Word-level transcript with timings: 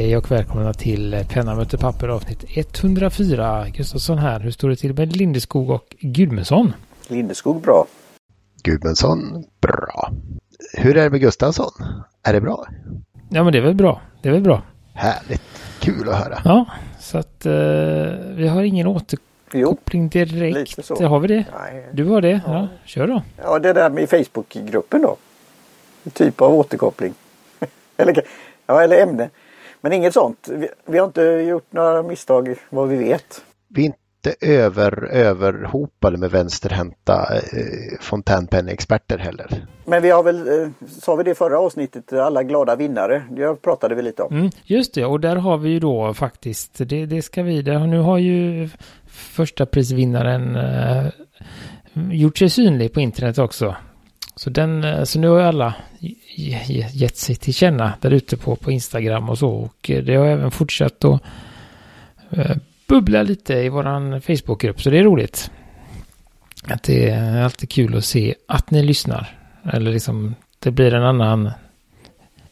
Hej 0.00 0.16
och 0.16 0.30
välkomna 0.30 0.74
till 0.74 1.24
Penna 1.28 1.54
möter 1.54 1.78
papper 1.78 2.08
avsnitt 2.08 2.44
104. 2.48 3.66
Gustafsson 3.68 4.18
här. 4.18 4.40
Hur 4.40 4.50
står 4.50 4.68
det 4.68 4.76
till 4.76 4.94
med 4.94 5.16
Lindeskog 5.16 5.70
och 5.70 5.96
Gudmundsson? 6.00 6.72
Lindeskog 7.08 7.62
bra. 7.62 7.86
Gudmundsson 8.62 9.44
bra. 9.60 10.10
Hur 10.72 10.96
är 10.96 11.04
det 11.04 11.10
med 11.10 11.20
Gustafsson? 11.20 11.70
Är 12.22 12.32
det 12.32 12.40
bra? 12.40 12.66
Ja 13.30 13.44
men 13.44 13.52
det 13.52 13.58
är 13.58 13.62
väl 13.62 13.74
bra. 13.74 14.00
Det 14.22 14.28
är 14.28 14.32
väl 14.32 14.42
bra. 14.42 14.62
Härligt. 14.94 15.42
Kul 15.80 16.08
att 16.08 16.24
höra. 16.24 16.38
Ja, 16.44 16.66
så 17.00 17.18
att 17.18 17.46
uh, 17.46 17.52
vi 18.34 18.48
har 18.48 18.62
ingen 18.62 18.86
återkoppling 18.86 20.08
direkt. 20.08 20.58
Lite 20.58 20.82
så. 20.82 21.06
Har 21.06 21.20
vi 21.20 21.28
det? 21.28 21.44
Nej. 21.60 21.88
Du 21.92 22.04
har 22.04 22.20
det? 22.20 22.40
Ja. 22.46 22.52
ja. 22.52 22.68
Kör 22.84 23.06
då. 23.06 23.22
Ja, 23.36 23.58
det 23.58 23.72
där 23.72 23.90
med 23.90 24.10
Facebookgruppen 24.10 25.02
då. 25.02 25.16
Typ 26.12 26.40
av 26.40 26.54
återkoppling. 26.54 27.14
eller, 27.96 28.22
ja, 28.66 28.82
eller 28.82 29.02
ämne. 29.02 29.30
Men 29.80 29.92
inget 29.92 30.14
sånt. 30.14 30.48
Vi, 30.50 30.68
vi, 30.86 30.98
har 30.98 31.06
inte 31.06 31.22
gjort 31.22 31.72
några 31.72 32.02
misstag 32.02 32.54
vad 32.70 32.88
vi 32.88 32.96
vet. 32.96 33.44
Vi 33.68 33.82
är 33.82 33.86
inte 33.86 34.34
över, 34.40 35.04
överhopade 35.04 36.16
med 36.16 36.30
vänsterhänta 36.30 37.34
eh, 37.34 37.98
fontänpenneexperter 38.00 39.18
heller. 39.18 39.66
Men 39.84 40.02
vi 40.02 40.10
har 40.10 40.22
väl, 40.22 40.62
eh, 40.62 40.68
sa 40.88 41.16
vi 41.16 41.24
det 41.24 41.34
förra 41.34 41.58
avsnittet, 41.58 42.12
alla 42.12 42.42
glada 42.42 42.76
vinnare. 42.76 43.22
Det 43.30 43.62
pratade 43.62 43.94
vi 43.94 44.02
lite 44.02 44.22
om. 44.22 44.36
Mm, 44.36 44.50
just 44.64 44.94
det, 44.94 45.04
och 45.04 45.20
där 45.20 45.36
har 45.36 45.58
vi 45.58 45.70
ju 45.70 45.80
då 45.80 46.14
faktiskt, 46.14 46.78
det, 46.78 47.06
det 47.06 47.22
ska 47.22 47.42
vi, 47.42 47.62
där, 47.62 47.78
nu 47.78 47.98
har 47.98 48.18
ju 48.18 48.68
första 49.08 49.66
prisvinnaren 49.66 50.56
eh, 50.56 51.06
gjort 52.10 52.38
sig 52.38 52.50
synlig 52.50 52.92
på 52.92 53.00
internet 53.00 53.38
också. 53.38 53.76
Så, 54.40 54.50
den, 54.50 54.84
eh, 54.84 55.04
så 55.04 55.18
nu 55.18 55.28
har 55.28 55.38
ju 55.38 55.44
alla 55.44 55.74
gett 56.92 57.16
sig 57.16 57.36
till 57.36 57.54
känna 57.54 57.92
där 58.00 58.10
ute 58.10 58.36
på, 58.36 58.56
på 58.56 58.70
Instagram 58.70 59.28
och 59.28 59.38
så. 59.38 59.48
Och 59.48 59.90
det 60.04 60.14
har 60.14 60.26
även 60.26 60.50
fortsatt 60.50 61.04
att 61.04 61.20
eh, 62.30 62.56
bubbla 62.86 63.22
lite 63.22 63.54
i 63.54 63.68
våran 63.68 64.20
Facebookgrupp. 64.20 64.82
Så 64.82 64.90
det 64.90 64.98
är 64.98 65.02
roligt. 65.02 65.50
Att 66.64 66.82
det 66.82 67.10
är 67.10 67.42
alltid 67.42 67.70
kul 67.70 67.96
att 67.96 68.04
se 68.04 68.34
att 68.48 68.70
ni 68.70 68.82
lyssnar. 68.82 69.38
Eller 69.72 69.92
liksom 69.92 70.34
det 70.58 70.70
blir 70.70 70.94
en 70.94 71.04
annan. 71.04 71.50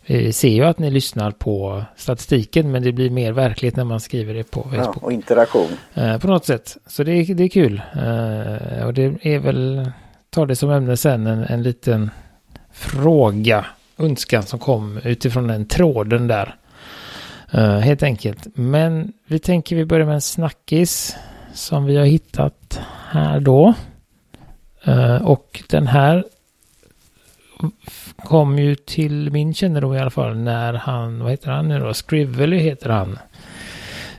Vi 0.06 0.32
ser 0.32 0.48
ju 0.48 0.64
att 0.64 0.78
ni 0.78 0.90
lyssnar 0.90 1.30
på 1.30 1.84
statistiken 1.96 2.70
men 2.70 2.82
det 2.82 2.92
blir 2.92 3.10
mer 3.10 3.32
verklighet 3.32 3.76
när 3.76 3.84
man 3.84 4.00
skriver 4.00 4.34
det 4.34 4.50
på 4.50 4.62
Facebook. 4.62 4.96
Ja, 4.96 5.06
och 5.06 5.12
interaktion. 5.12 5.68
Eh, 5.94 6.18
på 6.18 6.26
något 6.26 6.44
sätt. 6.44 6.76
Så 6.86 7.04
det 7.04 7.12
är, 7.12 7.34
det 7.34 7.44
är 7.44 7.48
kul. 7.48 7.82
Eh, 7.92 8.86
och 8.86 8.94
det 8.94 9.26
är 9.26 9.38
väl, 9.38 9.90
tar 10.30 10.46
det 10.46 10.56
som 10.56 10.70
ämne 10.70 10.96
sen 10.96 11.26
en, 11.26 11.44
en 11.44 11.62
liten 11.62 12.10
fråga 12.72 13.66
önskan 13.98 14.42
som 14.42 14.58
kom 14.58 15.00
utifrån 15.04 15.46
den 15.46 15.66
tråden 15.66 16.26
där. 16.26 16.54
Uh, 17.54 17.78
helt 17.78 18.02
enkelt. 18.02 18.46
Men 18.54 19.12
vi 19.26 19.38
tänker 19.38 19.76
vi 19.76 19.84
börjar 19.84 20.06
med 20.06 20.14
en 20.14 20.20
snackis 20.20 21.16
som 21.54 21.84
vi 21.84 21.96
har 21.96 22.04
hittat 22.04 22.80
här 23.10 23.40
då. 23.40 23.74
Uh, 24.88 25.22
och 25.22 25.62
den 25.68 25.86
här 25.86 26.24
kom 28.16 28.58
ju 28.58 28.74
till 28.74 29.30
min 29.30 29.54
kännedom 29.54 29.94
i 29.94 29.98
alla 29.98 30.10
fall 30.10 30.36
när 30.36 30.74
han, 30.74 31.18
vad 31.18 31.30
heter 31.30 31.50
han 31.50 31.68
nu 31.68 31.78
då, 31.78 31.94
Scrively 31.94 32.58
heter 32.58 32.90
han. 32.90 33.18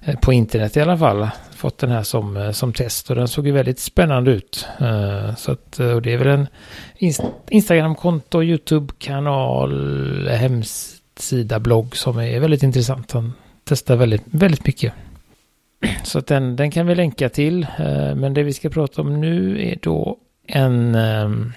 Eh, 0.04 0.20
på 0.20 0.34
internet 0.34 0.78
i 0.78 0.82
alla 0.82 0.98
fall. 0.98 1.30
Fått 1.60 1.78
den 1.78 1.92
här 1.92 2.04
som, 2.04 2.38
eh, 2.38 2.52
som 2.52 2.74
test 2.74 3.10
och 3.10 3.16
den 3.16 3.28
såg 3.28 3.48
ju 3.48 3.52
väldigt 3.52 3.80
spännande 3.80 4.32
ut. 4.32 4.68
Eh, 4.80 5.36
så 5.36 5.52
att, 5.52 5.80
eh, 5.80 5.92
och 5.92 6.02
det 6.02 6.14
är 6.14 6.18
väl 6.18 6.28
en 6.28 6.48
Instagramkonto, 7.50 8.44
YouTube-kanal, 8.44 10.28
hemsida, 10.28 11.60
blogg 11.60 11.96
som 11.96 12.20
är 12.20 12.40
väldigt 12.40 12.64
intressant. 12.64 13.12
Han 13.12 13.34
testar 13.64 13.96
väldigt, 13.96 14.24
väldigt 14.26 14.66
mycket. 14.66 14.94
Så 16.04 16.20
att 16.20 16.28
den, 16.28 16.56
den 16.56 16.72
kan 16.72 16.88
vi 16.88 16.96
länka 16.96 17.30
till. 17.30 17.68
Men 18.16 18.34
det 18.34 18.44
vi 18.44 18.54
ska 18.54 18.70
prata 18.70 19.02
om 19.02 19.22
nu 19.22 19.68
är 19.68 19.78
då 19.82 20.18
en, 20.48 20.96
ehm, 20.96 21.54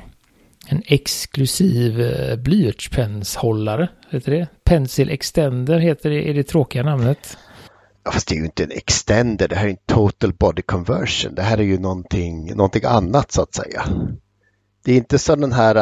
en 0.68 0.82
exklusiv 0.86 2.14
blyertspenshållare. 2.38 3.88
Heter 4.10 4.32
det? 4.32 4.46
Pencil 4.64 5.10
Extender 5.10 5.78
heter 5.78 6.10
det, 6.10 6.28
är 6.30 6.34
det 6.34 6.42
tråkiga 6.42 6.82
namnet. 6.82 7.36
Fast 8.04 8.28
det 8.28 8.34
är 8.34 8.38
ju 8.38 8.44
inte 8.44 8.64
en 8.64 8.70
extender, 8.70 9.48
det 9.48 9.56
här 9.56 9.66
är 9.66 9.70
en 9.70 9.76
total 9.86 10.32
body 10.32 10.62
conversion. 10.62 11.34
Det 11.34 11.42
här 11.42 11.58
är 11.58 11.62
ju 11.62 11.78
någonting, 11.78 12.56
någonting 12.56 12.84
annat 12.84 13.32
så 13.32 13.42
att 13.42 13.54
säga. 13.54 13.84
Det 14.84 14.92
är 14.92 14.96
inte 14.96 15.18
som 15.18 15.40
den 15.40 15.52
här 15.52 15.74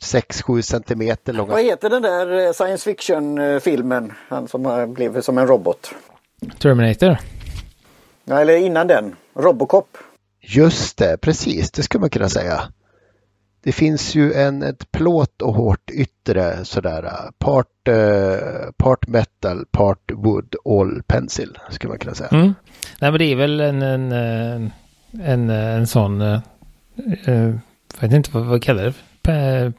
6-7 0.00 0.56
äh, 0.56 0.62
centimeter 0.62 1.32
långa. 1.32 1.52
Vad 1.52 1.64
heter 1.64 1.90
den 1.90 2.02
där 2.02 2.46
äh, 2.46 2.52
science 2.52 2.84
fiction-filmen? 2.84 4.12
Han 4.28 4.48
som 4.48 4.94
blev 4.94 5.20
som 5.20 5.38
en 5.38 5.46
robot. 5.46 5.94
Terminator? 6.58 7.18
Ja, 8.24 8.40
eller 8.40 8.56
innan 8.56 8.86
den. 8.86 9.16
Robocop. 9.34 9.98
Just 10.40 10.96
det, 10.96 11.16
precis. 11.20 11.70
Det 11.70 11.82
skulle 11.82 12.00
man 12.00 12.10
kunna 12.10 12.28
säga. 12.28 12.62
Det 13.64 13.72
finns 13.72 14.14
ju 14.14 14.32
en, 14.32 14.62
ett 14.62 14.92
plåt 14.92 15.42
och 15.42 15.54
hårt 15.54 15.90
yttre 15.90 16.64
sådär. 16.64 17.10
Part, 17.38 17.88
uh, 17.88 18.70
part 18.76 19.06
metal, 19.06 19.64
part 19.70 20.12
wood, 20.12 20.54
all 20.64 21.02
pencil 21.06 21.58
skulle 21.70 21.88
man 21.88 21.98
kunna 21.98 22.14
säga. 22.14 22.28
Mm. 22.28 22.54
Nej 23.00 23.10
men 23.10 23.18
det 23.18 23.24
är 23.24 23.36
väl 23.36 23.60
en, 23.60 23.82
en, 23.82 24.12
en, 24.12 24.72
en, 25.22 25.50
en 25.50 25.86
sån 25.86 26.20
jag 28.00 28.00
vet 28.00 28.12
inte 28.12 28.30
vad, 28.32 28.44
vad 28.44 28.62
kallar 28.62 28.84
det 28.84 28.94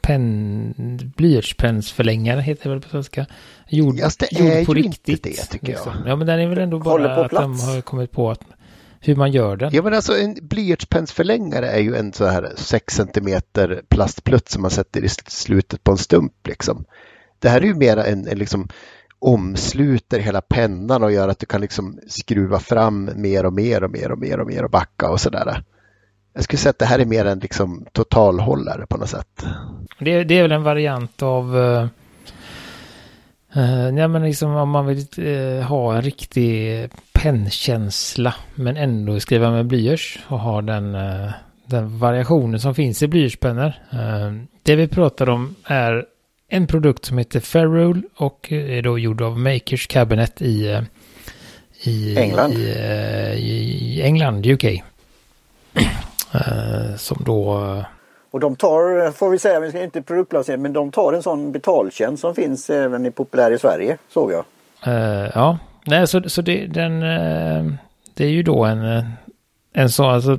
pen, 0.02 1.12
blyertspensförlängare 1.16 2.40
heter 2.40 2.62
det 2.62 2.68
väl 2.68 2.80
på 2.80 2.88
svenska. 2.88 3.26
Gjord, 3.68 3.98
yes, 3.98 4.16
det 4.16 4.32
gjord 4.32 4.50
är 4.50 4.64
på 4.64 4.76
ju 4.76 4.82
riktigt. 4.82 5.08
Inte 5.08 5.28
det 5.28 5.46
tycker 5.46 5.72
jag. 5.72 5.94
Ja 6.06 6.16
men 6.16 6.26
den 6.26 6.40
är 6.40 6.46
väl 6.46 6.58
ändå 6.58 6.78
bara 6.78 7.14
att 7.14 7.30
de 7.30 7.60
har 7.60 7.80
kommit 7.80 8.12
på 8.12 8.30
att 8.30 8.40
hur 9.08 9.16
man 9.16 9.32
gör 9.32 9.56
den. 9.56 9.70
Ja 9.72 9.82
men 9.82 9.94
alltså 9.94 10.18
en 10.18 10.36
blyertspensförlängare 10.42 11.68
är 11.68 11.80
ju 11.80 11.96
en 11.96 12.12
så 12.12 12.26
här 12.26 12.52
6 12.56 12.94
cm 12.94 13.40
plastplutt 13.88 14.48
som 14.48 14.62
man 14.62 14.70
sätter 14.70 15.04
i 15.04 15.08
slutet 15.08 15.84
på 15.84 15.90
en 15.90 15.98
stump 15.98 16.46
liksom. 16.46 16.84
Det 17.38 17.48
här 17.48 17.60
är 17.60 17.64
ju 17.64 17.74
mera 17.74 18.04
en, 18.04 18.28
en 18.28 18.38
liksom 18.38 18.68
omsluter 19.18 20.18
hela 20.18 20.40
pennan 20.40 21.02
och 21.02 21.12
gör 21.12 21.28
att 21.28 21.38
du 21.38 21.46
kan 21.46 21.60
liksom 21.60 21.98
skruva 22.08 22.58
fram 22.58 23.10
mer 23.14 23.46
och 23.46 23.52
mer 23.52 23.84
och 23.84 23.90
mer 23.90 24.12
och 24.12 24.18
mer 24.18 24.40
och 24.40 24.46
mer 24.46 24.64
och 24.64 24.70
backa 24.70 25.10
och 25.10 25.20
sådär. 25.20 25.62
Jag 26.34 26.44
skulle 26.44 26.58
säga 26.58 26.70
att 26.70 26.78
det 26.78 26.86
här 26.86 26.98
är 26.98 27.04
mer 27.04 27.24
en 27.24 27.38
liksom 27.38 27.86
totalhållare 27.92 28.86
på 28.86 28.96
något 28.96 29.08
sätt. 29.08 29.44
Det, 29.98 30.24
det 30.24 30.38
är 30.38 30.42
väl 30.42 30.52
en 30.52 30.62
variant 30.62 31.22
av 31.22 31.56
uh, 31.56 31.86
uh, 33.56 33.98
ja, 33.98 34.08
men 34.08 34.22
liksom 34.22 34.54
om 34.54 34.70
man 34.70 34.86
vill 34.86 35.06
uh, 35.18 35.62
ha 35.62 35.96
en 35.96 36.02
riktig 36.02 36.88
pennkänsla 37.16 38.34
men 38.54 38.76
ändå 38.76 39.20
skriva 39.20 39.50
med 39.50 39.66
blyerts 39.66 40.18
och 40.28 40.38
ha 40.38 40.62
den, 40.62 40.94
uh, 40.94 41.30
den 41.66 41.98
variationen 41.98 42.60
som 42.60 42.74
finns 42.74 43.02
i 43.02 43.08
blyertspennor. 43.08 43.72
det 44.62 44.76
vi 44.76 44.88
pratar 44.88 45.28
om 45.28 45.54
är 45.64 46.04
en 46.48 46.66
produkt 46.66 47.04
som 47.04 47.18
heter 47.18 47.40
Ferrule 47.40 48.02
och 48.16 48.52
är 48.52 48.82
då 48.82 48.98
gjord 48.98 49.22
av 49.22 49.38
Makers 49.38 49.86
Cabinet 49.86 50.42
i, 50.42 50.82
i 51.82 52.18
England. 52.18 52.52
I, 52.52 52.62
i 53.36 54.02
England, 54.02 54.46
UK. 54.46 54.64
Eh, 56.34 56.96
som 56.96 57.22
då... 57.26 57.58
Eh, 57.58 57.84
och 58.30 58.40
de 58.40 58.56
tar, 58.56 59.10
får 59.12 59.30
vi 59.30 59.38
säga, 59.38 59.60
vi 59.60 59.68
ska 59.70 59.82
inte 59.82 60.02
produktplacera, 60.02 60.56
men 60.56 60.72
de 60.72 60.90
tar 60.90 61.12
en 61.12 61.22
sån 61.22 61.52
betaltjänst 61.52 62.20
som 62.20 62.34
finns 62.34 62.70
även 62.70 63.06
i 63.06 63.10
populär 63.10 63.50
i 63.50 63.58
Sverige, 63.58 63.98
såg 64.08 64.32
jag. 64.32 64.44
Uh, 64.86 65.30
ja, 65.34 65.58
nej 65.86 66.06
så, 66.06 66.28
så 66.28 66.42
det, 66.42 66.66
den, 66.66 67.02
eh, 67.02 67.72
det 68.14 68.24
är 68.24 68.30
ju 68.30 68.42
då 68.42 68.64
en, 68.64 68.96
eh, 68.96 69.04
en 69.72 69.90
sån, 69.90 70.06
alltså 70.06 70.38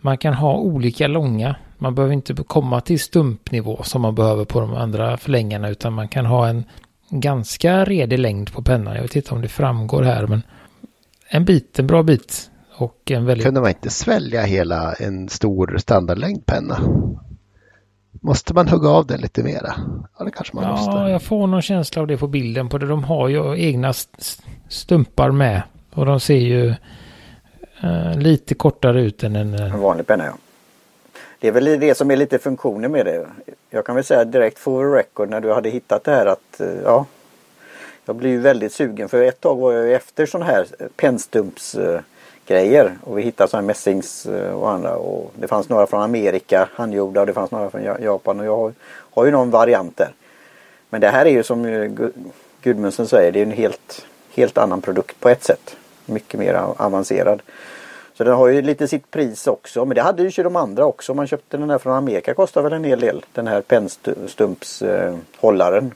man 0.00 0.18
kan 0.18 0.34
ha 0.34 0.56
olika 0.56 1.06
långa. 1.06 1.56
Man 1.78 1.94
behöver 1.94 2.14
inte 2.14 2.34
komma 2.34 2.80
till 2.80 3.00
stumpnivå 3.00 3.82
som 3.82 4.02
man 4.02 4.14
behöver 4.14 4.44
på 4.44 4.60
de 4.60 4.74
andra 4.74 5.16
förlängarna 5.16 5.68
utan 5.68 5.92
man 5.92 6.08
kan 6.08 6.26
ha 6.26 6.48
en 6.48 6.64
ganska 7.08 7.84
redig 7.84 8.18
längd 8.18 8.52
på 8.52 8.62
pennan. 8.62 8.94
Jag 8.94 9.02
vet 9.02 9.16
inte 9.16 9.34
om 9.34 9.42
det 9.42 9.48
framgår 9.48 10.02
här 10.02 10.26
men 10.26 10.42
en 11.28 11.44
bit, 11.44 11.78
en 11.78 11.86
bra 11.86 12.02
bit 12.02 12.50
och 12.76 13.10
en 13.10 13.24
väldigt... 13.24 13.46
Kunde 13.46 13.60
man 13.60 13.70
inte 13.70 13.90
svälja 13.90 14.42
hela 14.42 14.92
en 14.92 15.28
stor 15.28 15.76
standardlängd 15.78 16.46
penna? 16.46 16.78
Måste 18.24 18.54
man 18.54 18.68
hugga 18.68 18.88
av 18.88 19.06
den 19.06 19.20
lite 19.20 19.42
mera? 19.42 19.74
Ja, 20.18 20.24
det 20.24 20.30
kanske 20.30 20.56
man 20.56 20.64
ja, 20.64 20.70
måste. 20.70 20.90
Ja, 20.90 21.10
jag 21.10 21.22
får 21.22 21.46
någon 21.46 21.62
känsla 21.62 22.02
av 22.02 22.08
det 22.08 22.16
på 22.16 22.26
bilden 22.26 22.68
på 22.68 22.78
det. 22.78 22.86
De 22.86 23.04
har 23.04 23.28
ju 23.28 23.60
egna 23.68 23.92
stumpar 24.68 25.30
med. 25.30 25.62
Och 25.94 26.06
de 26.06 26.20
ser 26.20 26.36
ju 26.36 26.74
uh, 27.84 28.18
lite 28.18 28.54
kortare 28.54 29.02
ut 29.02 29.22
än 29.22 29.36
en... 29.36 29.54
En 29.54 29.80
vanlig 29.80 30.06
penna, 30.06 30.24
ja. 30.24 30.32
Det 31.40 31.48
är 31.48 31.52
väl 31.52 31.64
det 31.64 31.94
som 31.94 32.10
är 32.10 32.16
lite 32.16 32.38
funktionen 32.38 32.92
med 32.92 33.06
det. 33.06 33.26
Jag 33.70 33.86
kan 33.86 33.94
väl 33.94 34.04
säga 34.04 34.24
direkt 34.24 34.58
for 34.58 34.92
record 34.92 35.30
när 35.30 35.40
du 35.40 35.52
hade 35.52 35.70
hittat 35.70 36.04
det 36.04 36.10
här 36.10 36.26
att 36.26 36.60
uh, 36.60 36.82
ja. 36.84 37.06
Jag 38.04 38.16
blir 38.16 38.30
ju 38.30 38.38
väldigt 38.38 38.72
sugen 38.72 39.08
för 39.08 39.22
ett 39.22 39.40
tag 39.40 39.56
var 39.56 39.72
jag 39.72 39.92
efter 39.92 40.26
sån 40.26 40.42
här 40.42 40.66
pennstumps 40.96 41.74
uh, 41.74 42.00
grejer. 42.46 42.96
Och 43.04 43.18
vi 43.18 43.22
hittade 43.22 43.50
sådana 43.50 43.66
mässings 43.66 44.26
eh, 44.26 44.52
och 44.52 44.70
andra. 44.70 44.96
Och 44.96 45.32
det 45.36 45.48
fanns 45.48 45.68
några 45.68 45.86
från 45.86 46.02
Amerika 46.02 46.68
handgjorda 46.74 47.20
och 47.20 47.26
det 47.26 47.32
fanns 47.32 47.50
några 47.50 47.70
från 47.70 47.84
Japan. 47.84 48.40
Och 48.40 48.46
jag 48.46 48.56
har, 48.56 48.72
har 49.10 49.24
ju 49.24 49.30
någon 49.30 49.50
variant 49.50 49.96
där. 49.96 50.10
Men 50.90 51.00
det 51.00 51.08
här 51.08 51.26
är 51.26 51.30
ju 51.30 51.42
som 51.42 51.64
eh, 51.64 51.90
Gudmundsen 52.62 53.06
säger, 53.06 53.32
det 53.32 53.38
är 53.38 53.46
en 53.46 53.50
helt, 53.50 54.06
helt 54.34 54.58
annan 54.58 54.80
produkt 54.80 55.20
på 55.20 55.28
ett 55.28 55.44
sätt. 55.44 55.76
Mycket 56.06 56.40
mer 56.40 56.54
avancerad. 56.76 57.42
Så 58.14 58.24
den 58.24 58.34
har 58.34 58.48
ju 58.48 58.62
lite 58.62 58.88
sitt 58.88 59.10
pris 59.10 59.46
också. 59.46 59.84
Men 59.84 59.94
det 59.94 60.02
hade 60.02 60.22
ju 60.22 60.42
de 60.42 60.56
andra 60.56 60.84
också. 60.84 61.12
Om 61.12 61.16
man 61.16 61.26
köpte 61.26 61.56
den 61.56 61.70
här 61.70 61.78
från 61.78 61.92
Amerika 61.92 62.34
kostar 62.34 62.62
väl 62.62 62.72
en 62.72 62.84
hel 62.84 63.00
del. 63.00 63.24
Den 63.32 63.46
här 63.46 63.60
pennstumpshållaren. 63.60 65.94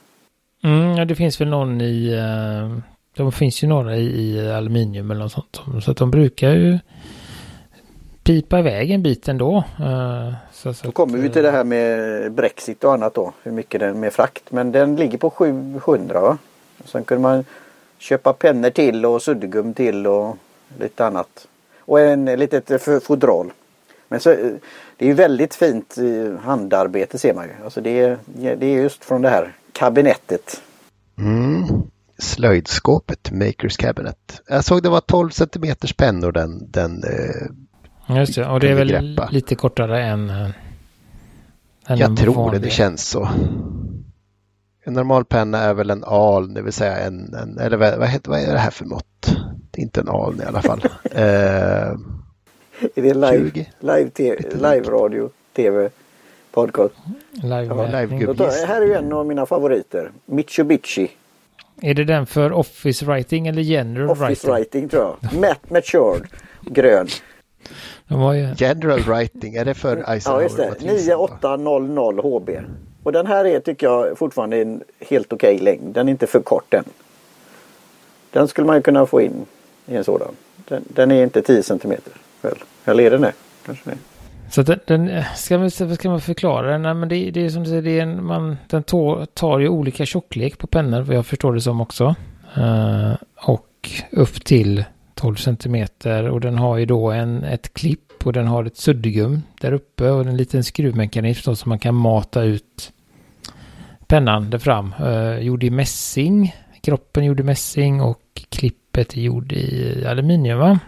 Eh, 0.63 0.71
mm, 0.71 0.97
ja, 0.97 1.05
det 1.05 1.15
finns 1.15 1.41
väl 1.41 1.47
någon 1.47 1.81
i... 1.81 2.15
Uh, 2.15 2.79
de 3.17 3.31
finns 3.31 3.63
ju 3.63 3.67
några 3.67 3.95
i, 3.95 4.35
i 4.35 4.51
aluminium 4.51 5.11
eller 5.11 5.21
något 5.21 5.31
sånt. 5.31 5.61
Så 5.83 5.91
att 5.91 5.97
de 5.97 6.11
brukar 6.11 6.51
ju 6.51 6.79
pipa 8.23 8.59
iväg 8.59 8.91
en 8.91 9.03
bit 9.03 9.27
ändå. 9.27 9.63
Uh, 9.79 10.33
så, 10.53 10.73
så 10.73 10.85
då 10.85 10.91
kommer 10.91 11.17
vi 11.17 11.29
till 11.29 11.43
det 11.43 11.51
här 11.51 11.63
med 11.63 12.31
Brexit 12.31 12.83
och 12.83 12.93
annat 12.93 13.13
då. 13.13 13.33
Hur 13.43 13.51
mycket 13.51 13.79
den 13.79 13.99
med 13.99 14.13
frakt. 14.13 14.51
Men 14.51 14.71
den 14.71 14.95
ligger 14.95 15.17
på 15.17 15.29
700 15.29 16.21
va? 16.21 16.37
Sen 16.85 17.03
kunde 17.03 17.21
man 17.21 17.45
köpa 17.97 18.33
pennor 18.33 18.69
till 18.69 19.05
och 19.05 19.21
suddgum 19.21 19.73
till 19.73 20.07
och 20.07 20.37
lite 20.79 21.05
annat. 21.05 21.47
Och 21.79 21.99
en 21.99 22.25
litet 22.25 23.03
fodral. 23.03 23.51
Men 24.07 24.19
så, 24.19 24.29
det 24.97 25.05
är 25.05 25.09
ju 25.09 25.13
väldigt 25.13 25.55
fint 25.55 25.97
eh, 25.97 26.39
handarbete 26.39 27.17
ser 27.17 27.33
man 27.33 27.45
ju. 27.45 27.51
Alltså 27.63 27.81
det, 27.81 27.99
är, 27.99 28.17
det 28.55 28.65
är 28.65 28.81
just 28.81 29.05
från 29.05 29.21
det 29.21 29.29
här 29.29 29.53
kabinettet. 29.71 30.61
Mm. 31.17 31.63
Slöjdskåpet, 32.19 33.31
Makers 33.31 33.77
Cabinet. 33.77 34.41
Jag 34.47 34.63
såg 34.63 34.83
det 34.83 34.89
var 34.89 35.01
12 35.01 35.29
centimeters 35.29 35.93
pennor 35.93 36.31
den, 36.31 36.71
den 36.71 37.03
eh, 37.03 38.17
Just 38.17 38.35
det, 38.35 38.47
och 38.47 38.59
det 38.59 38.69
är 38.69 38.75
väl 38.75 38.89
greppa. 38.89 39.29
lite 39.31 39.55
kortare 39.55 40.03
än, 40.03 40.29
än 40.29 41.97
Jag 41.97 42.17
tror 42.17 42.33
vanlig. 42.33 42.61
det, 42.61 42.67
det 42.67 42.71
känns 42.71 43.07
så. 43.07 43.29
En 44.83 44.93
normal 44.93 45.25
penna 45.25 45.59
är 45.59 45.73
väl 45.73 45.89
en 45.89 46.03
al, 46.03 46.53
det 46.53 46.61
vill 46.61 46.73
säga 46.73 46.97
en, 46.97 47.33
en 47.33 47.59
eller 47.59 47.77
vad, 47.77 47.99
vad, 47.99 48.07
heter, 48.07 48.29
vad 48.29 48.39
är 48.39 48.53
det 48.53 48.59
här 48.59 48.71
för 48.71 48.85
mått? 48.85 49.35
Det 49.71 49.81
är 49.81 49.83
inte 49.83 50.01
en 50.01 50.09
al 50.09 50.41
i 50.41 50.45
alla 50.45 50.61
fall. 50.61 50.83
eh, 51.11 51.91
är 52.95 53.01
det 53.01 53.13
live, 53.13 53.65
live, 53.79 54.11
live 54.53 54.89
radio, 54.89 55.29
tv, 55.55 55.89
podcast? 56.51 56.93
Live, 57.31 57.65
ja, 57.65 57.85
live 58.01 58.35
tar, 58.35 58.67
här 58.67 58.81
är 58.81 58.85
ju 58.85 58.93
en 58.93 59.13
av 59.13 59.25
mina 59.25 59.45
favoriter. 59.45 60.11
Mitsubishi. 60.25 61.09
Är 61.81 61.93
det 61.93 62.03
den 62.03 62.25
för 62.25 62.51
Office 62.51 63.05
Writing 63.05 63.47
eller 63.47 63.61
General 63.61 64.09
office 64.09 64.23
Writing? 64.23 64.33
Office 64.33 64.51
Writing 64.51 64.89
tror 64.89 65.03
jag. 65.03 65.33
Matt 65.39 65.69
Matured. 65.69 66.27
Grön. 66.61 67.07
Ju... 68.07 68.55
General 68.57 68.99
Writing, 68.99 69.55
är 69.55 69.65
det 69.65 69.73
för 69.73 70.09
Eisenhower? 70.09 70.41
Ja, 70.41 70.43
just 70.43 70.79
det. 70.79 70.93
9800 70.93 72.21
HB. 72.21 72.49
Och 73.03 73.11
den 73.11 73.27
här 73.27 73.45
är 73.45 73.59
tycker 73.59 73.87
jag 73.87 74.17
fortfarande 74.17 74.61
en 74.61 74.83
helt 74.99 75.33
okej 75.33 75.55
okay 75.55 75.65
längd. 75.65 75.93
Den 75.93 76.07
är 76.07 76.11
inte 76.11 76.27
för 76.27 76.39
kort 76.39 76.73
än. 76.73 76.83
Den 78.31 78.47
skulle 78.47 78.67
man 78.67 78.75
ju 78.75 78.81
kunna 78.81 79.05
få 79.05 79.21
in 79.21 79.45
i 79.85 79.95
en 79.95 80.03
sådan. 80.03 80.35
Den, 80.67 80.83
den 80.87 81.11
är 81.11 81.23
inte 81.23 81.41
10 81.41 81.63
cm. 81.63 81.93
Väl? 82.41 82.57
Eller 82.85 83.03
är 83.03 83.11
den 83.11 83.21
det? 83.21 83.33
Kanske 83.65 83.89
det. 83.89 83.97
Så 84.49 84.61
den, 84.61 84.79
den, 84.87 85.23
ska, 85.35 85.57
man, 85.57 85.71
ska 85.71 86.09
man 86.09 86.21
förklara 86.21 86.71
den? 86.71 86.81
Nej, 86.81 86.93
men 86.93 87.09
det, 87.09 87.31
det 87.31 87.45
är 87.45 87.49
som 87.49 87.63
du 87.63 87.69
säger, 87.69 87.81
det 87.81 87.99
är 87.99 88.03
en, 88.03 88.25
man, 88.25 88.57
den 88.69 88.83
tar, 88.83 89.25
tar 89.25 89.59
ju 89.59 89.69
olika 89.69 90.05
tjocklek 90.05 90.57
på 90.57 90.67
pennor, 90.67 91.01
vad 91.01 91.15
jag 91.15 91.25
förstår 91.25 91.53
det 91.53 91.61
som 91.61 91.81
också. 91.81 92.15
Uh, 92.57 93.13
och 93.35 93.89
upp 94.11 94.45
till 94.45 94.85
12 95.15 95.35
cm 95.35 95.87
och 96.31 96.41
den 96.41 96.57
har 96.57 96.77
ju 96.77 96.85
då 96.85 97.11
en, 97.11 97.43
ett 97.43 97.73
klipp 97.73 98.27
och 98.27 98.33
den 98.33 98.47
har 98.47 98.65
ett 98.65 98.77
suddgum 98.77 99.41
där 99.61 99.73
uppe 99.73 100.09
och 100.09 100.21
en 100.21 100.37
liten 100.37 100.63
skruvmekanism 100.63 101.49
då 101.49 101.55
som 101.55 101.69
man 101.69 101.79
kan 101.79 101.95
mata 101.95 102.43
ut 102.43 102.91
pennan 104.07 104.49
där 104.49 104.57
fram. 104.57 104.93
Uh, 105.01 105.39
gjord 105.39 105.63
i 105.63 105.69
mässing, 105.69 106.55
kroppen 106.81 107.25
gjord 107.25 107.39
i 107.39 107.43
mässing 107.43 108.01
och 108.01 108.21
klippet 108.49 109.17
är 109.17 109.21
gjord 109.21 109.51
i 109.51 110.05
aluminium 110.05 110.59
va? 110.59 110.79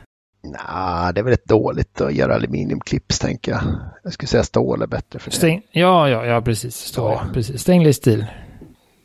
Nej, 0.51 1.13
det 1.13 1.19
är 1.19 1.23
väl 1.23 1.31
rätt 1.31 1.45
dåligt 1.45 2.01
att 2.01 2.13
göra 2.13 2.35
aluminiumklipps 2.35 3.19
tänker 3.19 3.51
jag. 3.51 3.61
Jag 4.03 4.13
skulle 4.13 4.27
säga 4.27 4.43
stål 4.43 4.81
är 4.81 4.87
bättre 4.87 5.19
för 5.19 5.29
det. 5.29 5.35
Stäng, 5.35 5.61
ja, 5.71 6.09
ja, 6.09 6.25
ja, 6.25 6.41
precis. 6.41 6.75
Stål, 6.75 7.11
ja. 7.11 7.33
precis. 7.33 7.61
Stainless 7.61 7.95
steel. 7.95 8.25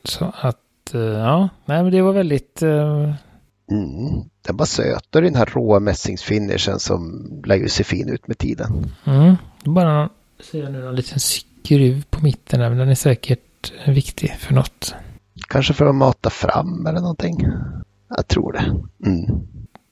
Så 0.05 0.33
att, 0.41 0.95
uh, 0.95 1.01
ja, 1.01 1.49
nej 1.65 1.83
men 1.83 1.93
det 1.93 2.03
var 2.03 2.13
väldigt... 2.13 2.63
Uh... 2.63 3.15
Mm, 3.71 4.25
den 4.47 4.57
var 4.57 4.67
söt 4.67 5.15
och 5.15 5.23
den 5.23 5.35
här 5.35 5.47
råa 5.47 5.81
mässingsfinishen 5.81 6.79
som 6.79 7.29
lär 7.47 7.57
ju 7.57 7.69
se 7.69 7.85
fin 7.85 8.09
ut 8.09 8.29
med 8.29 8.39
tiden. 8.39 8.91
Mm, 9.05 9.37
bara 9.65 10.09
ser 10.51 10.63
jag 10.63 10.73
nu 10.73 10.87
en 10.89 10.95
liten 10.95 11.21
skruv 11.21 12.05
på 12.11 12.25
mitten 12.25 12.61
där, 12.61 12.69
men 12.69 12.79
den 12.79 12.89
är 12.89 12.95
säkert 12.95 13.73
viktig 13.87 14.37
för 14.39 14.55
något. 14.55 14.95
Kanske 15.49 15.75
för 15.75 15.87
att 15.87 15.95
mata 15.95 16.31
fram 16.31 16.87
eller 16.87 17.01
någonting. 17.01 17.47
Jag 18.09 18.29
tror 18.29 18.53
det. 18.53 18.65
Mm 19.09 19.47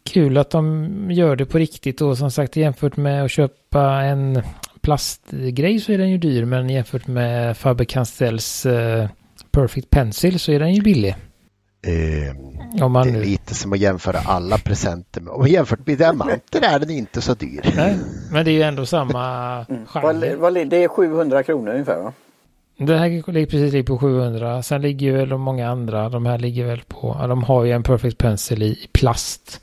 kul 0.04 0.38
att 0.38 0.50
de 0.50 0.88
gör 1.10 1.37
det 1.37 1.46
på 1.46 1.58
riktigt 1.58 2.00
och 2.00 2.19
som 2.19 2.31
sagt 2.31 2.56
jämfört 2.56 2.96
med 2.96 3.25
att 3.25 3.31
köpa 3.31 4.02
en 4.02 4.43
plastgrej 4.81 5.81
så 5.81 5.93
är 5.93 5.99
den 5.99 6.10
ju 6.10 6.19
dyr 6.19 6.44
men 6.44 6.70
jämfört 6.70 7.06
med 7.06 7.56
Faber-Castells 7.56 8.66
uh, 8.66 9.08
Perfect 9.50 9.90
Pencil 9.90 10.38
så 10.38 10.52
är 10.52 10.58
den 10.58 10.75
ju 10.75 10.82
billig. 10.82 11.16
Eh, 11.87 12.84
Om 12.84 12.93
man 12.93 13.06
det 13.06 13.12
är 13.12 13.12
nu... 13.12 13.25
lite 13.25 13.54
som 13.54 13.72
att 13.72 13.78
jämföra 13.78 14.19
alla 14.19 14.58
presenter 14.58 15.20
med. 15.20 15.32
Och 15.32 15.49
jämfört 15.49 15.87
med 15.87 15.99
diamanter 15.99 16.60
är 16.62 16.78
den 16.78 16.90
inte 16.90 17.20
så 17.20 17.34
dyr. 17.34 17.72
Nej, 17.76 17.96
men 18.31 18.44
det 18.44 18.50
är 18.50 18.52
ju 18.52 18.62
ändå 18.62 18.87
samma 18.87 19.54
mm. 19.69 19.87
genre. 19.87 20.64
Det 20.64 20.84
är 20.84 20.88
700 20.88 21.43
kronor 21.43 21.72
ungefär 21.72 22.02
va? 22.02 22.12
Det 22.77 22.99
här 22.99 23.09
ligger 23.09 23.47
precis 23.47 23.87
på 23.87 23.99
700. 23.99 24.63
Sen 24.63 24.83
ligger 24.83 25.13
väl 25.13 25.29
de 25.29 25.41
många 25.41 25.69
andra. 25.71 26.09
De 26.09 26.27
här 26.27 26.39
ligger 26.39 26.67
väl 26.67 26.83
på. 26.89 27.17
Ja, 27.21 27.27
de 27.27 27.43
har 27.45 27.65
ju 27.65 27.73
en 27.73 27.83
Perfect 27.83 28.19
Pencil 28.19 28.63
i, 28.63 28.89
plast. 28.93 29.61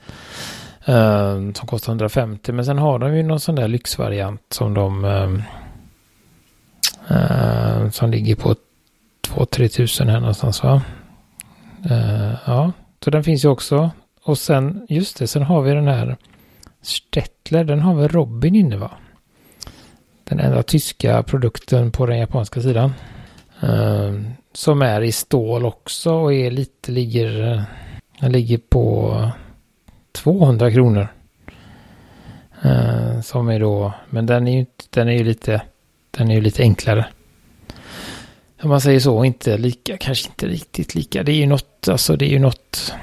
Eh, 0.86 1.34
som 1.54 1.68
kostar 1.68 1.92
150. 1.92 2.52
Men 2.52 2.66
sen 2.66 2.78
har 2.78 3.00
de 3.00 3.16
ju 3.16 3.24
någon 3.24 3.40
sån 3.40 3.56
där 3.56 3.68
lyxvariant 3.68 4.42
som 4.50 4.74
de. 4.74 5.06
Eh, 7.10 7.90
som 7.90 8.12
ligger 8.12 8.36
på 8.36 8.56
2-3 9.28 9.68
tusen 9.68 10.10
här 10.10 10.20
någonstans 10.20 10.64
va. 10.64 10.82
Eh, 11.90 12.34
ja, 12.46 12.72
så 13.04 13.10
den 13.10 13.24
finns 13.24 13.46
ju 13.46 13.50
också. 13.50 13.92
Och 14.24 14.38
sen 14.38 14.86
just 14.90 15.20
det, 15.20 15.28
sen 15.28 15.44
har 15.44 15.62
vi 15.62 15.74
den 15.74 15.88
här 15.88 16.18
Stettler. 16.82 17.64
Den 17.64 17.80
har 17.80 17.96
väl 17.96 18.08
Robin 18.08 18.56
inne 18.56 18.78
va? 18.78 18.92
Den 20.30 20.40
enda 20.40 20.64
tyska 20.64 21.24
produkten 21.24 21.92
på 21.92 22.06
den 22.06 22.20
japanska 22.20 22.62
sidan. 22.62 22.94
Uh, 23.64 24.22
som 24.54 24.82
är 24.82 25.02
i 25.02 25.12
stål 25.12 25.66
också 25.66 26.14
och 26.14 26.34
är 26.34 26.52
lite, 26.52 26.92
ligger, 26.92 27.64
den 28.20 28.32
ligger 28.32 28.58
på 28.58 29.16
200 30.12 30.72
kronor. 30.72 31.08
Uh, 32.66 33.22
som 33.22 33.50
är 33.50 33.60
då, 33.60 33.94
men 34.10 34.26
den 34.26 34.48
är 34.48 34.58
ju 34.60 34.66
den 34.90 35.08
är 35.08 35.14
ju 35.14 35.24
lite, 35.24 35.62
den 36.12 36.32
är 36.32 36.36
ju 36.36 36.42
lite 36.42 36.64
enklare. 36.64 37.06
Om 38.62 38.70
man 38.70 38.82
säger 38.82 39.00
så, 39.00 39.24
inte 39.24 39.58
lika, 39.58 39.98
kanske 39.98 40.30
inte 40.30 40.48
riktigt 40.48 40.96
lika. 40.96 41.24
Det 41.24 41.32
är 41.32 41.36
ju 41.36 41.46
något, 41.46 41.88
alltså 41.88 42.16
det 42.16 42.26
är 42.26 42.30
ju 42.30 42.40
något 42.40 42.94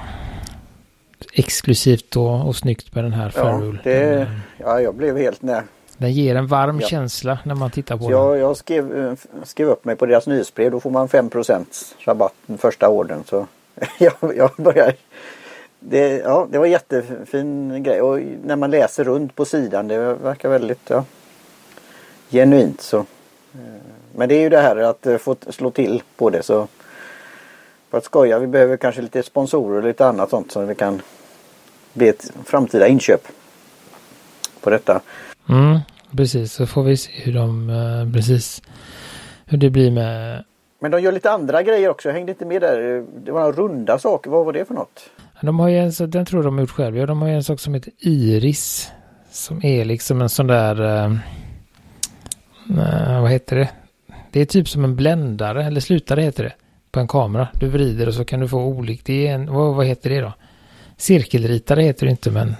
exklusivt 1.33 2.15
och, 2.15 2.47
och 2.47 2.55
snyggt 2.55 2.95
med 2.95 3.03
den 3.03 3.13
här. 3.13 3.33
Ja, 3.35 3.73
det, 3.83 4.27
ja, 4.57 4.81
jag 4.81 4.95
blev 4.95 5.17
helt 5.17 5.41
när 5.41 5.63
den 5.97 6.11
ger 6.11 6.35
en 6.35 6.47
varm 6.47 6.79
ja. 6.79 6.87
känsla 6.87 7.39
när 7.45 7.55
man 7.55 7.71
tittar 7.71 7.97
på 7.97 8.03
så 8.03 8.09
den. 8.09 8.19
Jag, 8.19 8.37
jag 8.37 8.57
skrev, 8.57 8.97
eh, 8.97 9.13
skrev 9.43 9.69
upp 9.69 9.85
mig 9.85 9.95
på 9.95 10.05
deras 10.05 10.27
nyhetsbrev. 10.27 10.71
Då 10.71 10.79
får 10.79 10.89
man 10.89 11.07
5% 11.07 11.65
rabatt 12.05 12.33
den 12.45 12.57
första 12.57 12.89
orden. 12.89 13.23
Så 13.23 13.47
jag, 13.99 14.13
jag 14.35 14.51
börjar. 14.57 14.93
Det, 15.79 16.17
ja, 16.17 16.47
det 16.51 16.57
var 16.57 16.65
jättefin 16.65 17.83
grej. 17.83 18.01
Och 18.01 18.19
när 18.43 18.55
man 18.55 18.71
läser 18.71 19.03
runt 19.03 19.35
på 19.35 19.45
sidan. 19.45 19.87
Det 19.87 20.13
verkar 20.13 20.49
väldigt 20.49 20.89
ja, 20.89 21.03
genuint. 22.29 22.81
Så. 22.81 22.97
Eh, 22.97 23.05
men 24.15 24.29
det 24.29 24.35
är 24.35 24.41
ju 24.41 24.49
det 24.49 24.61
här 24.61 24.75
att 24.75 25.05
eh, 25.05 25.17
få 25.17 25.35
slå 25.49 25.71
till 25.71 26.03
på 26.17 26.29
det. 26.29 26.43
Så 26.43 26.67
för 27.89 27.97
att 27.97 28.05
skoja. 28.05 28.39
Vi 28.39 28.47
behöver 28.47 28.77
kanske 28.77 29.01
lite 29.01 29.23
sponsorer 29.23 29.77
och 29.77 29.83
lite 29.83 30.05
annat 30.05 30.29
sånt. 30.29 30.51
Så 30.51 30.61
vi 30.61 30.75
kan 30.75 31.01
bli 31.93 32.07
ett 32.07 32.31
framtida 32.45 32.87
inköp 32.87 33.27
på 34.61 34.69
detta. 34.69 35.01
Mm, 35.49 35.79
precis, 36.17 36.53
så 36.53 36.65
får 36.65 36.83
vi 36.83 36.97
se 36.97 37.11
hur 37.15 37.33
de, 37.33 37.69
uh, 37.69 38.13
precis, 38.13 38.61
hur 39.45 39.57
det 39.57 39.69
blir 39.69 39.91
med... 39.91 40.43
Men 40.79 40.91
de 40.91 41.01
gör 41.01 41.11
lite 41.11 41.31
andra 41.31 41.63
grejer 41.63 41.89
också, 41.89 42.09
jag 42.09 42.13
hängde 42.13 42.31
inte 42.31 42.45
med 42.45 42.61
där. 42.61 43.05
Det 43.25 43.31
var 43.31 43.39
några 43.39 43.51
runda 43.51 43.99
saker, 43.99 44.29
vad 44.29 44.45
var 44.45 44.53
det 44.53 44.65
för 44.65 44.73
något? 44.73 45.09
De 45.41 45.59
har 45.59 45.67
ju 45.67 45.77
en, 45.77 45.91
den 46.09 46.25
tror 46.25 46.43
de 46.43 46.53
har 46.53 46.61
gjort 46.61 46.71
själva, 46.71 47.05
de 47.05 47.21
har 47.21 47.29
ju 47.29 47.35
en 47.35 47.43
sak 47.43 47.59
som 47.59 47.73
heter 47.73 47.93
Iris. 47.99 48.91
Som 49.31 49.65
är 49.65 49.85
liksom 49.85 50.21
en 50.21 50.29
sån 50.29 50.47
där, 50.47 50.81
uh, 50.81 51.11
uh, 52.71 53.21
vad 53.21 53.31
heter 53.31 53.55
det? 53.55 53.69
Det 54.31 54.41
är 54.41 54.45
typ 54.45 54.69
som 54.69 54.83
en 54.83 54.95
bländare, 54.95 55.63
eller 55.63 55.81
slutare 55.81 56.21
heter 56.21 56.43
det, 56.43 56.53
på 56.91 56.99
en 56.99 57.07
kamera. 57.07 57.47
Du 57.53 57.67
vrider 57.67 58.07
och 58.07 58.13
så 58.13 58.25
kan 58.25 58.39
du 58.39 58.47
få 58.47 58.57
olika, 58.57 59.01
det 59.05 59.27
är 59.27 59.35
en, 59.35 59.53
vad, 59.53 59.75
vad 59.75 59.85
heter 59.85 60.09
det 60.09 60.21
då? 60.21 60.33
Cirkelritare 60.97 61.81
heter 61.81 62.05
det 62.05 62.11
inte 62.11 62.31
men 62.31 62.55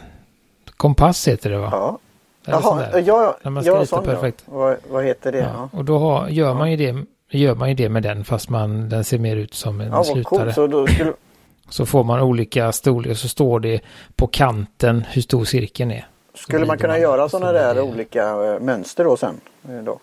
kompass 0.77 1.27
heter 1.27 1.50
det 1.50 1.58
va? 1.58 1.70
Ja. 1.72 2.00
Jaha, 2.48 3.00
ja, 3.00 3.38
när 3.44 3.51
man 3.51 3.63
ska 3.63 3.75
ja, 3.75 3.86
sån, 3.86 4.04
perfekt. 4.04 4.44
Ja. 4.46 4.54
Vad, 4.54 4.77
vad, 4.89 5.04
heter 5.04 5.32
det? 5.32 5.38
Ja. 5.38 5.70
Och 5.74 5.86
då 5.86 5.98
har, 5.98 6.27
gör, 6.27 6.54
man 6.54 6.72
ju 6.72 6.77
det, 6.77 7.06
gör 7.38 7.56
man 7.56 7.70
ju 7.70 7.75
det 7.75 7.89
med 7.89 8.04
den 8.04 8.24
fast 8.24 8.50
man, 8.50 8.89
den 8.89 9.04
ser 9.04 9.18
mer 9.18 9.36
ut 9.36 9.54
som 9.54 9.82
en 9.82 9.88
ja, 9.92 10.04
slutare. 10.04 10.24
Cool. 10.24 10.54
Så 10.54 10.68
då 10.68 10.88
skulle, 10.88 11.13
Så 11.70 11.86
får 11.86 12.04
man 12.04 12.22
olika 12.22 12.72
storlek 12.72 13.12
och 13.12 13.18
så 13.18 13.27
står 13.27 13.60
det 13.60 13.80
på 14.16 14.27
kanten 14.27 15.06
hur 15.10 15.22
stor 15.22 15.46
cirkeln 15.46 15.92
är. 15.92 16.08
Skulle 16.34 16.66
man 16.66 16.77
kunna 16.77 17.00
göra 17.00 17.30
sådana 17.30 17.51
där 17.51 17.75
det... 17.75 17.82
olika 17.82 18.24
eh, 18.24 18.60
mönster 18.60 19.04
då 19.04 19.18
sen? 19.18 19.39
Eh, 19.70 19.84
då? 19.84 20.00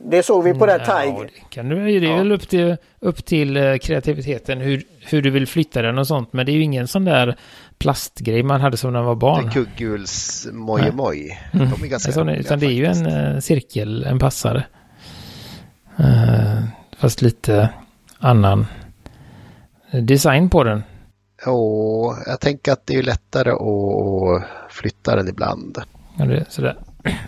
Det 0.00 0.22
såg 0.22 0.44
vi 0.44 0.54
på 0.54 0.66
det 0.66 0.72
här 0.72 1.02
Tiger. 1.02 1.30
Ja, 1.34 1.44
kan 1.50 1.68
du, 1.68 2.00
det 2.00 2.06
är 2.06 2.10
ja. 2.10 2.16
väl 2.16 2.32
upp 2.32 2.48
till, 2.48 2.76
upp 3.00 3.24
till 3.24 3.56
eh, 3.56 3.76
kreativiteten 3.76 4.60
hur, 4.60 4.82
hur 5.00 5.22
du 5.22 5.30
vill 5.30 5.46
flytta 5.46 5.82
den 5.82 5.98
och 5.98 6.06
sånt. 6.06 6.32
Men 6.32 6.46
det 6.46 6.52
är 6.52 6.54
ju 6.54 6.62
ingen 6.62 6.88
sån 6.88 7.04
där 7.04 7.36
plastgrej 7.78 8.42
man 8.42 8.60
hade 8.60 8.76
som 8.76 8.92
när 8.92 9.00
man 9.00 9.06
var 9.06 9.14
barn. 9.14 9.50
Kugguls 9.50 10.48
mojemoj. 10.52 11.38
Mm. 11.52 11.70
De 11.70 11.84
är 11.84 11.88
ganska 11.88 12.12
sån, 12.12 12.28
Utan 12.28 12.58
det 12.58 12.66
är 12.66 12.70
ju 12.70 12.84
en 12.84 13.06
uh, 13.06 13.40
cirkel, 13.40 14.04
en 14.04 14.18
passare. 14.18 14.66
Uh, 16.00 16.62
fast 16.98 17.22
lite 17.22 17.70
annan 18.18 18.66
design 19.92 20.50
på 20.50 20.64
den. 20.64 20.82
Och 21.46 22.16
jag 22.26 22.40
tänker 22.40 22.72
att 22.72 22.86
det 22.86 22.94
är 22.96 23.02
lättare 23.02 23.50
att 23.50 24.42
flytta 24.70 25.16
den 25.16 25.28
ibland. 25.28 25.78
Ja, 26.18 26.24
det, 26.24 26.44
sådär. 26.48 26.76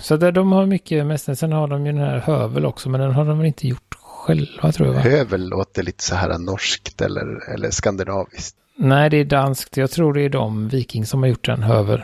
Så 0.00 0.16
där, 0.16 0.33
de 0.33 0.52
har 0.52 0.66
mycket 0.66 1.07
mästare. 1.07 1.37
Sen 1.37 1.52
har 1.52 1.69
de 1.69 1.87
ju 1.87 1.92
den 1.92 2.00
här 2.00 2.19
hövel 2.19 2.66
också, 2.66 2.88
men 2.88 3.00
den 3.00 3.12
har 3.12 3.25
de 3.25 3.38
väl 3.38 3.47
inte 3.47 3.69
gjort 3.69 3.95
själva 4.00 4.73
tror 4.73 4.88
jag. 4.88 4.95
Va? 4.95 5.00
Hövel 5.00 5.49
låter 5.49 5.83
lite 5.83 6.04
så 6.04 6.14
här 6.14 6.38
norskt 6.38 7.00
eller, 7.00 7.52
eller 7.54 7.71
skandinaviskt. 7.71 8.57
Nej, 8.82 9.10
det 9.10 9.16
är 9.16 9.25
danskt. 9.25 9.76
Jag 9.76 9.90
tror 9.90 10.12
det 10.12 10.22
är 10.22 10.28
de 10.28 10.68
viking 10.68 11.06
som 11.06 11.22
har 11.22 11.28
gjort 11.28 11.46
den 11.46 11.62
hövel. 11.62 12.02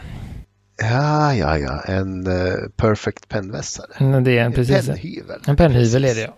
Ja, 0.76 1.34
ja, 1.34 1.58
ja. 1.58 1.82
En 1.86 2.26
uh, 2.26 2.68
perfect 2.76 3.28
pennvässare. 3.28 3.86
Mm, 4.00 4.24
det 4.24 4.30
är 4.30 4.40
en, 4.40 4.46
en 4.46 4.52
precis. 4.52 4.86
pennhyvel. 4.86 5.40
En 5.46 5.56
pennhyvel 5.56 6.04
är 6.04 6.14
det 6.14 6.20
ja. 6.20 6.34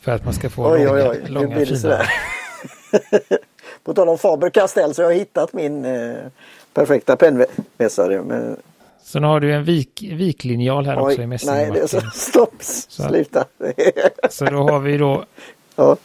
För 0.00 0.12
att 0.12 0.24
man 0.24 0.34
ska 0.34 0.50
få 0.50 0.72
oj, 0.72 0.84
långa, 0.84 1.10
oj, 1.10 1.20
oj. 1.24 1.30
långa 1.30 1.56
blir 1.56 1.66
det 1.66 1.76
fina. 1.76 2.02
På 3.84 3.94
tal 3.94 4.08
om 4.08 4.18
Faber 4.18 4.50
Castell 4.50 4.94
så 4.94 5.02
har 5.02 5.10
jag 5.10 5.18
hittat 5.18 5.52
min 5.52 5.84
eh, 5.84 6.16
perfekta 6.74 7.16
pennvässare. 7.16 8.22
Men... 8.22 8.56
Sen 9.02 9.24
har 9.24 9.40
du 9.40 9.54
en 9.54 9.64
vik, 9.64 10.02
viklinjal 10.12 10.86
här 10.86 10.96
Oj, 10.96 11.02
också 11.02 11.22
i 11.22 11.26
mässing. 11.26 11.50
Nej, 11.50 11.70
det 11.70 11.80
är 11.80 11.86
så, 11.86 12.00
stopp, 12.14 12.54
Så- 12.60 13.02
sluta. 13.02 13.44
Så 14.30 14.44
då 14.44 14.56
har 14.56 14.80
vi 14.80 14.96
då 14.96 15.24
ja. 15.76 15.96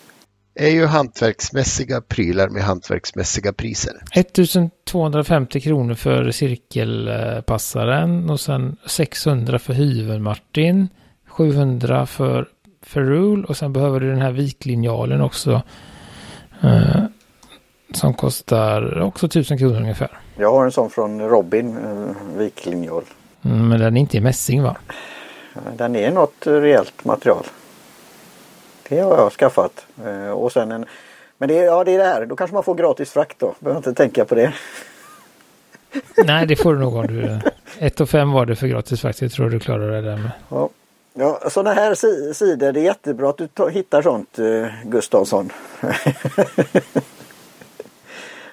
Är 0.55 0.69
ju 0.69 0.85
hantverksmässiga 0.85 2.01
prylar 2.01 2.49
med 2.49 2.63
hantverksmässiga 2.63 3.53
priser. 3.53 3.93
1250 4.11 5.61
kronor 5.61 5.93
för 5.93 6.31
cirkelpassaren 6.31 8.29
och 8.29 8.39
sen 8.39 8.77
600 8.85 9.59
för 9.59 9.73
hyvelmartin. 9.73 10.87
700 11.27 12.05
för 12.05 12.47
ferrule 12.81 13.47
och 13.47 13.57
sen 13.57 13.73
behöver 13.73 13.99
du 13.99 14.09
den 14.09 14.21
här 14.21 14.31
viklinjalen 14.31 15.21
också. 15.21 15.61
Eh, 16.61 17.03
som 17.93 18.13
kostar 18.13 19.01
också 19.01 19.25
1000 19.25 19.57
kronor 19.57 19.81
ungefär. 19.81 20.19
Jag 20.37 20.51
har 20.51 20.65
en 20.65 20.71
sån 20.71 20.89
från 20.89 21.21
Robin, 21.21 21.77
eh, 21.77 22.37
viklinjal. 22.37 23.03
Mm, 23.41 23.67
men 23.67 23.79
den 23.79 23.97
är 23.97 24.01
inte 24.01 24.17
i 24.17 24.21
mässing 24.21 24.63
va? 24.63 24.77
Den 25.77 25.95
är 25.95 26.11
något 26.11 26.47
rejält 26.47 27.05
material. 27.05 27.45
Det 28.93 29.01
har 29.01 29.17
jag 29.17 29.31
skaffat. 29.31 29.85
Eh, 30.05 30.29
och 30.29 30.51
sen 30.51 30.71
en, 30.71 30.85
men 31.37 31.49
det 31.49 31.55
ja, 31.55 31.83
det 31.83 31.91
är 31.91 31.97
det 31.97 32.03
här, 32.03 32.25
då 32.25 32.35
kanske 32.35 32.53
man 32.53 32.63
får 32.63 32.75
gratis 32.75 33.11
frakt 33.11 33.39
då. 33.39 33.55
Behöver 33.59 33.77
inte 33.77 33.93
tänka 33.93 34.25
på 34.25 34.35
det. 34.35 34.53
Nej, 36.25 36.47
det 36.47 36.55
får 36.55 36.73
du 36.73 36.79
nog 36.79 36.95
om 36.95 37.07
du... 37.07 37.39
1 37.77 38.01
och 38.01 38.09
5 38.09 38.31
var 38.31 38.45
det 38.45 38.55
för 38.55 38.67
gratis 38.67 39.01
faktiskt. 39.01 39.21
Jag 39.21 39.31
tror 39.31 39.49
du 39.49 39.59
klarar 39.59 39.91
det 39.91 40.01
där 40.01 40.17
med. 40.17 40.31
Ja, 40.49 40.69
ja 41.13 41.49
sådana 41.49 41.73
här 41.73 41.95
si 41.95 42.33
sidor, 42.33 42.71
det 42.71 42.79
är 42.79 42.83
jättebra 42.83 43.29
att 43.29 43.37
du 43.37 43.47
ta, 43.47 43.67
hittar 43.67 44.01
sånt 44.01 44.39
eh, 44.39 44.67
Gustavsson. 44.85 45.51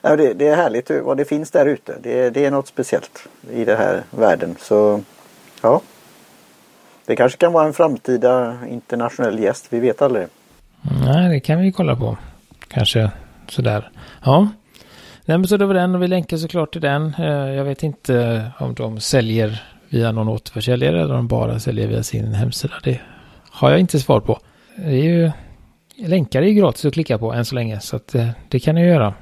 ja, 0.03 0.17
det, 0.17 0.35
det 0.35 0.49
är 0.49 0.57
härligt 0.57 0.91
vad 0.91 1.17
det 1.17 1.25
finns 1.25 1.51
där 1.51 1.67
ute. 1.67 1.95
Det, 2.03 2.31
det 2.31 2.45
är 2.45 2.51
något 2.51 2.69
speciellt 2.69 3.29
i 3.51 3.65
den 3.65 3.79
här 3.79 4.03
världen. 4.11 4.57
Så 4.61 5.03
ja. 5.63 5.81
Det 7.11 7.17
kanske 7.17 7.39
kan 7.39 7.53
vara 7.53 7.67
en 7.67 7.73
framtida 7.73 8.59
internationell 8.69 9.39
gäst. 9.39 9.67
Vi 9.71 9.81
vet 9.81 10.03
aldrig. 10.03 10.27
Nej, 11.05 11.31
det 11.31 11.41
kan 11.41 11.61
vi 11.61 11.73
kolla 11.73 11.97
på. 11.97 12.17
Kanske 12.69 13.11
sådär. 13.49 13.91
Ja. 14.25 14.49
Nej, 15.25 15.39
men 15.39 15.49
så 15.49 15.57
det 15.57 15.67
var 15.67 15.75
den 15.75 15.95
och 15.95 16.03
vi 16.03 16.09
länkar 16.09 16.37
såklart 16.37 16.73
till 16.73 16.81
den. 16.81 17.15
Eh, 17.19 17.27
jag 17.27 17.65
vet 17.65 17.83
inte 17.83 18.47
om 18.59 18.75
de 18.75 19.01
säljer 19.01 19.63
via 19.89 20.13
någon 20.13 20.29
återförsäljare 20.29 21.03
eller 21.03 21.15
om 21.15 21.17
de 21.17 21.29
bara 21.29 21.59
säljer 21.59 21.89
via 21.89 22.03
sin 22.03 22.35
hemsida. 22.35 22.75
Det 22.85 23.01
har 23.51 23.71
jag 23.71 23.81
inte 23.81 24.01
svar 24.01 24.21
på. 24.21 24.39
Det 24.77 24.91
är 24.91 25.05
ju... 25.05 25.31
Länkar 25.97 26.43
är 26.43 26.47
ju 26.47 26.55
gratis 26.55 26.85
att 26.85 26.95
klicka 26.95 27.19
på 27.19 27.33
än 27.33 27.45
så 27.45 27.55
länge 27.55 27.81
så 27.81 27.97
att 27.97 28.15
eh, 28.15 28.29
det 28.49 28.61
kan 28.61 28.75
ni 28.75 28.87
göra. 28.87 29.15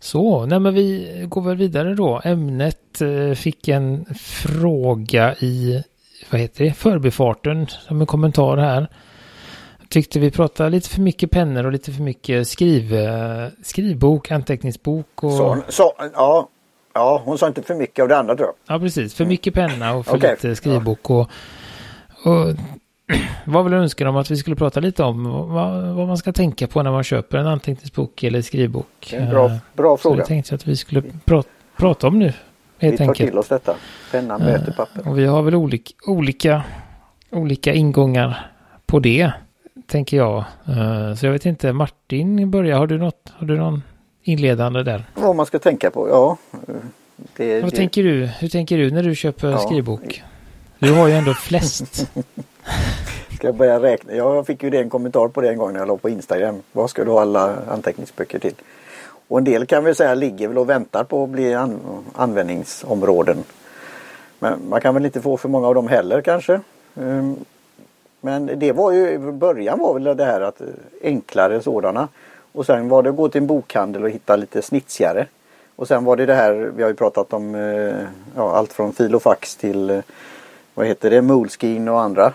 Så, 0.00 0.46
nej 0.46 0.60
men 0.60 0.74
vi 0.74 1.24
går 1.28 1.42
väl 1.42 1.56
vidare 1.56 1.94
då. 1.94 2.20
Ämnet 2.24 3.00
eh, 3.00 3.34
fick 3.34 3.68
en 3.68 4.04
fråga 4.14 5.34
i, 5.34 5.82
vad 6.34 6.40
heter 6.40 6.64
det, 6.64 6.72
förbifarten 6.72 7.66
som 7.66 8.00
en 8.00 8.06
kommentar 8.06 8.56
här. 8.56 8.88
Tyckte 9.88 10.18
vi 10.20 10.30
pratade 10.30 10.70
lite 10.70 10.88
för 10.88 11.00
mycket 11.00 11.30
pennor 11.30 11.66
och 11.66 11.72
lite 11.72 11.92
för 11.92 12.02
mycket 12.02 12.48
skriv, 12.48 12.94
eh, 12.94 13.48
skrivbok, 13.62 14.30
anteckningsbok 14.30 15.24
och... 15.24 15.32
Så, 15.32 15.58
så, 15.68 15.92
ja, 16.14 16.48
ja, 16.94 17.22
hon 17.24 17.38
sa 17.38 17.46
inte 17.46 17.62
för 17.62 17.74
mycket 17.74 18.02
av 18.02 18.08
det 18.08 18.16
andra 18.16 18.36
tror 18.36 18.48
jag. 18.48 18.76
Ja, 18.76 18.80
precis. 18.80 19.14
För 19.14 19.24
mycket 19.24 19.54
penna 19.54 19.94
och 19.94 20.06
för 20.06 20.16
Okej. 20.16 20.30
lite 20.30 20.56
skrivbok 20.56 21.10
och... 21.10 21.20
och 22.24 22.54
var 23.44 23.62
väl 23.62 23.72
önskan 23.74 24.06
om 24.08 24.16
att 24.16 24.30
vi 24.30 24.36
skulle 24.36 24.56
prata 24.56 24.80
lite 24.80 25.02
om 25.02 25.24
vad, 25.52 25.94
vad 25.94 26.06
man 26.06 26.16
ska 26.18 26.32
tänka 26.32 26.66
på 26.66 26.82
när 26.82 26.90
man 26.92 27.04
köper 27.04 27.38
en 27.38 27.46
anteckningsbok 27.46 28.22
eller 28.22 28.42
skrivbok. 28.42 29.12
En 29.12 29.30
bra, 29.30 29.46
Eh, 29.46 29.56
bra 29.74 29.96
Så 29.96 30.02
fråga. 30.02 30.16
det 30.16 30.26
tänkte 30.26 30.52
jag 30.52 30.56
att 30.58 30.66
vi 30.66 30.76
skulle 30.76 31.02
prata, 31.24 31.48
prata 31.76 32.06
om 32.06 32.18
nu. 32.18 32.32
Vi 32.78 32.86
Helt 32.86 32.98
tar 32.98 33.04
enkelt. 33.08 33.30
till 33.30 33.38
oss 33.38 33.48
detta. 33.48 33.76
Pennan 34.12 34.40
möter 34.40 34.72
papper. 34.72 35.08
Och 35.08 35.18
vi 35.18 35.26
har 35.26 35.42
väl 35.42 35.54
olika, 35.54 35.92
olika, 36.06 36.62
olika 37.30 37.72
ingångar 37.72 38.50
på 38.86 38.98
det, 39.00 39.32
tänker 39.86 40.16
jag. 40.16 40.36
Eh, 40.68 41.14
Så 41.14 41.26
jag 41.26 41.32
vet 41.32 41.46
inte, 41.46 41.72
Martin 41.72 42.50
börjar. 42.50 42.78
Har 42.78 42.86
du 42.86 42.98
något, 42.98 43.32
har 43.36 43.46
du 43.46 43.56
någon 43.56 43.82
inledande 44.22 44.82
där? 44.82 45.04
Vad 45.14 45.36
man 45.36 45.46
ska 45.46 45.58
tänka 45.58 45.90
på, 45.90 46.08
ja. 46.08 46.36
Det, 47.36 47.60
Vad 47.62 47.70
det, 47.70 47.76
tänker 47.76 48.02
du? 48.02 48.26
Hur 48.26 48.48
tänker 48.48 48.78
du 48.78 48.90
när 48.90 49.02
du 49.02 49.14
köper 49.14 49.50
Ja. 49.50 49.58
skrivbok? 49.58 50.22
Du 50.78 50.92
har 50.92 51.08
ju 51.08 51.14
ändå 51.14 51.34
flest. 51.34 51.86
Ska 53.36 53.46
jag 53.48 53.54
börja 53.56 53.80
räkna? 53.82 54.12
Ja, 54.14 54.34
jag 54.34 54.46
fick 54.46 54.62
ju 54.62 54.70
det 54.70 54.78
en 54.78 54.90
kommentar 54.90 55.28
på 55.28 55.40
det 55.40 55.50
en 55.50 55.58
gång 55.58 55.72
när 55.72 55.78
jag 55.80 55.88
låg 55.88 56.02
på 56.02 56.08
Instagram. 56.08 56.62
Vad 56.72 56.90
ska 56.90 57.04
du 57.04 57.10
ha 57.10 57.20
alla 57.20 57.56
anteckningsböcker 57.70 58.38
till? 58.38 58.54
Och 59.28 59.38
en 59.38 59.44
del 59.44 59.66
kan 59.66 59.84
vi 59.84 59.94
säga 59.94 60.14
ligger 60.14 60.48
väl 60.48 60.58
och 60.58 60.70
väntar 60.70 61.04
på 61.04 61.24
att 61.24 61.30
bli 61.30 61.54
an 61.54 61.80
användningsområden. 62.14 63.44
Men 64.38 64.68
man 64.68 64.80
kan 64.80 64.94
väl 64.94 65.04
inte 65.04 65.20
få 65.20 65.36
för 65.36 65.48
många 65.48 65.68
av 65.68 65.74
dem 65.74 65.88
heller 65.88 66.20
kanske. 66.20 66.60
Ehm, 66.96 67.36
men 68.20 68.50
det 68.58 68.72
var 68.72 68.92
ju, 68.92 69.18
början 69.18 69.78
var 69.78 69.94
väl 69.94 70.16
det 70.16 70.24
här 70.24 70.40
att 70.40 70.60
eh, 70.60 70.66
enklare 71.02 71.60
sådana. 71.60 72.08
Och 72.52 72.66
sen 72.66 72.88
var 72.88 73.02
det 73.02 73.10
att 73.10 73.16
gå 73.16 73.28
till 73.28 73.40
en 73.40 73.46
bokhandel 73.46 74.04
och 74.04 74.10
hitta 74.10 74.36
lite 74.36 74.62
snitsigare. 74.62 75.26
Och 75.76 75.88
sen 75.88 76.04
var 76.04 76.16
det 76.16 76.26
det 76.26 76.34
här, 76.34 76.52
vi 76.76 76.82
har 76.82 76.90
ju 76.90 76.96
pratat 76.96 77.32
om 77.32 77.54
eh, 77.54 78.06
ja, 78.36 78.56
allt 78.56 78.72
från 78.72 78.92
fil 78.92 79.14
och 79.14 79.22
fax 79.22 79.56
till 79.56 79.90
eh, 79.90 80.00
vad 80.74 80.86
heter 80.86 81.10
det, 81.10 81.22
Moleskin 81.22 81.88
och 81.88 82.00
andra 82.00 82.32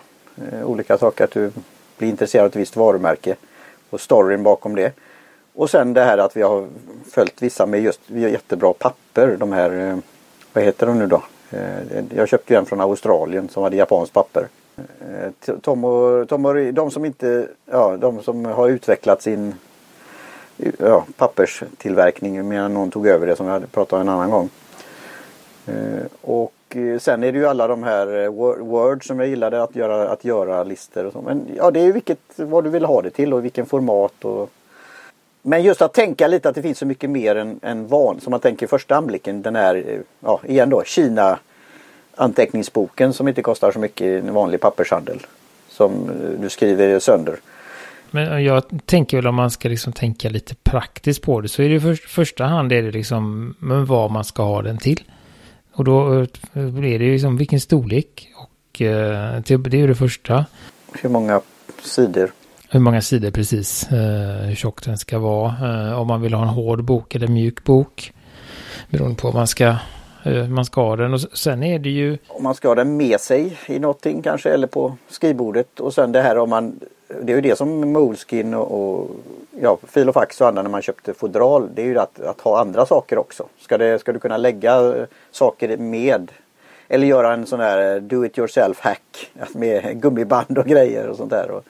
olika 0.64 0.98
saker. 0.98 1.24
Att 1.24 1.32
du 1.32 1.52
blir 1.98 2.10
intresserad 2.10 2.44
av 2.44 2.50
ett 2.50 2.56
visst 2.56 2.76
varumärke 2.76 3.36
och 3.90 4.02
storyn 4.02 4.44
bakom 4.44 4.76
det. 4.76 4.94
Och 5.60 5.70
sen 5.70 5.94
det 5.94 6.04
här 6.04 6.18
att 6.18 6.38
vi 6.38 6.42
har 6.42 6.68
följt 7.12 7.42
vissa 7.42 7.66
med 7.66 7.82
just 7.82 8.02
vi 8.08 8.24
har 8.24 8.30
jättebra 8.30 8.74
papper. 8.74 9.38
De 9.40 9.52
här, 9.52 9.90
eh, 9.90 9.98
vad 10.54 10.64
heter 10.64 10.88
de 10.88 11.00
nu 11.00 11.08
då? 11.08 11.24
Eh, 11.52 12.04
jag 12.16 12.30
köpte 12.30 12.54
ju 12.54 12.58
en 12.58 12.66
från 12.66 12.82
Australien 12.82 13.50
som 13.50 13.64
hade 13.64 13.76
japanskt 13.76 14.14
papper. 14.14 14.48
Eh, 14.78 15.56
Tom 15.62 15.84
och, 15.84 16.30
Tom 16.30 16.46
och 16.46 16.74
de 16.74 16.92
som 16.92 17.06
inte, 17.06 17.48
ja 17.66 17.98
de 17.98 18.22
som 18.22 18.46
har 18.46 18.70
utvecklat 18.70 19.22
sin 19.22 19.56
ja, 20.78 21.06
papperstillverkning 21.18 22.48
medan 22.48 22.74
någon 22.74 22.92
tog 22.92 23.08
över 23.08 23.28
det 23.28 23.36
som 23.36 23.46
vi 23.46 23.52
hade 23.52 23.68
pratat 23.68 23.94
om 23.94 24.02
en 24.02 24.10
annan 24.10 24.32
gång. 24.32 24.50
Och 26.22 26.78
sen 27.00 27.24
är 27.24 27.32
det 27.32 27.38
ju 27.38 27.48
alla 27.48 27.68
de 27.68 27.84
här 27.84 28.28
Word 28.64 29.08
som 29.08 29.20
jag 29.20 29.30
gillade 29.30 29.64
att 29.64 29.76
göra, 29.76 30.10
att 30.10 30.26
göra 30.26 30.64
listor 30.64 31.06
och 31.06 31.14
så. 31.14 31.22
Men 31.22 31.48
ja, 31.56 31.72
det 31.72 31.80
är 31.80 31.84
ju 31.84 31.92
vilket, 31.92 32.20
vad 32.36 32.64
du 32.64 32.70
vill 32.70 32.86
ha 32.86 33.02
det 33.02 33.10
till 33.10 33.34
och 33.34 33.46
vilken 33.46 33.66
format 33.66 34.26
och 34.26 34.50
men 35.42 35.64
just 35.64 35.82
att 35.82 35.94
tänka 35.94 36.28
lite 36.28 36.50
att 36.50 36.56
det 36.56 36.62
finns 36.62 36.78
så 36.78 36.86
mycket 36.86 37.10
mer 37.10 37.36
än, 37.36 37.60
än 37.64 37.88
van, 37.88 38.20
som 38.22 38.32
man 38.32 38.40
tänker 38.40 38.66
i 38.66 38.70
första 38.70 38.96
anblicken. 38.96 39.42
Den 39.42 39.56
här, 39.56 39.76
eh, 39.76 40.00
ja 40.20 40.40
igen 40.48 40.70
då, 40.70 40.84
Kina 40.84 41.40
anteckningsboken 42.16 43.14
som 43.14 43.28
inte 43.28 43.42
kostar 43.42 43.72
så 43.72 43.80
mycket 43.80 44.02
i 44.02 44.16
en 44.16 44.34
vanlig 44.34 44.60
pappershandel. 44.60 45.20
Som 45.70 45.92
eh, 46.10 46.42
du 46.42 46.50
skriver 46.50 47.00
sönder. 47.00 47.40
Men 48.12 48.44
jag 48.44 48.64
tänker 48.86 49.18
väl 49.18 49.28
om 49.28 49.36
man 49.36 49.52
ska 49.52 49.70
liksom 49.70 49.94
tänka 49.94 50.30
lite 50.30 50.56
praktiskt 50.56 51.22
på 51.22 51.42
det 51.42 51.48
så 51.48 51.62
är 51.62 51.70
det 51.70 51.80
för, 51.80 51.96
första 51.96 52.44
hand 52.44 52.72
är 52.72 52.82
det 52.82 52.92
liksom 52.92 53.56
men 53.60 53.86
vad 53.86 54.12
man 54.12 54.24
ska 54.24 54.44
ha 54.44 54.62
den 54.62 54.78
till. 54.78 55.04
Och 55.74 55.84
då 55.84 56.22
eh, 56.22 56.28
blir 56.54 57.00
det 57.00 57.06
ju 57.06 57.12
liksom 57.12 57.38
vilken 57.38 57.60
storlek 57.60 58.30
och 58.36 58.82
eh, 58.82 59.42
det 59.48 59.58
det 59.58 59.78
är 59.78 59.82
ju 59.82 59.88
det 59.88 59.96
första. 59.96 60.46
Hur 61.02 61.10
många 61.10 61.42
sidor? 61.82 62.32
Hur 62.72 62.80
många 62.80 63.02
sidor 63.02 63.32
precis, 63.32 63.92
eh, 63.92 64.48
hur 64.48 64.56
tjock 64.56 64.86
den 64.86 64.98
ska 64.98 65.20
vara. 65.20 65.54
Eh, 65.62 66.00
om 66.00 66.08
man 66.08 66.22
vill 66.22 66.34
ha 66.34 66.42
en 66.42 66.50
hård 66.50 66.84
bok 66.84 67.16
eller 67.16 67.28
mjuk 67.28 67.64
bok. 67.64 68.14
Beroende 68.90 69.16
på 69.16 69.28
hur 69.28 69.34
man 69.34 69.48
ska, 69.48 69.76
hur 70.24 70.48
man 70.48 70.66
ska 70.66 70.82
ha 70.82 70.96
den. 70.96 71.14
Och 71.14 71.22
sen 71.22 71.64
är 71.64 71.80
det 71.80 71.90
ju... 71.90 72.18
Om 72.28 72.44
man 72.44 72.56
ska 72.56 72.68
ha 72.68 72.76
den 72.76 72.98
med 72.98 73.20
sig 73.20 73.58
i 73.68 73.80
någonting 73.80 74.22
kanske 74.22 74.50
eller 74.50 74.68
på 74.68 74.96
skrivbordet. 75.08 75.80
Och 75.80 75.94
sen 75.94 76.12
det 76.12 76.22
här 76.22 76.38
om 76.38 76.50
man... 76.50 76.80
Det 77.22 77.32
är 77.32 77.36
ju 77.36 77.42
det 77.42 77.58
som 77.58 77.92
Moleskin 77.92 78.54
och, 78.54 79.00
och 79.00 79.10
ja, 79.62 79.78
Filofax 79.88 80.42
och 80.42 80.48
andra 80.48 80.62
när 80.62 80.70
man 80.70 80.82
köpte 80.82 81.14
fodral. 81.14 81.70
Det 81.76 81.82
är 81.82 81.86
ju 81.86 82.00
att, 82.00 82.20
att 82.20 82.42
ha 82.42 82.62
andra 82.62 82.86
saker 82.86 83.18
också. 83.18 83.46
Ska, 83.60 83.78
det, 83.78 84.00
ska 84.00 84.14
du 84.14 84.20
kunna 84.20 84.38
lägga 84.38 84.80
eh, 84.80 85.06
saker 85.32 85.78
med 85.78 86.32
eller 86.88 87.08
göra 87.08 87.34
en 87.34 87.46
sån 87.46 87.60
här 87.60 87.96
eh, 87.96 88.02
do 88.02 88.26
it 88.26 88.38
yourself 88.38 88.80
hack 88.80 89.32
med 89.54 90.02
gummiband 90.02 90.58
och 90.58 90.66
grejer 90.66 91.08
och 91.08 91.18
sånt 91.18 91.32
där. 91.32 91.62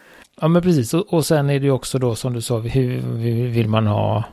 Ja 0.42 0.48
men 0.48 0.62
precis 0.62 0.94
och, 0.94 1.14
och 1.14 1.26
sen 1.26 1.50
är 1.50 1.60
det 1.60 1.66
ju 1.66 1.72
också 1.72 2.00
då 2.00 2.16
som 2.16 2.34
du 2.34 2.42
sa 2.42 2.58
hur, 2.58 3.02
hur 3.02 3.48
vill 3.48 3.68
man 3.68 3.88
ha 3.88 4.24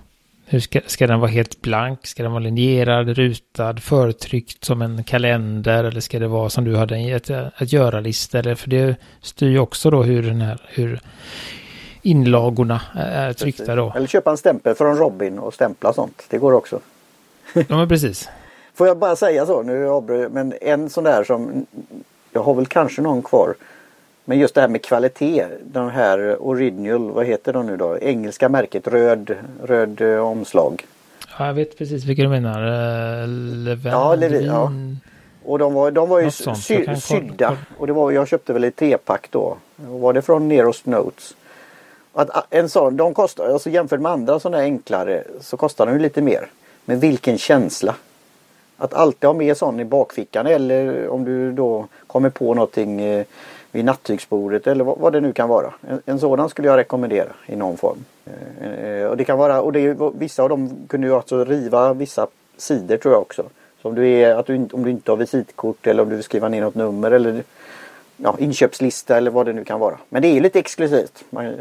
hur 0.49 0.61
ska, 0.61 0.81
ska 0.87 1.07
den 1.07 1.21
vara 1.21 1.31
helt 1.31 1.63
blank? 1.63 2.07
Ska 2.07 2.23
den 2.23 2.33
vara 2.33 2.43
linjerad, 2.43 3.09
rutad, 3.09 3.77
förtryckt 3.81 4.65
som 4.65 4.83
en 4.83 5.05
kalender? 5.05 5.85
Eller 5.85 6.01
ska 6.01 6.19
det 6.19 6.29
vara 6.29 6.51
som 6.51 6.65
du 6.65 6.77
hade 6.77 6.97
en 6.97 7.17
ett, 7.17 7.31
ett 7.31 7.73
göra-lista? 7.73 8.57
För 8.57 8.71
det 8.71 8.97
styr 9.21 9.49
ju 9.49 9.59
också 9.59 9.91
då 9.91 10.03
hur 10.03 10.23
den 10.23 10.41
här, 10.41 10.61
hur 10.67 11.01
inlagorna 12.03 12.81
är 12.95 13.33
tryckta 13.33 13.75
då. 13.75 13.93
Eller 13.97 14.07
köpa 14.07 14.31
en 14.31 14.37
stämpel 14.37 14.75
från 14.75 14.97
Robin 14.97 15.39
och 15.39 15.55
stämpla 15.55 15.93
sånt. 15.93 16.25
Det 16.29 16.39
går 16.39 16.53
också. 16.53 16.81
ja 17.53 17.77
men 17.77 17.89
precis. 17.89 18.29
Får 18.75 18.87
jag 18.87 18.99
bara 18.99 19.17
säga 19.17 19.47
så, 19.47 19.63
nu 19.63 19.89
avbryter 19.89 20.29
men 20.29 20.55
en 20.61 20.91
sån 20.91 21.05
där 21.05 21.25
som 21.25 21.67
jag 22.33 22.43
har 22.43 22.55
väl 22.55 22.67
kanske 22.67 23.03
någon 23.03 23.23
kvar. 23.23 23.55
Men 24.29 24.39
just 24.39 24.55
det 24.55 24.61
här 24.61 24.69
med 24.69 24.83
kvalitet. 24.83 25.47
De 25.63 25.91
här 25.91 26.37
original, 26.43 27.11
vad 27.11 27.27
heter 27.27 27.53
de 27.53 27.67
nu 27.67 27.77
då? 27.77 27.99
Engelska 27.99 28.49
märket 28.49 28.89
röd, 28.89 29.35
röd 29.63 30.01
uh, 30.01 30.21
omslag. 30.21 30.87
Ja, 31.39 31.47
jag 31.47 31.55
vet 31.55 31.79
precis 31.79 32.05
vilka 32.05 32.23
du 32.23 32.29
menar. 32.29 32.63
Uh, 33.23 33.29
Leven, 33.29 33.93
ja, 33.93 34.15
Levin. 34.15 34.47
Ja. 34.47 34.73
Och 35.45 35.59
de 35.59 35.75
var, 35.75 35.91
de 35.91 36.09
var 36.09 36.21
ju 36.21 36.31
sy, 36.31 36.87
sydda. 36.97 37.57
Och 37.79 37.87
det 37.87 37.93
var, 37.93 38.11
jag 38.11 38.29
köpte 38.29 38.53
väl 38.53 38.65
ett 38.65 38.77
trepack 38.77 39.29
då. 39.31 39.57
Var 39.77 40.13
det 40.13 40.23
från 40.23 40.49
Neros 40.49 40.87
Notes. 40.87 41.35
Att 42.13 42.47
en 42.51 42.69
sån, 42.69 42.97
de 42.97 43.15
kostar, 43.15 43.49
alltså 43.49 43.71
jämfört 43.71 44.01
med 44.01 44.13
andra 44.13 44.41
sådana 44.41 44.63
enklare 44.63 45.25
så 45.41 45.57
kostar 45.57 45.87
de 45.87 45.93
ju 45.93 45.99
lite 45.99 46.23
mer. 46.23 46.51
Men 46.85 47.01
vilken 47.01 47.39
känsla! 47.39 47.95
Att 48.79 48.95
alltid 48.95 49.27
ha 49.27 49.35
med 49.35 49.57
sån 49.57 49.81
i 49.81 49.85
bakfickan 49.85 50.47
eller 50.47 51.09
om 51.09 51.25
du 51.25 51.53
då 51.53 51.87
kommer 52.07 52.31
på 52.31 52.55
någonting 52.55 53.01
eh, 53.01 53.27
vid 53.77 53.85
nattygsbordet 53.85 54.67
eller 54.67 54.85
vad, 54.85 55.13
det 55.13 55.21
nu 55.21 55.33
kan 55.33 55.49
vara. 55.49 55.75
En, 55.89 56.03
en, 56.07 56.21
sådan 56.21 56.49
skulle 56.49 56.69
jag 56.69 56.77
rekommendera 56.77 57.29
i 57.47 57.57
någon 57.57 57.77
form. 57.77 58.05
Eh, 58.61 59.07
och 59.07 59.17
det 59.17 59.25
kan 59.25 59.39
vara, 59.39 59.63
och 59.63 59.73
det 59.73 59.97
vissa 60.15 60.43
av 60.43 60.49
dem 60.49 60.71
kunde 60.89 61.07
ju 61.07 61.15
alltså 61.15 61.45
riva 61.45 61.95
vissa 61.95 62.27
sidor 62.57 62.97
tror 62.97 63.15
jag 63.15 63.23
också. 63.23 63.43
Så 63.83 63.89
om 63.89 63.95
du, 63.95 64.09
är, 64.09 64.35
att 64.35 64.47
du, 64.47 64.69
om 64.73 64.85
du 64.85 64.91
inte 64.91 65.13
har 65.13 65.17
visitkort 65.17 65.87
eller 65.87 66.03
om 66.03 66.09
du 66.09 66.15
vill 66.15 66.25
skriva 66.25 66.49
ner 66.49 66.61
något 66.61 66.75
nummer 66.75 67.11
eller 67.11 67.43
ja, 68.17 68.37
inköpslista 68.39 69.17
eller 69.17 69.31
vad 69.31 69.47
det 69.47 69.53
nu 69.53 69.65
kan 69.65 69.81
vara. 69.81 69.99
Men 70.09 70.23
det 70.23 70.29
är 70.29 70.41
lite 70.41 70.59
exklusivt. 70.59 71.25
Man, 71.31 71.47
eh. 71.47 71.53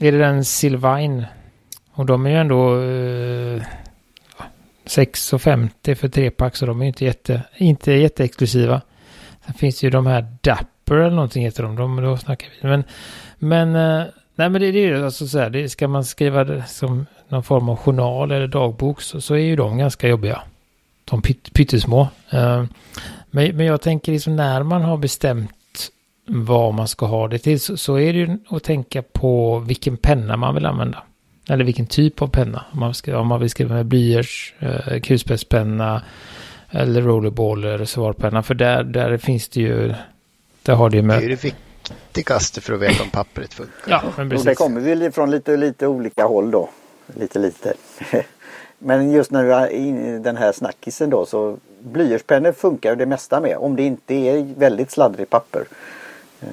är 0.00 0.12
det 0.12 0.18
den 0.18 0.44
Silvine? 0.44 1.26
Och 1.92 2.06
de 2.06 2.26
är 2.26 2.30
ju 2.30 2.36
ändå 2.36 2.76
eh, 2.76 3.62
6,50 4.84 5.94
för 5.94 6.08
trepack 6.08 6.56
så 6.56 6.66
de 6.66 6.82
är 6.82 6.86
inte, 6.86 7.04
jätte, 7.04 7.42
inte 7.56 7.92
jätteexklusiva. 7.92 8.82
Sen 9.46 9.54
finns 9.54 9.82
ju 9.82 9.90
de 9.90 10.06
här 10.06 10.26
DAP 10.40 10.77
Dapper 10.88 11.00
eller 11.00 11.16
någonting 11.16 11.44
heter 11.44 11.62
de. 11.62 11.76
de 11.76 12.02
då 12.02 12.16
snackar 12.16 12.48
vi. 12.62 12.68
Men, 12.68 12.84
men, 13.38 13.74
eh, 13.74 14.06
nej, 14.34 14.48
men 14.48 14.60
det, 14.60 14.72
det 14.72 14.78
är 14.78 14.86
ju 14.86 15.04
alltså 15.04 15.26
så 15.26 15.38
här. 15.38 15.50
Det, 15.50 15.68
ska 15.68 15.88
man 15.88 16.04
skriva 16.04 16.44
det 16.44 16.64
som 16.66 17.06
någon 17.28 17.42
form 17.42 17.68
av 17.68 17.76
journal 17.76 18.30
eller 18.30 18.46
dagbok 18.46 19.02
så, 19.02 19.20
så 19.20 19.34
är 19.34 19.38
ju 19.38 19.56
de 19.56 19.78
ganska 19.78 20.08
jobbiga. 20.08 20.42
De 21.04 21.22
pyt, 21.22 21.52
pyttesmå. 21.52 22.00
Uh, 22.34 22.64
men, 23.30 23.56
men 23.56 23.66
jag 23.66 23.80
tänker 23.80 24.12
liksom 24.12 24.36
när 24.36 24.62
man 24.62 24.82
har 24.82 24.96
bestämt 24.96 25.50
vad 26.26 26.74
man 26.74 26.88
ska 26.88 27.06
ha 27.06 27.28
det 27.28 27.38
till 27.38 27.60
så, 27.60 27.76
så 27.76 27.98
är 27.98 28.12
det 28.12 28.18
ju 28.18 28.38
att 28.48 28.62
tänka 28.62 29.02
på 29.02 29.58
vilken 29.58 29.96
penna 29.96 30.36
man 30.36 30.54
vill 30.54 30.66
använda. 30.66 31.02
Eller 31.48 31.64
vilken 31.64 31.86
typ 31.86 32.22
av 32.22 32.28
penna. 32.28 32.64
Om 32.72 32.80
man, 32.80 32.94
ska, 32.94 33.18
om 33.18 33.26
man 33.26 33.40
vill 33.40 33.50
skriva 33.50 33.74
med 33.74 33.86
blyerts, 33.86 34.54
eh, 34.58 35.00
kulspetspenna 35.00 36.02
eller 36.70 37.02
rollerball 37.02 37.64
eller 37.64 37.78
reservoarpenna. 37.78 38.42
För 38.42 38.54
där, 38.54 38.84
där 38.84 39.16
finns 39.16 39.48
det 39.48 39.60
ju, 39.60 39.94
där 40.68 40.74
har 40.74 40.90
det 40.90 40.96
ju 40.96 41.02
med. 41.02 41.20
Det 41.20 41.24
är 41.24 41.28
det 41.28 41.44
viktigaste 41.44 42.60
för 42.60 42.72
att 42.72 42.80
veta 42.80 43.02
om 43.02 43.10
pappret 43.10 43.54
funkar. 43.54 43.74
Ja, 43.86 44.02
men 44.16 44.30
precis. 44.30 44.46
Och 44.46 44.50
det 44.50 44.54
kommer 44.54 44.80
vi 44.80 45.10
från 45.10 45.30
lite, 45.30 45.56
lite 45.56 45.86
olika 45.86 46.24
håll 46.24 46.50
då. 46.50 46.68
Lite 47.06 47.38
lite. 47.38 47.74
men 48.78 49.10
just 49.10 49.30
när 49.30 49.44
du 49.44 49.54
är 49.54 49.70
i 49.70 50.18
den 50.18 50.36
här 50.36 50.52
snackisen 50.52 51.10
då 51.10 51.26
så 51.26 51.56
blyertspennor 51.80 52.52
funkar 52.52 52.96
det 52.96 53.06
mesta 53.06 53.40
med. 53.40 53.56
Om 53.56 53.76
det 53.76 53.82
inte 53.82 54.14
är 54.14 54.54
väldigt 54.56 54.90
sladdrigt 54.90 55.30
papper. 55.30 55.64
Uh, 56.42 56.48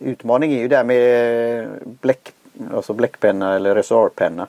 utmaning 0.00 0.52
är 0.52 0.58
ju 0.58 0.68
där 0.68 0.84
med 0.84 1.68
bläck 1.84 2.32
alltså 2.74 2.92
bläckpenna 2.92 3.56
eller 3.56 3.74
reservoarpenna. 3.74 4.46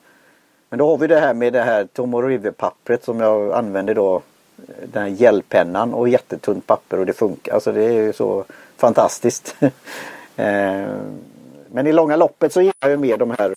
Men 0.69 0.79
då 0.79 0.89
har 0.89 0.97
vi 0.97 1.07
det 1.07 1.19
här 1.19 1.33
med 1.33 1.53
det 1.53 1.61
här 1.61 1.85
Tomo 1.85 2.21
River-pappret 2.21 3.05
som 3.05 3.19
jag 3.19 3.53
använder 3.53 3.95
då. 3.95 4.21
Den 4.93 5.03
här 5.03 5.09
gelpennan 5.09 5.93
och 5.93 6.09
jättetunt 6.09 6.67
papper 6.67 6.99
och 6.99 7.05
det 7.05 7.13
funkar. 7.13 7.53
Alltså 7.53 7.71
det 7.71 7.83
är 7.83 7.91
ju 7.91 8.13
så 8.13 8.45
fantastiskt. 8.79 9.55
Eh, 10.39 10.95
men 11.71 11.87
i 11.87 11.91
långa 11.91 12.15
loppet 12.15 12.53
så 12.53 12.61
gillar 12.61 12.89
jag 12.89 12.99
mer 12.99 13.17
de 13.17 13.31
här. 13.31 13.55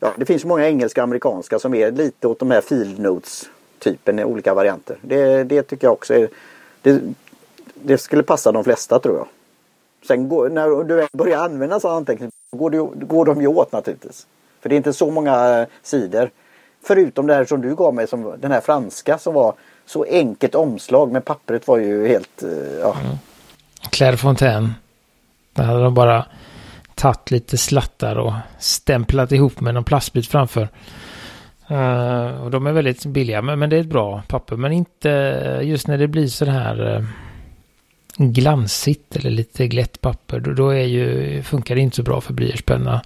Ja, 0.00 0.12
det 0.16 0.26
finns 0.26 0.44
många 0.44 0.68
engelska 0.68 1.00
och 1.00 1.04
amerikanska 1.04 1.58
som 1.58 1.74
är 1.74 1.90
lite 1.90 2.28
åt 2.28 2.38
de 2.38 2.50
här 2.50 2.60
field 2.60 2.98
notes 2.98 3.48
typen 3.78 4.18
i 4.18 4.24
olika 4.24 4.54
varianter. 4.54 4.96
Det, 5.02 5.44
det 5.44 5.62
tycker 5.62 5.86
jag 5.86 5.92
också 5.92 6.14
är. 6.14 6.28
Det, 6.82 7.02
det 7.74 7.98
skulle 7.98 8.22
passa 8.22 8.52
de 8.52 8.64
flesta 8.64 8.98
tror 8.98 9.16
jag. 9.16 9.26
Sen 10.06 10.28
går, 10.28 10.48
när 10.48 10.84
du 10.84 11.06
börjar 11.12 11.38
använda 11.38 11.80
sådana 11.80 11.96
anteckningar 11.96 12.32
går, 12.50 12.70
går 13.06 13.24
de 13.24 13.40
ju 13.40 13.46
åt 13.46 13.72
naturligtvis. 13.72 14.26
För 14.60 14.68
det 14.68 14.74
är 14.74 14.76
inte 14.76 14.92
så 14.92 15.10
många 15.10 15.66
sidor. 15.82 16.30
Förutom 16.82 17.26
det 17.26 17.34
här 17.34 17.44
som 17.44 17.60
du 17.60 17.74
gav 17.74 17.94
mig, 17.94 18.06
som 18.06 18.34
den 18.38 18.52
här 18.52 18.60
franska 18.60 19.18
som 19.18 19.34
var 19.34 19.54
så 19.86 20.04
enkelt 20.04 20.54
omslag. 20.54 21.12
Men 21.12 21.22
pappret 21.22 21.68
var 21.68 21.78
ju 21.78 22.08
helt... 22.08 22.42
Eh, 22.42 22.78
ja. 22.80 22.96
Mm. 23.04 23.16
Claire 23.90 24.16
Fontaine. 24.16 24.74
Där 25.54 25.64
hade 25.64 25.82
de 25.82 25.94
bara 25.94 26.26
tagit 26.94 27.30
lite 27.30 27.58
slattar 27.58 28.16
och 28.16 28.32
stämplat 28.58 29.32
ihop 29.32 29.60
med 29.60 29.74
någon 29.74 29.84
plastbit 29.84 30.26
framför. 30.26 30.68
Uh, 31.70 32.42
och 32.42 32.50
de 32.50 32.66
är 32.66 32.72
väldigt 32.72 33.06
billiga, 33.06 33.42
men, 33.42 33.58
men 33.58 33.70
det 33.70 33.76
är 33.76 33.80
ett 33.80 33.86
bra 33.86 34.22
papper. 34.28 34.56
Men 34.56 34.72
inte 34.72 35.08
just 35.62 35.88
när 35.88 35.98
det 35.98 36.08
blir 36.08 36.26
så 36.26 36.44
här... 36.44 36.96
Uh, 36.96 37.04
glansigt 38.16 39.16
eller 39.16 39.30
lite 39.30 39.68
glätt 39.68 40.00
papper, 40.00 40.40
då, 40.40 40.52
då 40.52 40.68
är 40.68 40.84
ju, 40.84 41.42
funkar 41.42 41.74
det 41.74 41.80
inte 41.80 41.96
så 41.96 42.02
bra 42.02 42.20
för 42.20 42.32
blyertspenna. 42.32 43.02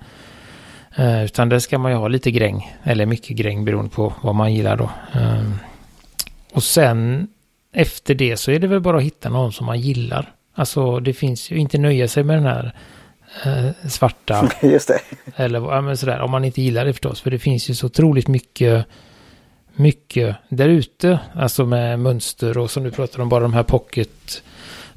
Uh, 0.98 1.24
utan 1.24 1.48
det 1.48 1.60
ska 1.60 1.78
man 1.78 1.92
ju 1.92 1.98
ha 1.98 2.08
lite 2.08 2.30
gräng, 2.30 2.76
eller 2.82 3.06
mycket 3.06 3.36
gräng 3.36 3.64
beroende 3.64 3.90
på 3.90 4.14
vad 4.22 4.34
man 4.34 4.54
gillar 4.54 4.76
då. 4.76 4.90
Och 6.52 6.62
sen 6.62 7.28
efter 7.72 8.14
det 8.14 8.36
så 8.36 8.50
är 8.50 8.58
det 8.58 8.66
väl 8.66 8.80
bara 8.80 8.96
att 8.96 9.02
hitta 9.02 9.28
någon 9.28 9.52
som 9.52 9.66
man 9.66 9.80
gillar. 9.80 10.32
Alltså 10.58 11.00
det 11.00 11.12
finns 11.12 11.50
ju 11.50 11.56
inte 11.56 11.78
nöja 11.78 12.08
sig 12.08 12.24
med 12.24 12.36
den 12.36 12.46
här 12.46 12.74
eh, 13.44 13.88
svarta. 13.88 14.50
Just 14.62 14.88
det. 14.88 15.00
Eller 15.36 15.60
ja, 15.60 15.80
men 15.80 15.96
sådär, 15.96 16.20
om 16.20 16.30
man 16.30 16.44
inte 16.44 16.62
gillar 16.62 16.84
det 16.84 16.92
förstås. 16.92 17.20
För 17.20 17.30
det 17.30 17.38
finns 17.38 17.70
ju 17.70 17.74
så 17.74 17.86
otroligt 17.86 18.28
mycket 18.28 18.86
mycket 19.72 20.36
där 20.48 20.68
ute, 20.68 21.20
alltså 21.34 21.66
med 21.66 22.00
mönster 22.00 22.58
och 22.58 22.70
som 22.70 22.84
du 22.84 22.90
pratar 22.90 23.20
om, 23.20 23.28
bara 23.28 23.40
de 23.40 23.52
här 23.52 23.62
pocket 23.62 24.42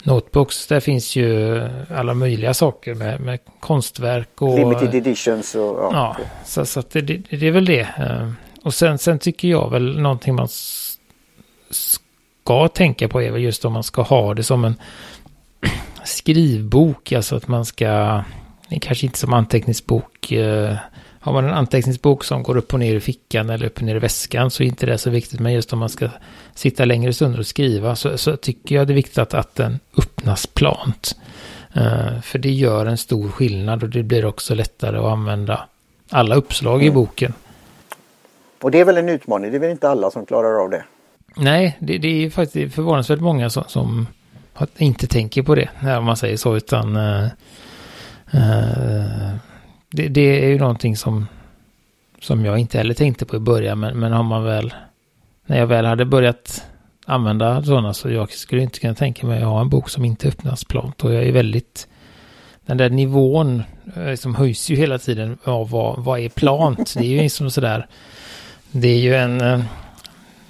Notebooks, 0.04 0.68
där 0.68 0.80
finns 0.80 1.16
ju 1.16 1.62
alla 1.90 2.14
möjliga 2.14 2.54
saker 2.54 2.96
med, 2.96 3.22
med 3.22 3.40
konstverk 3.60 4.42
och... 4.42 4.60
Limited 4.60 4.96
editions 4.96 5.56
och... 5.56 5.62
Ja, 5.62 5.90
ja 5.92 6.26
så, 6.46 6.66
så 6.66 6.84
det, 6.92 7.02
det, 7.02 7.18
det, 7.30 7.48
är 7.48 7.52
väl 7.52 7.66
det. 7.66 7.80
Eh, 7.80 8.32
och 8.64 8.74
sen, 8.74 8.98
sen 8.98 9.20
tycker 9.20 9.48
jag 9.48 9.72
väl 9.72 10.00
någonting 10.00 10.36
man 10.36 10.48
ska 11.72 12.68
tänka 12.68 13.08
på 13.08 13.22
är 13.22 13.32
väl 13.32 13.42
just 13.42 13.66
om 13.66 13.74
man 13.74 13.84
ska 13.84 14.02
ha 14.02 14.34
det 14.34 14.44
som 14.44 14.66
en 14.66 14.76
skrivbok, 16.04 17.12
alltså 17.12 17.36
att 17.36 17.48
man 17.48 17.66
ska... 17.66 18.24
Kanske 18.82 19.06
inte 19.06 19.20
som 19.20 19.34
anteckningsbok 19.34 20.32
eh, 20.32 20.76
har 21.20 21.34
man 21.34 21.46
en 21.46 21.54
anteckningsbok 21.54 22.24
som 22.24 22.44
går 22.44 22.58
upp 22.58 22.74
och 22.74 22.80
ner 22.80 22.96
i 22.96 23.00
fickan 23.00 23.50
eller 23.50 23.66
upp 23.66 23.78
och 23.78 23.84
ner 23.84 23.96
i 23.96 24.00
väskan 24.00 24.52
så 24.52 24.64
är 24.64 24.68
inte 24.68 24.86
det 24.86 24.98
så 24.98 25.10
viktigt. 25.10 25.40
Men 25.40 25.54
just 25.54 25.74
om 25.74 25.80
man 25.80 25.90
ska 25.90 26.10
sitta 26.56 26.86
längre 26.86 27.14
stunder 27.14 27.40
och 27.40 27.48
skriva 27.48 27.96
så, 27.96 28.18
så 28.18 28.38
tycker 28.38 28.76
jag 28.76 28.88
det 28.88 28.94
är 28.94 28.96
viktigt 28.96 29.18
att, 29.18 29.34
att 29.34 29.56
den 29.56 29.80
öppnas 29.98 30.48
plant. 30.48 31.16
Uh, 31.78 32.22
för 32.22 32.40
det 32.40 32.52
gör 32.52 32.86
en 32.86 32.98
stor 32.98 33.30
skillnad 33.30 33.84
och 33.84 33.90
det 33.90 34.04
blir 34.04 34.26
också 34.26 34.56
lättare 34.56 34.98
att 34.98 35.06
använda 35.06 35.68
alla 36.10 36.36
uppslag 36.36 36.76
mm. 36.76 36.88
i 36.88 36.92
boken. 36.92 37.34
Och 38.62 38.72
det 38.72 38.80
är 38.80 38.86
väl 38.86 38.98
en 38.98 39.10
utmaning, 39.10 39.52
det 39.52 39.58
är 39.58 39.60
väl 39.60 39.72
inte 39.72 39.90
alla 39.90 40.12
som 40.12 40.26
klarar 40.26 40.64
av 40.64 40.70
det? 40.70 40.84
Nej, 41.36 41.78
det, 41.80 41.98
det 41.98 42.26
är 42.26 42.30
faktiskt 42.30 42.76
förvånansvärt 42.76 43.20
många 43.20 43.50
som, 43.50 43.64
som 43.68 44.08
inte 44.78 45.08
tänker 45.08 45.44
på 45.44 45.56
det, 45.56 45.70
när 45.80 46.02
man 46.02 46.18
säger 46.18 46.38
så, 46.38 46.56
utan 46.56 46.96
eh, 46.96 47.26
eh, 48.32 49.36
det, 49.92 50.08
det 50.08 50.46
är 50.46 50.48
ju 50.48 50.60
någonting 50.60 50.98
som, 50.98 51.28
som 52.20 52.46
jag 52.46 52.60
inte 52.60 52.78
heller 52.78 52.94
tänkte 52.94 53.26
på 53.26 53.36
i 53.36 53.40
början, 53.40 53.80
men, 53.80 54.00
men 54.00 54.12
har 54.12 54.24
man 54.24 54.44
väl, 54.44 54.74
när 55.46 55.60
jag 55.60 55.68
väl 55.68 55.86
hade 55.86 56.06
börjat 56.06 56.66
använda 57.06 57.64
sådana 57.64 57.94
så 57.94 58.10
jag 58.10 58.32
skulle 58.32 58.62
inte 58.62 58.80
kunna 58.80 58.96
tänka 58.96 59.28
mig 59.28 59.38
att 59.38 59.50
ha 59.50 59.62
en 59.62 59.70
bok 59.70 59.90
som 59.90 60.06
inte 60.06 60.28
öppnas 60.28 60.64
plant 60.64 61.04
och 61.04 61.14
jag 61.14 61.24
är 61.24 61.32
väldigt 61.32 61.88
den 62.66 62.78
där 62.78 62.90
nivån 62.90 63.64
eh, 63.96 64.16
Som 64.16 64.36
höjs 64.36 64.70
ju 64.70 64.76
hela 64.76 64.98
tiden 64.98 65.38
av 65.44 65.70
vad, 65.70 66.04
vad 66.04 66.20
är 66.20 66.30
plant. 66.30 66.94
Det 66.98 67.04
är 67.04 67.10
ju 67.10 67.22
liksom 67.22 67.52
sådär. 67.52 67.88
Det 68.72 68.88
är 68.88 69.00
ju 69.00 69.16
en... 69.16 69.42
Eh, 69.42 69.62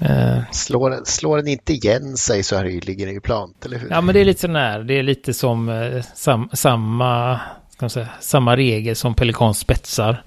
Eh, 0.01 0.39
slår, 0.51 1.05
slår 1.05 1.37
den 1.37 1.47
inte 1.47 1.73
igen 1.73 2.17
sig 2.17 2.43
så 2.43 2.55
här 2.55 2.63
ligger 2.63 3.05
den 3.05 3.15
ju 3.15 3.21
plant, 3.21 3.65
eller 3.65 3.77
hur? 3.77 3.89
Ja, 3.89 4.01
men 4.01 4.13
det 4.13 4.21
är 4.21 4.25
lite 4.25 4.41
sådär. 4.41 4.79
Det 4.79 4.93
är 4.93 5.03
lite 5.03 5.33
som 5.33 5.69
eh, 5.69 6.01
sam, 6.15 6.49
samma, 6.53 7.39
ska 7.69 7.83
man 7.85 7.89
säga, 7.89 8.09
samma 8.19 8.55
regel 8.57 8.95
som 8.95 9.15
pelikans 9.15 9.59
spetsar. 9.59 10.23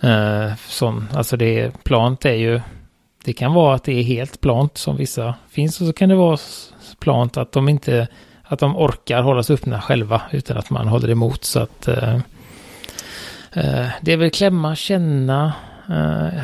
Eh, 0.00 0.52
sån, 0.68 1.08
alltså 1.14 1.36
det 1.36 1.60
är, 1.60 1.70
plant 1.70 2.24
är 2.24 2.32
ju... 2.32 2.60
Det 3.24 3.32
kan 3.32 3.54
vara 3.54 3.74
att 3.74 3.84
det 3.84 3.92
är 3.92 4.02
helt 4.02 4.40
plant 4.40 4.78
som 4.78 4.96
vissa 4.96 5.34
finns 5.50 5.80
och 5.80 5.86
så 5.86 5.92
kan 5.92 6.08
det 6.08 6.14
vara 6.14 6.38
plant 7.00 7.36
att 7.36 7.52
de 7.52 7.68
inte 7.68 8.08
att 8.48 8.58
de 8.58 8.76
orkar 8.76 9.22
hållas 9.22 9.50
öppna 9.50 9.80
själva 9.80 10.22
utan 10.30 10.56
att 10.56 10.70
man 10.70 10.88
håller 10.88 11.10
emot. 11.10 11.44
Så 11.44 11.60
att 11.60 11.88
eh, 11.88 12.14
eh, 13.52 13.86
det 14.00 14.12
är 14.12 14.16
väl 14.16 14.30
klämma, 14.30 14.76
känna 14.76 15.52
eh, 15.88 16.42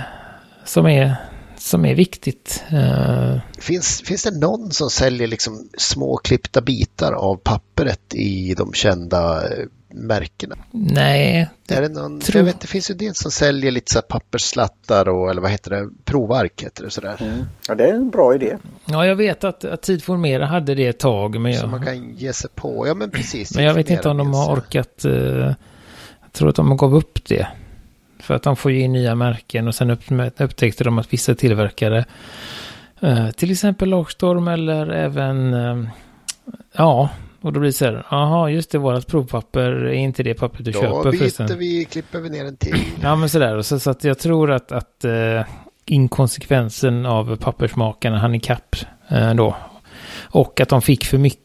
som, 0.64 0.86
är, 0.86 1.16
som 1.64 1.84
är 1.84 1.94
viktigt. 1.94 2.64
Eh. 2.72 3.36
Finns, 3.58 4.02
finns 4.02 4.22
det 4.22 4.38
någon 4.38 4.70
som 4.70 4.90
säljer 4.90 5.28
liksom 5.28 5.68
små 5.78 6.16
klippta 6.16 6.60
bitar 6.60 7.12
av 7.12 7.36
pappret 7.36 8.14
i 8.14 8.54
de 8.54 8.72
kända 8.72 9.48
eh, 9.48 9.64
märkena? 9.94 10.56
Nej. 10.70 11.48
Är 11.68 11.82
det, 11.82 11.88
någon, 11.88 12.20
tror... 12.20 12.36
jag 12.36 12.44
vet, 12.44 12.60
det 12.60 12.66
finns 12.66 12.90
ju 12.90 12.94
del 12.94 13.14
som 13.14 13.30
säljer 13.30 13.70
lite 13.70 13.92
så 13.92 14.02
pappersslattar 14.02 15.08
och 15.08 15.30
eller 15.30 15.42
vad 15.42 15.50
heter 15.50 15.70
det, 15.70 15.88
provark 16.04 16.62
heter 16.62 16.84
det 16.84 16.90
sådär. 16.90 17.16
Mm. 17.20 17.44
Ja 17.68 17.74
det 17.74 17.84
är 17.84 17.94
en 17.94 18.10
bra 18.10 18.34
idé. 18.34 18.56
Ja 18.84 19.06
jag 19.06 19.16
vet 19.16 19.44
att, 19.44 19.64
att 19.64 19.82
Tidformera 19.82 20.46
hade 20.46 20.74
det 20.74 20.86
ett 20.86 20.98
tag. 20.98 21.40
Men 21.40 21.52
jag... 21.52 21.60
Så 21.60 21.66
man 21.66 21.84
kan 21.84 22.14
ge 22.14 22.32
sig 22.32 22.50
på, 22.54 22.86
ja 22.88 22.94
men 22.94 23.10
precis. 23.10 23.54
Men 23.54 23.64
jag 23.64 23.74
vet 23.74 23.90
inte 23.90 24.08
om 24.08 24.16
de 24.16 24.34
har 24.34 24.56
orkat, 24.56 25.04
uh, 25.04 25.52
jag 26.22 26.32
tror 26.32 26.48
att 26.48 26.56
de 26.56 26.76
gav 26.76 26.94
upp 26.94 27.28
det. 27.28 27.46
För 28.24 28.34
att 28.34 28.42
de 28.42 28.56
får 28.56 28.72
ju 28.72 28.80
in 28.80 28.92
nya 28.92 29.14
märken 29.14 29.68
och 29.68 29.74
sen 29.74 29.90
upp, 29.90 30.00
upptäckte 30.36 30.84
de 30.84 30.98
att 30.98 31.12
vissa 31.12 31.34
tillverkare, 31.34 32.04
uh, 33.02 33.30
till 33.30 33.50
exempel 33.50 33.88
Logstorm 33.88 34.48
eller 34.48 34.88
även, 34.88 35.54
uh, 35.54 35.88
ja, 36.72 37.08
och 37.40 37.52
då 37.52 37.60
blir 37.60 37.68
det 37.68 37.72
så 37.72 37.84
här, 37.84 38.06
jaha, 38.10 38.50
just 38.50 38.70
det, 38.70 38.78
vårat 38.78 39.06
provpapper 39.06 39.70
är 39.70 39.92
inte 39.92 40.22
det 40.22 40.34
pappret 40.34 40.64
du 40.64 40.70
då 40.70 40.80
köper. 40.80 41.04
Då 41.04 41.10
byter 41.10 41.56
vi, 41.56 41.84
klipper 41.84 42.20
vi 42.20 42.30
ner 42.30 42.44
en 42.44 42.56
till. 42.56 42.76
Ja, 43.02 43.16
men 43.16 43.28
sådär. 43.28 43.62
Så, 43.62 43.78
så 43.78 43.90
att 43.90 44.04
jag 44.04 44.18
tror 44.18 44.50
att, 44.50 44.72
att 44.72 45.04
uh, 45.04 45.42
inkonsekvensen 45.84 47.06
av 47.06 47.36
pappersmakarna 47.36 48.18
hann 48.18 48.34
ikapp 48.34 48.76
uh, 49.12 49.34
då. 49.34 49.56
Och 50.22 50.60
att 50.60 50.68
de 50.68 50.82
fick 50.82 51.04
för 51.04 51.18
mycket. 51.18 51.43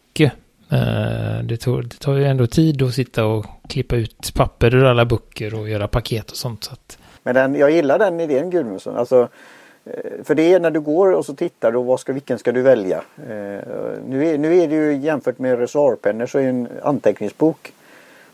Eh, 0.71 1.43
det, 1.43 1.58
tar, 1.58 1.82
det 1.82 1.99
tar 1.99 2.13
ju 2.13 2.25
ändå 2.25 2.47
tid 2.47 2.82
att 2.82 2.93
sitta 2.93 3.25
och 3.25 3.45
klippa 3.69 3.95
ut 3.95 4.34
papper 4.36 4.75
ur 4.75 4.86
alla 4.86 5.05
böcker 5.05 5.53
och 5.53 5.69
göra 5.69 5.88
paket 5.88 6.32
och 6.32 6.38
sånt. 6.38 6.63
Så 6.63 6.73
att... 6.73 6.97
Men 7.23 7.36
den, 7.36 7.55
jag 7.55 7.71
gillar 7.71 7.99
den 7.99 8.19
idén 8.19 8.49
Gudmundsson. 8.49 8.97
Alltså, 8.97 9.27
eh, 9.86 10.23
för 10.23 10.36
det 10.36 10.53
är 10.53 10.60
när 10.60 10.71
du 10.71 10.79
går 10.79 11.12
och 11.12 11.25
så 11.25 11.36
tittar 11.36 11.71
du, 11.71 11.84
vad 11.84 11.99
ska, 11.99 12.13
vilken 12.13 12.39
ska 12.39 12.51
du 12.51 12.62
välja? 12.62 12.97
Eh, 13.17 13.63
nu, 14.08 14.27
är, 14.27 14.38
nu 14.38 14.58
är 14.58 14.67
det 14.67 14.75
ju 14.75 14.97
jämfört 14.97 15.39
med 15.39 15.60
reservoarpennor 15.60 16.25
så 16.25 16.39
är 16.39 16.43
en 16.43 16.67
anteckningsbok 16.84 17.73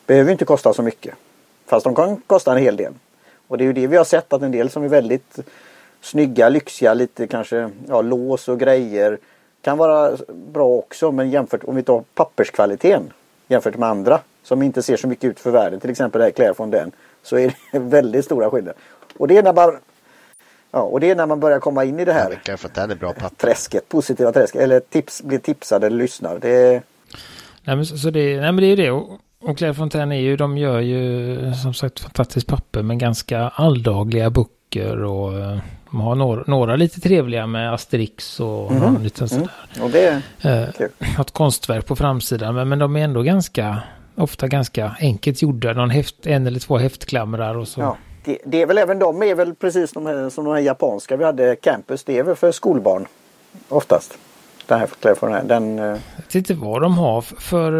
behöver 0.07 0.31
inte 0.31 0.45
kosta 0.45 0.73
så 0.73 0.81
mycket. 0.81 1.15
Fast 1.65 1.83
de 1.83 1.95
kan 1.95 2.21
kosta 2.27 2.51
en 2.51 2.63
hel 2.63 2.77
del. 2.77 2.93
Och 3.47 3.57
det 3.57 3.63
är 3.63 3.65
ju 3.65 3.73
det 3.73 3.87
vi 3.87 3.97
har 3.97 4.03
sett 4.03 4.33
att 4.33 4.41
en 4.41 4.51
del 4.51 4.69
som 4.69 4.83
är 4.83 4.87
väldigt 4.87 5.39
snygga, 6.01 6.49
lyxiga, 6.49 6.93
lite 6.93 7.27
kanske 7.27 7.69
ja, 7.87 8.01
lås 8.01 8.47
och 8.47 8.59
grejer 8.59 9.17
kan 9.65 9.77
vara 9.77 10.17
bra 10.27 10.67
också. 10.67 11.11
Men 11.11 11.29
jämfört 11.29 11.63
om 11.63 11.75
vi 11.75 11.83
tar 11.83 12.03
papperskvaliteten 12.15 13.13
jämfört 13.47 13.77
med 13.77 13.89
andra 13.89 14.19
som 14.43 14.61
inte 14.61 14.81
ser 14.81 14.97
så 14.97 15.07
mycket 15.07 15.29
ut 15.29 15.39
för 15.39 15.51
världen. 15.51 15.79
Till 15.79 15.89
exempel 15.89 16.19
det 16.19 16.25
här 16.25 16.31
Claire 16.31 16.53
Fondén. 16.53 16.91
Så 17.23 17.37
är 17.37 17.53
det 17.71 17.79
väldigt 17.79 18.25
stora 18.25 18.49
skillnader. 18.49 18.81
Och 19.17 19.27
det 19.27 19.37
är 19.37 19.43
när 19.43 19.53
man 19.53 19.77
Ja, 20.71 20.81
och 20.81 20.99
det 20.99 21.09
är 21.09 21.15
när 21.15 21.25
man 21.25 21.39
börjar 21.39 21.59
komma 21.59 21.83
in 21.83 21.99
i 21.99 22.05
det 22.05 22.13
här 22.13 22.41
ja, 22.45 22.57
för 22.57 22.67
att 22.67 22.73
den 22.73 22.91
är 22.91 22.95
bra 22.95 23.13
träsket, 23.37 23.89
positiva 23.89 24.31
träsket, 24.31 24.61
eller 24.61 24.79
tips, 24.79 25.23
blir 25.23 25.39
tipsad 25.39 25.83
eller 25.83 25.97
lyssnar. 25.97 26.39
Det 26.39 26.49
är... 26.49 26.81
nej, 27.63 27.75
men, 27.75 27.85
så 27.85 28.09
det, 28.09 28.41
nej, 28.41 28.51
men 28.51 28.55
det 28.55 28.67
är 28.67 28.77
det. 28.77 28.91
Och, 28.91 29.19
och 29.41 29.57
Claire 29.57 29.73
Fontaine 29.73 30.11
är 30.11 30.19
ju, 30.19 30.37
de 30.37 30.57
gör 30.57 30.79
ju 30.79 31.53
som 31.53 31.73
sagt 31.73 31.99
fantastiskt 31.99 32.47
papper 32.47 32.81
med 32.81 32.99
ganska 32.99 33.39
alldagliga 33.39 34.29
böcker 34.29 35.03
och 35.03 35.33
de 35.95 36.01
har 36.01 36.15
några, 36.15 36.43
några 36.47 36.75
lite 36.75 37.01
trevliga 37.01 37.47
med 37.47 37.73
Asterix 37.73 38.39
och 38.39 38.71
mm. 38.71 39.03
lite 39.03 39.27
sådär. 39.27 39.49
Mm. 39.75 39.85
Och 39.85 39.91
det 39.91 40.07
är 40.07 40.21
eh, 40.41 41.19
Ett 41.21 41.31
konstverk 41.31 41.85
på 41.85 41.95
framsidan, 41.95 42.55
men, 42.55 42.69
men 42.69 42.79
de 42.79 42.95
är 42.95 43.03
ändå 43.03 43.21
ganska, 43.21 43.81
ofta 44.15 44.47
ganska 44.47 44.95
enkelt 44.99 45.41
gjorda. 45.41 45.73
Någon 45.73 45.89
häft, 45.89 46.27
en 46.27 46.47
eller 46.47 46.59
två 46.59 46.77
häftklamrar 46.77 47.57
och 47.57 47.67
så. 47.67 47.81
Ja 47.81 47.97
det, 48.25 48.37
det, 48.45 48.61
är 48.61 48.65
väl 48.65 48.77
även 48.77 48.99
de 48.99 49.23
är 49.23 49.35
väl 49.35 49.55
precis 49.55 49.91
de 49.91 50.05
här, 50.05 50.29
som 50.29 50.45
de 50.45 50.53
här 50.53 50.61
japanska 50.61 51.17
vi 51.17 51.23
hade 51.23 51.55
campus. 51.55 52.03
Det 52.03 52.17
är 52.17 52.23
väl 52.23 52.35
för 52.35 52.51
skolbarn 52.51 53.05
oftast. 53.69 54.17
Den 54.67 54.79
här 54.79 54.87
förklädnaden. 54.87 55.47
Den, 55.47 55.79
eh, 55.79 55.85
Jag 56.15 56.23
vet 56.23 56.35
inte 56.35 56.53
vad 56.53 56.81
de 56.81 56.97
har 56.97 57.21
för 57.21 57.71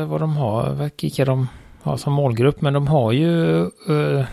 eh, 0.00 0.06
vad 0.06 0.20
de 0.20 0.36
har, 0.36 0.90
vilka 1.00 1.24
de 1.24 1.48
har 1.82 1.96
som 1.96 2.12
målgrupp. 2.12 2.60
Men 2.60 2.72
de 2.72 2.88
har 2.88 3.12
ju 3.12 3.30
uh, 3.88 4.24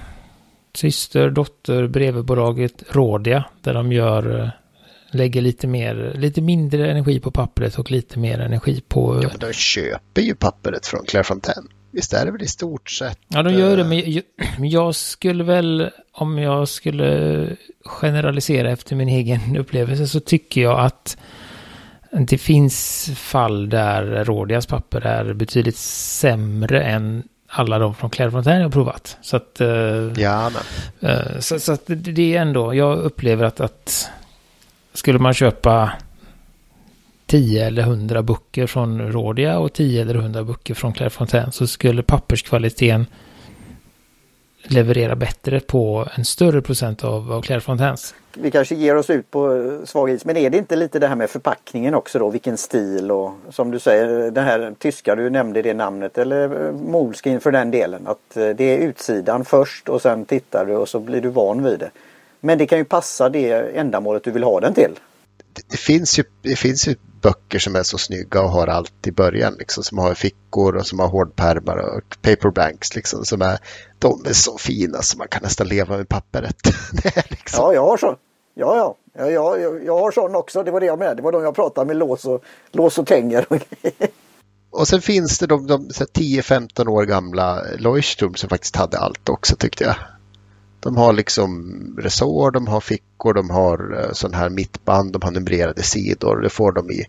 syster, 0.73 1.29
dotter, 1.29 1.87
brevbolaget 1.87 2.83
Rådia. 2.89 3.45
Där 3.61 3.73
de 3.73 3.91
gör 3.91 4.41
uh, 4.41 4.49
lägger 5.11 5.41
lite 5.41 5.67
mer, 5.67 6.13
lite 6.15 6.41
mindre 6.41 6.91
energi 6.91 7.19
på 7.19 7.31
pappret 7.31 7.79
och 7.79 7.91
lite 7.91 8.19
mer 8.19 8.39
energi 8.39 8.81
på... 8.87 9.19
Ja, 9.23 9.29
men 9.29 9.39
de 9.39 9.53
köper 9.53 10.21
ju 10.21 10.35
pappret 10.35 10.87
från 10.87 11.05
Clairefontaine. 11.05 11.67
Visst 11.91 12.13
är 12.13 12.25
det 12.25 12.31
väl 12.31 12.41
i 12.41 12.47
stort 12.47 12.89
sett? 12.89 13.19
Ja, 13.27 13.43
de 13.43 13.53
gör 13.53 13.77
det, 13.77 13.83
men 13.83 14.11
jag, 14.11 14.23
jag 14.59 14.95
skulle 14.95 15.43
väl, 15.43 15.89
om 16.11 16.37
jag 16.37 16.67
skulle 16.67 17.47
generalisera 17.85 18.71
efter 18.71 18.95
min 18.95 19.09
egen 19.09 19.57
upplevelse, 19.57 20.07
så 20.07 20.19
tycker 20.19 20.61
jag 20.61 20.79
att 20.79 21.17
det 22.11 22.37
finns 22.37 23.09
fall 23.15 23.69
där 23.69 24.25
Rådias 24.25 24.65
papper 24.65 25.01
är 25.05 25.33
betydligt 25.33 25.77
sämre 25.77 26.83
än 26.83 27.23
alla 27.49 27.79
de 27.79 27.95
från 27.95 28.09
Clairefontaine 28.09 28.57
jag 28.57 28.65
har 28.65 28.71
provat. 28.71 29.17
Så 29.21 29.37
att... 29.37 29.61
Eh, 29.61 29.67
ja, 30.17 30.51
men. 30.99 31.11
Eh, 31.11 31.39
så, 31.39 31.59
så, 31.59 31.71
att 31.71 31.83
det 31.87 32.35
är 32.35 32.41
ändå, 32.41 32.73
jag 32.73 32.97
upplever 32.97 33.45
att, 33.45 33.59
att 33.59 34.09
skulle 34.93 35.19
man 35.19 35.33
köpa 35.33 35.91
10 37.25 37.65
eller 37.65 37.81
100 37.81 38.23
böcker 38.23 38.67
från 38.67 39.11
Rådia 39.11 39.59
och 39.59 39.73
10 39.73 40.01
eller 40.01 40.15
100 40.15 40.43
böcker 40.43 40.73
från 40.73 40.93
Clairefontaine 40.93 41.51
så 41.51 41.67
skulle 41.67 42.03
papperskvaliteten 42.03 43.05
leverera 44.71 45.15
bättre 45.15 45.59
på 45.59 46.07
en 46.15 46.25
större 46.25 46.61
procent 46.61 47.03
av, 47.03 47.31
av 47.31 47.41
Clairefontaines. 47.41 48.13
Vi 48.33 48.51
kanske 48.51 48.75
ger 48.75 48.95
oss 48.95 49.09
ut 49.09 49.31
på 49.31 49.55
eh, 49.55 49.85
svag 49.85 50.09
is 50.09 50.25
men 50.25 50.37
är 50.37 50.49
det 50.49 50.57
inte 50.57 50.75
lite 50.75 50.99
det 50.99 51.07
här 51.07 51.15
med 51.15 51.29
förpackningen 51.29 51.95
också 51.95 52.19
då? 52.19 52.29
Vilken 52.29 52.57
stil 52.57 53.11
och 53.11 53.31
som 53.49 53.71
du 53.71 53.79
säger 53.79 54.31
den 54.31 54.43
här 54.43 54.73
tyska 54.79 55.15
du 55.15 55.29
nämnde 55.29 55.61
det 55.61 55.73
namnet 55.73 56.17
eller 56.17 56.67
eh, 56.67 56.71
Moleskin 56.73 57.39
för 57.39 57.51
den 57.51 57.71
delen. 57.71 58.07
Att 58.07 58.37
eh, 58.37 58.49
det 58.49 58.63
är 58.63 58.77
utsidan 58.77 59.45
först 59.45 59.89
och 59.89 60.01
sen 60.01 60.25
tittar 60.25 60.65
du 60.65 60.75
och 60.75 60.89
så 60.89 60.99
blir 60.99 61.21
du 61.21 61.29
van 61.29 61.63
vid 61.63 61.79
det. 61.79 61.89
Men 62.39 62.57
det 62.57 62.65
kan 62.65 62.77
ju 62.77 62.85
passa 62.85 63.29
det 63.29 63.77
ändamålet 63.77 64.23
du 64.23 64.31
vill 64.31 64.43
ha 64.43 64.59
den 64.59 64.73
till. 64.73 64.91
Det 65.67 65.77
finns 65.77 66.19
ju, 66.19 66.23
det 66.41 66.55
finns 66.55 66.87
ju 66.87 66.95
böcker 67.21 67.59
som 67.59 67.75
är 67.75 67.83
så 67.83 67.97
snygga 67.97 68.41
och 68.41 68.49
har 68.49 68.67
allt 68.67 69.07
i 69.07 69.11
början. 69.11 69.55
Liksom, 69.59 69.83
som 69.83 69.97
har 69.97 70.13
fickor 70.13 70.75
och 70.75 70.87
som 70.87 70.99
har 70.99 71.07
hårdpärmar 71.07 71.77
och 71.77 72.17
paperblanks. 72.21 72.95
Liksom, 72.95 73.25
som 73.25 73.41
är, 73.41 73.59
de 73.99 74.25
är 74.25 74.33
så 74.33 74.57
fina 74.57 75.01
så 75.01 75.17
man 75.17 75.27
kan 75.27 75.43
nästan 75.43 75.67
leva 75.67 75.97
med 75.97 76.09
pappret. 76.09 76.55
liksom. 77.29 77.63
Ja, 77.63 77.73
jag 77.73 77.81
har 77.81 77.97
så. 77.97 78.15
Ja, 78.53 78.77
ja. 78.77 78.95
Jag, 79.13 79.31
jag, 79.31 79.85
jag 79.85 79.99
har 79.99 80.11
sån 80.11 80.35
också. 80.35 80.63
Det 80.63 80.71
var 80.71 80.79
det 80.79 80.85
jag 80.85 80.99
med. 80.99 81.17
Det 81.17 81.23
var 81.23 81.31
de 81.31 81.43
jag 81.43 81.55
pratade 81.55 81.87
med 81.87 81.97
lås 81.97 82.25
och, 82.25 82.43
lås 82.71 82.97
och 82.97 83.07
tänger. 83.07 83.45
och 84.71 84.87
sen 84.87 85.01
finns 85.01 85.39
det 85.39 85.47
de, 85.47 85.67
de 85.67 85.89
10-15 85.89 86.87
år 86.87 87.03
gamla 87.03 87.61
Leuchtturm 87.77 88.35
som 88.35 88.49
faktiskt 88.49 88.75
hade 88.75 88.99
allt 88.99 89.29
också 89.29 89.55
tyckte 89.55 89.83
jag. 89.83 89.95
De 90.79 90.97
har 90.97 91.13
liksom 91.13 91.95
resår, 91.99 92.51
de 92.51 92.67
har 92.67 92.81
fickor, 92.81 93.33
de 93.33 93.49
har 93.49 93.99
eh, 93.99 94.11
sån 94.11 94.33
här 94.33 94.49
mittband, 94.49 95.13
de 95.13 95.21
har 95.21 95.31
numrerade 95.31 95.83
sidor. 95.83 96.41
Det 96.41 96.49
får 96.49 96.71
de 96.71 96.91
i 96.91 97.05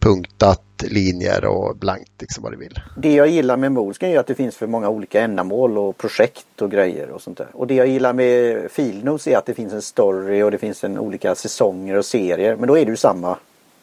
punktat, 0.00 0.62
linjer 0.82 1.44
och 1.44 1.76
blankt, 1.76 2.12
liksom 2.18 2.42
vad 2.42 2.52
du 2.52 2.56
vill. 2.56 2.80
Det 2.96 3.14
jag 3.14 3.28
gillar 3.28 3.56
med 3.56 3.72
Moleskin 3.72 4.08
är 4.08 4.18
att 4.18 4.26
det 4.26 4.34
finns 4.34 4.56
för 4.56 4.66
många 4.66 4.88
olika 4.88 5.20
ändamål 5.20 5.78
och 5.78 5.96
projekt 5.96 6.62
och 6.62 6.70
grejer 6.70 7.10
och 7.10 7.22
sånt 7.22 7.38
där. 7.38 7.48
Och 7.52 7.66
det 7.66 7.74
jag 7.74 7.86
gillar 7.86 8.12
med 8.12 8.62
Filnos 8.70 9.26
är 9.26 9.36
att 9.36 9.46
det 9.46 9.54
finns 9.54 9.72
en 9.72 9.82
story 9.82 10.42
och 10.42 10.50
det 10.50 10.58
finns 10.58 10.84
en 10.84 10.98
olika 10.98 11.34
säsonger 11.34 11.96
och 11.96 12.04
serier. 12.04 12.56
Men 12.56 12.68
då 12.68 12.78
är 12.78 12.84
det 12.84 12.90
ju 12.90 12.96
samma 12.96 13.36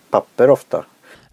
papper 0.09 0.49
ofta. 0.49 0.85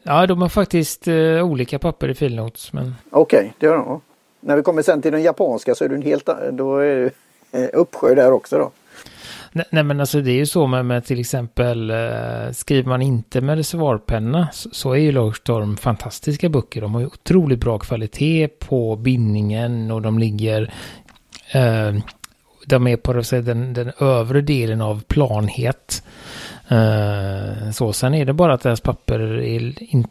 Ja, 0.03 0.27
de 0.27 0.43
har 0.43 0.49
faktiskt 0.49 1.09
uh, 1.09 1.45
olika 1.45 1.79
papper 1.79 2.09
i 2.09 2.15
Filnotes. 2.15 2.73
Men... 2.73 2.95
Okej, 3.11 3.39
okay, 3.39 3.51
det 3.59 3.67
gör 3.67 3.77
de. 3.77 4.01
när 4.41 4.57
vi 4.57 4.63
kommer 4.63 4.83
sen 4.83 5.03
till 5.03 5.13
den 5.13 5.23
japanska 5.23 5.75
så 5.75 5.85
är 5.85 5.89
du 5.89 5.95
en 5.95 6.03
helt 6.03 6.29
då 6.53 6.79
är 6.79 7.11
Eh, 7.53 7.69
uppsjö 7.73 8.15
där 8.15 8.33
också 8.33 8.59
då. 8.59 8.71
Nej, 9.53 9.67
nej, 9.71 9.83
men 9.83 10.01
alltså 10.01 10.21
det 10.21 10.31
är 10.31 10.37
ju 10.37 10.47
så 10.47 10.67
med, 10.67 10.87
med 10.87 11.05
till 11.05 11.21
exempel 11.21 11.91
eh, 11.91 12.51
skriver 12.53 12.89
man 12.89 13.03
inte 13.03 13.41
med 13.41 13.57
reservoarpenna 13.57 14.49
så, 14.53 14.69
så 14.73 14.93
är 14.93 14.99
ju 14.99 15.13
Lagerstorm 15.13 15.77
fantastiska 15.77 16.49
böcker. 16.49 16.81
De 16.81 16.95
har 16.95 17.01
ju 17.01 17.07
otroligt 17.07 17.61
bra 17.61 17.79
kvalitet 17.79 18.49
på 18.49 18.97
bindningen 18.97 19.91
och 19.91 20.03
de 20.03 20.19
ligger 20.19 20.73
eh, 21.53 21.95
de 22.67 22.87
är 22.87 22.97
på 22.97 23.13
den, 23.13 23.73
den 23.73 23.93
övre 23.99 24.41
delen 24.41 24.81
av 24.81 25.03
planhet. 25.03 26.03
Eh, 26.69 27.71
så 27.73 27.93
sen 27.93 28.15
är 28.15 28.25
det 28.25 28.33
bara 28.33 28.55
att 28.55 28.63
deras 28.63 28.81
papper 28.81 29.21
är 29.21 29.83
inte 29.83 30.11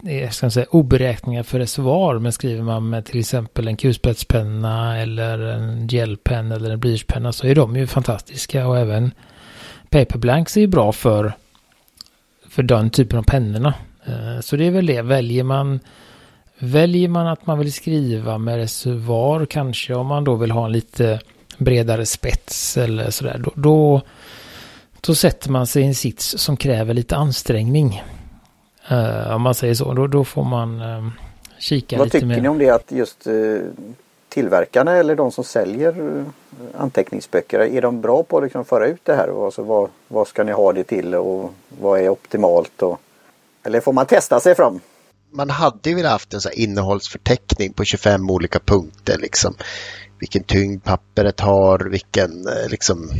jag 0.00 0.34
ska 0.34 0.50
säga, 0.50 0.66
oberäkningar 0.70 1.42
för 1.42 1.58
reservoar. 1.58 2.18
Men 2.18 2.32
skriver 2.32 2.62
man 2.62 2.90
med 2.90 3.04
till 3.04 3.20
exempel 3.20 3.68
en 3.68 3.76
kulspetspenna 3.76 4.98
eller 4.98 5.38
en 5.38 5.88
gelpenna 5.88 6.54
eller 6.54 6.70
en 6.70 6.80
blyertspenna 6.80 7.32
så 7.32 7.46
är 7.46 7.54
de 7.54 7.76
ju 7.76 7.86
fantastiska. 7.86 8.66
Och 8.66 8.78
även 8.78 9.14
paperblanks 9.90 10.56
är 10.56 10.60
ju 10.60 10.66
bra 10.66 10.92
för, 10.92 11.32
för 12.48 12.62
den 12.62 12.90
typen 12.90 13.18
av 13.18 13.22
pennorna. 13.22 13.74
Eh, 14.04 14.40
så 14.40 14.56
det 14.56 14.66
är 14.66 14.70
väl 14.70 14.86
det. 14.86 15.02
Väljer 15.02 15.44
man, 15.44 15.80
väljer 16.58 17.08
man 17.08 17.26
att 17.26 17.46
man 17.46 17.58
vill 17.58 17.72
skriva 17.72 18.38
med 18.38 18.56
reservoar 18.56 19.46
kanske 19.46 19.94
om 19.94 20.06
man 20.06 20.24
då 20.24 20.34
vill 20.34 20.50
ha 20.50 20.64
en 20.64 20.72
lite 20.72 21.20
bredare 21.58 22.06
spets 22.06 22.76
eller 22.76 23.10
sådär. 23.10 23.40
Då, 23.44 23.52
då, 23.54 24.02
då 25.00 25.14
sätter 25.14 25.50
man 25.50 25.66
sig 25.66 25.82
i 25.82 25.86
en 25.86 25.94
sits 25.94 26.38
som 26.38 26.56
kräver 26.56 26.94
lite 26.94 27.16
ansträngning. 27.16 28.02
Uh, 28.90 29.34
om 29.34 29.42
man 29.42 29.54
säger 29.54 29.74
så, 29.74 29.94
då, 29.94 30.06
då 30.06 30.24
får 30.24 30.44
man 30.44 30.80
uh, 30.80 31.08
kika 31.58 31.98
Vad 31.98 32.06
lite 32.06 32.16
tycker 32.16 32.26
mer. 32.26 32.40
ni 32.40 32.48
om 32.48 32.58
det 32.58 32.70
att 32.70 32.92
just 32.92 33.26
uh, 33.26 33.60
tillverkarna 34.28 34.96
eller 34.96 35.16
de 35.16 35.32
som 35.32 35.44
säljer 35.44 36.00
uh, 36.00 36.24
anteckningsböcker, 36.76 37.60
är 37.60 37.82
de 37.82 38.00
bra 38.00 38.22
på 38.22 38.36
att 38.36 38.42
liksom 38.42 38.64
föra 38.64 38.86
ut 38.86 39.00
det 39.04 39.14
här? 39.14 39.44
Alltså, 39.44 39.62
vad, 39.62 39.90
vad 40.08 40.28
ska 40.28 40.44
ni 40.44 40.52
ha 40.52 40.72
det 40.72 40.84
till 40.84 41.14
och 41.14 41.54
vad 41.80 42.00
är 42.00 42.08
optimalt? 42.08 42.82
Och, 42.82 43.00
eller 43.62 43.80
får 43.80 43.92
man 43.92 44.06
testa 44.06 44.40
sig 44.40 44.54
fram? 44.54 44.80
Man 45.30 45.50
hade 45.50 45.90
ju 45.90 45.96
velat 45.96 46.12
haft 46.12 46.34
en 46.34 46.40
så 46.40 46.50
innehållsförteckning 46.50 47.72
på 47.72 47.84
25 47.84 48.30
olika 48.30 48.58
punkter. 48.58 49.18
Liksom. 49.18 49.54
Vilken 50.18 50.42
tyngd 50.42 50.84
pappret 50.84 51.40
har, 51.40 51.78
vilken 51.78 52.46
liksom, 52.68 53.10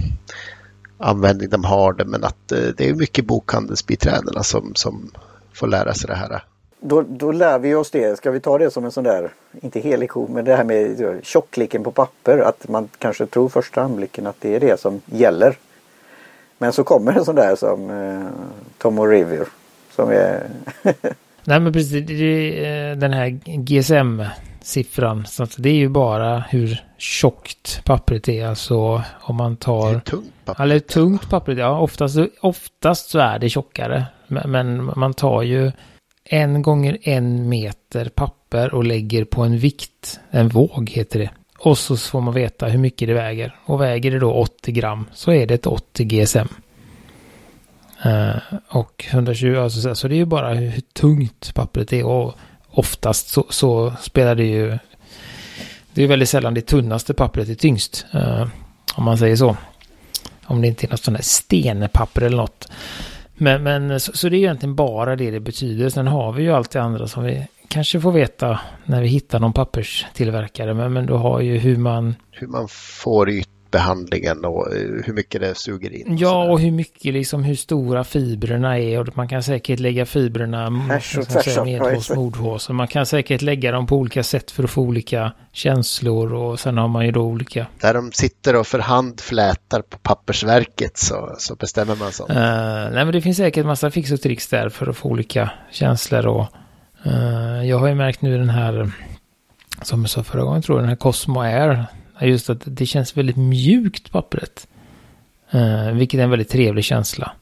användning 0.98 1.48
de 1.50 1.64
har 1.64 1.92
det. 1.92 2.04
Men 2.04 2.24
att 2.24 2.48
det 2.48 2.80
är 2.80 2.94
mycket 2.94 3.26
bokhandelsbiträdena 3.26 4.42
som, 4.42 4.74
som 4.74 5.10
får 5.54 5.66
lära 5.66 5.94
sig 5.94 6.08
det 6.08 6.14
här. 6.14 6.42
Då, 6.80 7.02
då 7.08 7.32
lär 7.32 7.58
vi 7.58 7.74
oss 7.74 7.90
det. 7.90 8.16
Ska 8.16 8.30
vi 8.30 8.40
ta 8.40 8.58
det 8.58 8.70
som 8.70 8.84
en 8.84 8.90
sån 8.90 9.04
där, 9.04 9.30
inte 9.60 9.80
helig 9.80 10.10
ko, 10.10 10.28
men 10.30 10.44
det 10.44 10.56
här 10.56 10.64
med 10.64 11.20
tjockleken 11.22 11.84
på 11.84 11.90
papper. 11.90 12.38
Att 12.38 12.68
man 12.68 12.88
kanske 12.98 13.26
tror 13.26 13.48
första 13.48 13.82
anblicken 13.82 14.26
att 14.26 14.36
det 14.40 14.54
är 14.54 14.60
det 14.60 14.80
som 14.80 15.00
gäller. 15.06 15.56
Men 16.58 16.72
så 16.72 16.84
kommer 16.84 17.12
en 17.12 17.24
sån 17.24 17.34
där 17.34 17.56
som 17.56 17.90
eh, 17.90 18.26
Tom 18.78 18.98
och 18.98 19.08
Rivier. 19.08 19.46
Som 19.90 20.10
är... 20.10 20.42
Nej 21.44 21.60
men 21.60 21.72
precis, 21.72 22.06
det 22.06 22.64
är 22.64 22.94
den 22.94 23.12
här 23.12 23.40
GSM-siffran. 24.62 25.26
Så 25.26 25.46
det 25.56 25.68
är 25.68 25.74
ju 25.74 25.88
bara 25.88 26.38
hur 26.38 26.84
tjockt 26.98 27.84
pappret 27.84 28.28
är. 28.28 28.46
Alltså 28.46 29.02
om 29.20 29.36
man 29.36 29.56
tar... 29.56 29.90
Det 29.90 29.96
är 29.96 30.00
tungt 30.00 30.44
papper. 30.44 30.62
Eller 30.62 30.78
tungt 30.78 31.30
pappret, 31.30 31.58
ja. 31.58 31.78
Oftast, 31.78 32.18
oftast 32.40 33.10
så 33.10 33.18
är 33.18 33.38
det 33.38 33.48
tjockare. 33.48 34.04
Men 34.26 34.90
man 34.96 35.14
tar 35.14 35.42
ju 35.42 35.72
en 36.24 36.62
gånger 36.62 36.98
en 37.02 37.48
meter 37.48 38.08
papper 38.08 38.74
och 38.74 38.84
lägger 38.84 39.24
på 39.24 39.42
en 39.42 39.58
vikt. 39.58 40.20
En 40.30 40.48
våg 40.48 40.90
heter 40.90 41.18
det. 41.18 41.30
Och 41.58 41.78
så 41.78 41.96
får 41.96 42.20
man 42.20 42.34
veta 42.34 42.66
hur 42.66 42.78
mycket 42.78 43.08
det 43.08 43.14
väger. 43.14 43.56
Och 43.64 43.80
väger 43.80 44.10
det 44.10 44.18
då 44.18 44.32
80 44.32 44.72
gram 44.72 45.06
så 45.12 45.32
är 45.32 45.46
det 45.46 45.54
ett 45.54 45.66
80 45.66 46.04
GSM. 46.04 46.48
Uh, 48.06 48.36
och 48.68 49.04
120, 49.10 49.56
alltså, 49.56 49.94
så 49.94 50.08
det 50.08 50.14
är 50.14 50.16
ju 50.16 50.24
bara 50.24 50.54
hur 50.54 50.80
tungt 50.80 51.54
pappret 51.54 51.92
är. 51.92 52.06
Och 52.06 52.34
oftast 52.72 53.28
så, 53.28 53.46
så 53.48 53.92
spelar 54.00 54.34
det 54.34 54.44
ju... 54.44 54.78
Det 55.94 56.02
är 56.02 56.06
väldigt 56.06 56.28
sällan 56.28 56.54
det 56.54 56.60
tunnaste 56.60 57.14
pappret 57.14 57.48
är 57.48 57.54
tyngst. 57.54 58.06
Eh, 58.12 58.46
om 58.94 59.04
man 59.04 59.18
säger 59.18 59.36
så. 59.36 59.56
Om 60.44 60.62
det 60.62 60.68
inte 60.68 60.86
är 60.86 60.90
något 60.90 61.04
sånt 61.04 61.16
där 61.16 61.24
stenpapper 61.24 62.22
eller 62.22 62.36
något. 62.36 62.68
Men, 63.34 63.62
men 63.62 64.00
så, 64.00 64.12
så, 64.12 64.28
det 64.28 64.36
är 64.36 64.38
egentligen 64.38 64.74
bara 64.74 65.16
det 65.16 65.30
det 65.30 65.40
betyder. 65.40 65.88
Sen 65.88 66.06
har 66.06 66.32
vi 66.32 66.42
ju 66.42 66.52
allt 66.52 66.70
det 66.70 66.82
andra 66.82 67.08
som 67.08 67.24
vi 67.24 67.46
kanske 67.68 68.00
får 68.00 68.12
veta 68.12 68.60
när 68.84 69.02
vi 69.02 69.08
hittar 69.08 69.40
någon 69.40 69.52
papperstillverkare. 69.52 70.74
Men, 70.74 70.92
men 70.92 71.06
då 71.06 71.16
har 71.16 71.40
ju 71.40 71.58
hur 71.58 71.76
man... 71.76 72.14
Hur 72.30 72.46
man 72.46 72.68
får 72.68 73.30
ytbehandlingen 73.72 74.44
och 74.44 74.68
hur 75.04 75.12
mycket 75.12 75.40
det 75.40 75.54
suger 75.54 75.92
in. 75.92 76.16
Ja, 76.16 76.44
och 76.44 76.60
hur 76.60 76.70
mycket 76.70 77.14
liksom 77.14 77.44
hur 77.44 77.54
stora 77.54 78.04
fibrerna 78.04 78.78
är. 78.78 79.00
Och 79.00 79.16
man 79.16 79.28
kan 79.28 79.42
säkert 79.42 79.80
lägga 79.80 80.06
fibrerna 80.06 80.70
medhårs, 81.64 82.10
mordhårs. 82.10 82.68
Man 82.68 82.88
kan 82.88 83.06
säkert 83.06 83.42
lägga 83.42 83.72
dem 83.72 83.86
på 83.86 83.96
olika 83.96 84.22
sätt 84.22 84.50
för 84.50 84.64
att 84.64 84.70
få 84.70 84.82
olika 84.82 85.32
känslor. 85.52 86.34
Och 86.34 86.60
sen 86.60 86.78
har 86.78 86.88
man 86.88 87.06
ju 87.06 87.12
då 87.12 87.22
olika... 87.22 87.66
Där 87.80 87.94
de 87.94 88.12
sitter 88.12 88.56
och 88.56 88.66
för 88.66 88.78
hand 88.78 89.20
flätar 89.20 89.82
på 89.82 89.98
pappersverket 89.98 90.98
så, 90.98 91.34
så 91.38 91.54
bestämmer 91.54 91.96
man 91.96 92.12
så. 92.12 92.22
Uh, 92.22 92.34
nej, 92.92 93.04
men 93.04 93.12
det 93.12 93.20
finns 93.20 93.36
säkert 93.36 93.66
massa 93.66 93.90
fix 93.90 94.12
och 94.12 94.20
tricks 94.20 94.48
där 94.48 94.68
för 94.68 94.86
att 94.86 94.96
få 94.96 95.08
olika 95.08 95.50
känslor. 95.70 96.26
Och, 96.26 96.46
uh, 97.06 97.66
jag 97.66 97.78
har 97.78 97.88
ju 97.88 97.94
märkt 97.94 98.22
nu 98.22 98.38
den 98.38 98.50
här, 98.50 98.90
som 99.82 100.00
jag 100.00 100.10
sa 100.10 100.22
förra 100.22 100.42
gången 100.42 100.62
tror 100.62 100.78
jag, 100.78 100.82
den 100.82 100.88
här 100.88 100.96
Cosmo 100.96 101.40
Air. 101.40 101.86
Just 102.22 102.50
att 102.50 102.62
det 102.64 102.86
känns 102.86 103.16
väldigt 103.16 103.36
mjukt 103.36 104.12
pappret. 104.12 104.66
Uh, 105.54 105.92
vilket 105.92 106.20
är 106.20 106.24
en 106.24 106.30
väldigt 106.30 106.48
trevlig 106.50 106.84
känsla. 106.84 107.32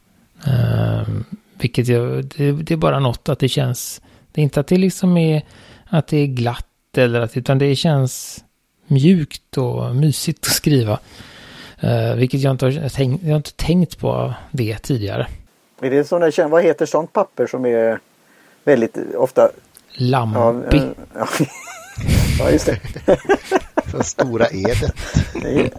Uh, 0.47 1.09
vilket 1.61 1.89
jag, 1.89 2.25
det, 2.25 2.53
det, 2.53 2.75
är 2.75 2.77
bara 2.77 2.99
något 2.99 3.29
att 3.29 3.39
det 3.39 3.49
känns, 3.49 4.03
det 4.33 4.41
är 4.41 4.43
inte 4.43 4.61
att 4.61 4.67
det 4.67 4.77
liksom 4.77 5.17
är, 5.17 5.43
att 5.89 6.07
det 6.07 6.17
är 6.17 6.27
glatt 6.27 6.67
eller 6.97 7.21
att, 7.21 7.37
utan 7.37 7.59
det 7.59 7.77
känns 7.77 8.45
mjukt 8.87 9.59
och 9.59 9.97
mysigt 9.97 10.47
att 10.47 10.53
skriva. 10.53 10.99
Uh, 11.85 12.15
vilket 12.15 12.41
jag 12.41 12.51
inte 12.51 12.65
har, 12.65 12.89
tänkt, 12.89 13.23
jag 13.23 13.31
har 13.31 13.37
inte 13.37 13.55
tänkt 13.57 13.99
på 13.99 14.35
det 14.51 14.79
tidigare. 14.79 15.27
Är 15.81 15.91
det 15.91 16.05
sån 16.05 16.21
där, 16.21 16.49
vad 16.49 16.63
heter 16.63 16.87
sånt 16.87 17.13
papper 17.13 17.47
som 17.47 17.67
är 17.67 17.99
väldigt 18.65 18.97
ofta? 19.15 19.51
Lampi. 19.93 20.39
Ja, 20.77 20.95
ja, 21.15 21.27
ja 22.39 22.51
just 22.51 22.67
det. 22.67 22.81
För 23.97 24.03
stora 24.03 24.47
edet. 24.47 24.95
Det 25.43 25.61
är, 25.61 25.71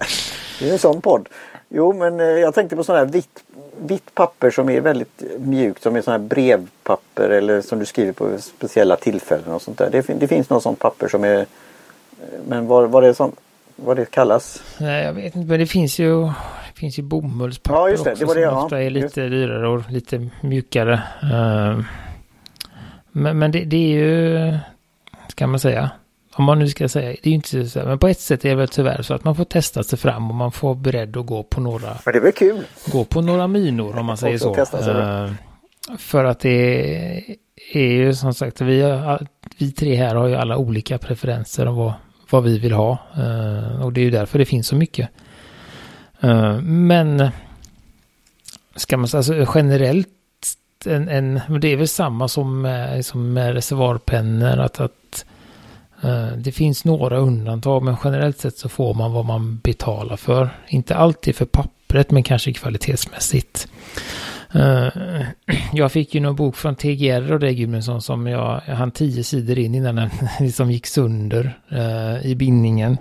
det 0.59 0.69
är 0.69 0.73
en 0.73 0.79
sån 0.79 1.01
podd. 1.01 1.29
Jo 1.69 1.93
men 1.93 2.19
jag 2.19 2.53
tänkte 2.55 2.75
på 2.75 2.83
sån 2.83 2.95
här 2.95 3.05
vitt, 3.05 3.43
vitt 3.81 4.15
papper 4.15 4.51
som 4.51 4.69
är 4.69 4.81
väldigt 4.81 5.23
mjukt. 5.39 5.83
Som 5.83 5.95
är 5.95 6.01
sån 6.01 6.11
här 6.11 6.19
brevpapper 6.19 7.29
eller 7.29 7.61
som 7.61 7.79
du 7.79 7.85
skriver 7.85 8.13
på 8.13 8.37
speciella 8.39 8.95
tillfällen 8.95 9.51
och 9.51 9.61
sånt 9.61 9.77
där. 9.77 9.89
Det, 9.91 10.19
det 10.19 10.27
finns 10.27 10.49
något 10.49 10.63
sånt 10.63 10.79
papper 10.79 11.07
som 11.07 11.23
är 11.23 11.45
Men 12.47 12.67
vad, 12.67 12.89
vad, 12.89 13.03
det, 13.03 13.13
som, 13.13 13.31
vad 13.75 13.97
det 13.97 14.11
kallas? 14.11 14.63
Nej 14.79 15.03
jag 15.05 15.13
vet 15.13 15.35
inte 15.35 15.47
men 15.47 15.59
det 15.59 15.67
finns 15.67 15.99
ju 15.99 16.21
Det 16.23 16.79
finns 16.79 16.99
ju 16.99 17.03
bomullspapper 17.03 17.79
ja, 17.79 17.89
just 17.89 18.03
det. 18.03 18.11
också 18.11 18.19
det 18.19 18.27
var 18.27 18.35
det, 18.35 18.47
som 18.47 18.57
ja. 18.57 18.63
ofta 18.63 18.81
är 18.81 18.89
lite 18.89 19.21
dyrare 19.21 19.67
och 19.67 19.91
lite 19.91 20.29
mjukare. 20.41 21.01
Uh, 21.23 21.83
men, 23.11 23.39
men 23.39 23.51
det, 23.51 23.63
det 23.63 23.77
är 23.77 23.97
ju 23.97 24.57
Ska 25.27 25.47
man 25.47 25.59
säga 25.59 25.91
om 26.33 26.45
man 26.45 26.59
nu 26.59 26.67
ska 26.67 26.89
säga, 26.89 27.09
det 27.09 27.25
är 27.25 27.29
ju 27.29 27.35
inte 27.35 27.67
så, 27.67 27.79
men 27.79 27.99
på 27.99 28.07
ett 28.07 28.19
sätt 28.19 28.45
är 28.45 28.49
det 28.49 28.55
väl 28.55 28.67
tyvärr 28.67 29.01
så 29.01 29.13
att 29.13 29.23
man 29.23 29.35
får 29.35 29.45
testa 29.45 29.83
sig 29.83 29.99
fram 29.99 30.29
och 30.29 30.35
man 30.35 30.51
får 30.51 30.75
beredd 30.75 31.17
att 31.17 31.25
gå 31.25 31.43
på 31.43 31.61
några... 31.61 31.97
Men 32.05 32.13
det 32.13 32.19
är 32.19 32.21
väl 32.21 32.31
kul? 32.31 32.63
Gå 32.91 33.05
på 33.05 33.21
några 33.21 33.47
minor 33.47 33.99
om 33.99 34.05
man 34.05 34.17
säger 34.17 34.37
så. 34.37 34.55
Uh, 34.55 35.31
för 35.97 36.25
att 36.25 36.39
det 36.39 37.37
är 37.73 37.91
ju 37.91 38.13
som 38.13 38.33
sagt, 38.33 38.61
vi, 38.61 38.81
har, 38.81 39.27
vi 39.57 39.71
tre 39.71 39.95
här 39.95 40.15
har 40.15 40.27
ju 40.27 40.35
alla 40.35 40.57
olika 40.57 40.97
preferenser 40.97 41.65
om 41.65 41.75
vad, 41.75 41.93
vad 42.29 42.43
vi 42.43 42.59
vill 42.59 42.73
ha. 42.73 42.97
Uh, 43.17 43.85
och 43.85 43.93
det 43.93 44.01
är 44.01 44.05
ju 44.05 44.11
därför 44.11 44.39
det 44.39 44.45
finns 44.45 44.67
så 44.67 44.75
mycket. 44.75 45.09
Uh, 46.23 46.61
men 46.61 47.29
ska 48.75 48.97
man 48.97 49.07
säga, 49.07 49.19
alltså 49.19 49.57
generellt 49.59 50.07
en, 50.85 51.09
en, 51.09 51.41
det 51.61 51.67
är 51.67 51.77
väl 51.77 51.87
samma 51.87 52.27
som 52.27 52.61
med, 52.61 53.05
som 53.05 53.33
med 53.33 53.53
reservoarpennor, 53.53 54.59
att, 54.59 54.79
att 54.79 55.25
det 56.37 56.51
finns 56.51 56.85
några 56.85 57.17
undantag 57.17 57.83
men 57.83 57.95
generellt 58.03 58.39
sett 58.39 58.57
så 58.57 58.69
får 58.69 58.93
man 58.93 59.13
vad 59.13 59.25
man 59.25 59.59
betalar 59.63 60.17
för. 60.17 60.49
Inte 60.67 60.95
alltid 60.95 61.35
för 61.35 61.45
pappret 61.45 62.11
men 62.11 62.23
kanske 62.23 62.53
kvalitetsmässigt. 62.53 63.67
Jag 65.73 65.91
fick 65.91 66.15
ju 66.15 66.21
någon 66.21 66.35
bok 66.35 66.55
från 66.55 66.75
TGR 66.75 67.31
och 67.31 67.39
det 67.39 67.53
Gudmundsson 67.53 68.01
som 68.01 68.27
jag, 68.27 68.61
jag 68.67 68.75
hann 68.75 68.91
tio 68.91 69.23
sidor 69.23 69.59
in 69.59 69.75
innan 69.75 69.95
den 69.95 70.09
liksom 70.39 70.71
gick 70.71 70.87
sönder 70.87 71.59
i 72.23 72.35
bindningen. 72.35 72.97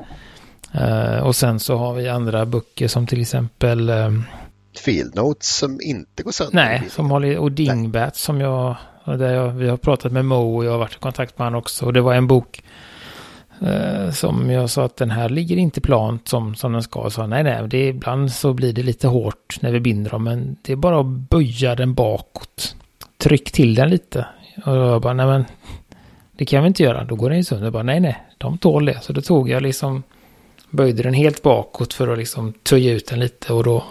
Och 1.22 1.36
sen 1.36 1.60
så 1.60 1.76
har 1.76 1.94
vi 1.94 2.08
andra 2.08 2.46
böcker 2.46 2.88
som 2.88 3.06
till 3.06 3.20
exempel 3.20 3.92
Field 4.78 5.14
Notes 5.14 5.56
som 5.56 5.78
inte 5.82 6.22
går 6.22 6.32
sönder. 6.32 6.54
Nej, 6.54 6.86
som 6.90 7.10
håller 7.10 7.38
och 7.38 7.52
Dingbat 7.52 8.16
som 8.16 8.40
jag, 8.40 8.76
där 9.04 9.34
jag, 9.34 9.48
vi 9.48 9.68
har 9.68 9.76
pratat 9.76 10.12
med 10.12 10.24
Mo 10.24 10.56
och 10.56 10.64
jag 10.64 10.70
har 10.70 10.78
varit 10.78 10.94
i 10.94 10.98
kontakt 10.98 11.38
med 11.38 11.46
honom 11.46 11.58
också. 11.58 11.86
Och 11.86 11.92
det 11.92 12.00
var 12.00 12.14
en 12.14 12.26
bok 12.26 12.62
Eh, 13.60 14.10
som 14.10 14.50
jag 14.50 14.70
sa 14.70 14.84
att 14.84 14.96
den 14.96 15.10
här 15.10 15.28
ligger 15.28 15.56
inte 15.56 15.80
plant 15.80 16.28
som, 16.28 16.54
som 16.54 16.72
den 16.72 16.82
ska. 16.82 17.10
Så 17.10 17.26
nej, 17.26 17.42
nej, 17.42 17.68
det 17.68 17.78
är, 17.78 17.88
ibland 17.88 18.32
så 18.32 18.52
blir 18.52 18.72
det 18.72 18.82
lite 18.82 19.08
hårt 19.08 19.58
när 19.60 19.72
vi 19.72 19.80
binder 19.80 20.10
dem. 20.10 20.24
Men 20.24 20.56
det 20.62 20.72
är 20.72 20.76
bara 20.76 21.00
att 21.00 21.06
böja 21.06 21.74
den 21.74 21.94
bakåt. 21.94 22.76
Tryck 23.18 23.52
till 23.52 23.74
den 23.74 23.90
lite. 23.90 24.26
Och 24.64 24.76
jag 24.76 25.02
bara, 25.02 25.14
nej 25.14 25.26
men. 25.26 25.44
Det 26.32 26.44
kan 26.44 26.62
vi 26.62 26.66
inte 26.66 26.82
göra, 26.82 27.04
då 27.04 27.14
går 27.14 27.30
den 27.30 27.38
ju 27.38 27.44
sönder. 27.44 27.66
Jag 27.66 27.72
bara, 27.72 27.82
nej, 27.82 28.00
nej, 28.00 28.22
de 28.38 28.58
tål 28.58 28.84
det. 28.84 28.98
Så 29.02 29.12
då 29.12 29.20
tog 29.20 29.50
jag 29.50 29.62
liksom, 29.62 30.02
böjde 30.70 31.02
den 31.02 31.14
helt 31.14 31.42
bakåt 31.42 31.92
för 31.94 32.08
att 32.08 32.18
liksom 32.18 32.52
töja 32.52 32.92
ut 32.92 33.06
den 33.06 33.20
lite. 33.20 33.52
Och 33.52 33.64
då, 33.64 33.84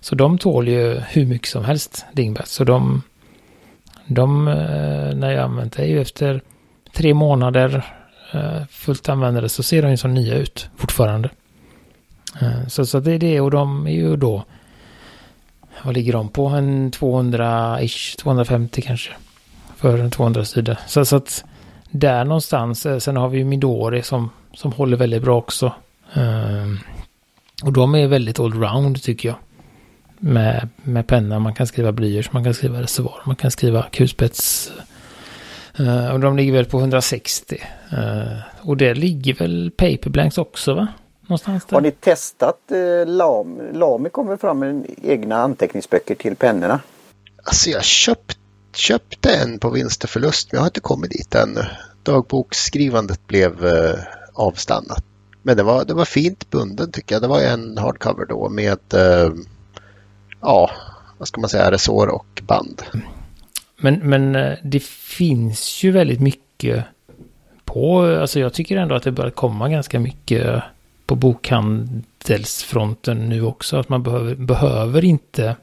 så 0.00 0.14
de 0.14 0.38
tål 0.38 0.68
ju 0.68 1.00
hur 1.08 1.26
mycket 1.26 1.48
som 1.48 1.64
helst, 1.64 2.04
dingbat. 2.12 2.48
Så 2.48 2.64
de, 2.64 3.02
de, 4.06 4.48
eh, 4.48 5.14
när 5.14 5.30
jag 5.30 5.44
använt 5.44 5.72
det, 5.72 5.82
är 5.82 5.86
ju 5.86 6.00
efter 6.00 6.42
tre 6.92 7.14
månader 7.14 7.84
Eh, 8.32 8.66
fullt 8.70 9.08
användare 9.08 9.48
så 9.48 9.62
ser 9.62 9.82
de 9.82 9.90
ju 9.90 9.96
som 9.96 10.14
nya 10.14 10.34
ut 10.34 10.70
fortfarande. 10.76 11.30
Eh, 12.40 12.66
så, 12.68 12.86
så 12.86 13.00
det 13.00 13.12
är 13.12 13.18
det 13.18 13.40
och 13.40 13.50
de 13.50 13.86
är 13.86 13.92
ju 13.92 14.16
då, 14.16 14.44
vad 15.84 15.94
ligger 15.94 16.12
de 16.12 16.28
på? 16.28 16.46
En 16.46 16.90
200-ish, 16.92 18.18
250 18.18 18.82
kanske. 18.82 19.12
För 19.76 19.98
en 19.98 20.10
200-sida. 20.10 20.78
Så, 20.86 21.04
så 21.04 21.16
att 21.16 21.44
där 21.90 22.24
någonstans, 22.24 22.86
eh, 22.86 22.98
sen 22.98 23.16
har 23.16 23.28
vi 23.28 23.38
ju 23.38 23.44
Midori 23.44 24.02
som, 24.02 24.30
som 24.54 24.72
håller 24.72 24.96
väldigt 24.96 25.22
bra 25.22 25.38
också. 25.38 25.72
Ehm, 26.14 26.78
och 27.62 27.72
de 27.72 27.94
är 27.94 28.06
väldigt 28.06 28.40
allround 28.40 29.02
tycker 29.02 29.28
jag. 29.28 29.38
Med, 30.18 30.68
med 30.82 31.06
penna, 31.06 31.38
man 31.38 31.54
kan 31.54 31.66
skriva 31.66 31.92
blyerts, 31.92 32.32
man 32.32 32.44
kan 32.44 32.54
skriva 32.54 32.82
reservoar, 32.82 33.22
man 33.24 33.36
kan 33.36 33.50
skriva 33.50 33.86
kulspets 33.92 34.72
och 36.12 36.20
de 36.20 36.36
ligger 36.36 36.52
väl 36.52 36.64
på 36.64 36.78
160. 36.78 37.56
Uh, 37.92 37.98
eh, 37.98 38.38
och 38.62 38.76
det 38.76 38.94
ligger 38.94 39.34
väl 39.34 39.70
paperblanks 39.76 40.38
också 40.38 40.74
va? 40.74 40.88
Någonstans 41.20 41.64
där. 41.64 41.76
Har 41.76 41.80
ni 41.80 41.90
testat 41.90 42.58
uh, 42.72 43.06
Lami? 43.06 43.72
Lami 43.72 44.08
kommer 44.08 44.36
fram 44.36 44.58
med 44.58 44.86
egna 45.02 45.36
anteckningsböcker 45.36 46.14
till 46.14 46.36
pennorna. 46.36 46.80
Alltså 47.44 47.70
jag 47.70 47.84
köpt, 47.84 48.38
köpte 48.74 49.34
en 49.34 49.58
på 49.58 49.70
vinst 49.70 50.04
och 50.04 50.10
förlust 50.10 50.52
men 50.52 50.56
jag 50.56 50.62
har 50.62 50.68
inte 50.68 50.80
kommit 50.80 51.10
dit 51.10 51.34
ännu. 51.34 51.64
Dagboksskrivandet 52.02 53.26
blev 53.26 53.64
uh, 53.64 53.94
avstannat. 54.34 55.04
Men 55.42 55.56
det 55.56 55.62
var, 55.62 55.84
det 55.84 55.94
var 55.94 56.04
fint 56.04 56.50
bunden 56.50 56.92
tycker 56.92 57.14
jag. 57.14 57.22
Det 57.22 57.28
var 57.28 57.40
en 57.40 57.78
hardcover 57.78 58.26
då 58.26 58.48
med 58.48 58.78
ja, 60.40 60.70
vad 61.18 61.28
ska 61.28 61.40
man 61.40 61.50
säga, 61.50 61.70
resår 61.70 62.06
och 62.08 62.42
band. 62.46 62.82
Men, 63.82 63.94
men 63.94 64.36
eh, 64.36 64.52
det 64.62 64.82
finns 64.82 65.84
ju 65.84 65.90
väldigt 65.90 66.20
mycket 66.20 66.84
på, 67.64 68.02
alltså 68.02 68.40
jag 68.40 68.54
tycker 68.54 68.76
ändå 68.76 68.94
att 68.94 69.02
det 69.02 69.12
börjar 69.12 69.30
komma 69.30 69.68
ganska 69.68 70.00
mycket 70.00 70.62
på 71.06 71.14
bokhandelsfronten 71.14 73.28
nu 73.28 73.42
också. 73.42 73.76
Att 73.76 73.88
man 73.88 74.02
behöver, 74.02 74.34
behöver 74.34 75.04
inte 75.04 75.56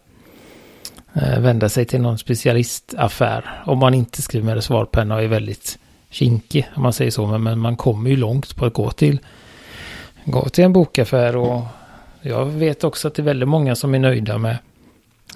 eh, 1.13 1.39
vända 1.39 1.69
sig 1.69 1.85
till 1.85 2.01
någon 2.01 2.17
specialistaffär. 2.17 3.63
Om 3.65 3.77
man 3.77 3.93
inte 3.93 4.21
skriver 4.21 4.45
med 4.45 4.55
reservoarpenna 4.55 5.15
och 5.15 5.23
är 5.23 5.27
väldigt 5.27 5.79
kinkig, 6.09 6.69
om 6.75 6.83
man 6.83 6.93
säger 6.93 7.11
så. 7.11 7.27
Men, 7.27 7.43
men 7.43 7.59
man 7.59 7.75
kommer 7.75 8.09
ju 8.09 8.15
långt 8.15 8.55
på 8.55 8.65
att 8.65 8.73
gå 8.73 8.91
till, 8.91 9.19
gå 10.25 10.49
till 10.49 10.63
en 10.63 10.73
bokaffär 10.73 11.35
och 11.35 11.61
jag 12.21 12.45
vet 12.45 12.83
också 12.83 13.07
att 13.07 13.13
det 13.13 13.21
är 13.21 13.23
väldigt 13.23 13.49
många 13.49 13.75
som 13.75 13.95
är 13.95 13.99
nöjda 13.99 14.37
med 14.37 14.57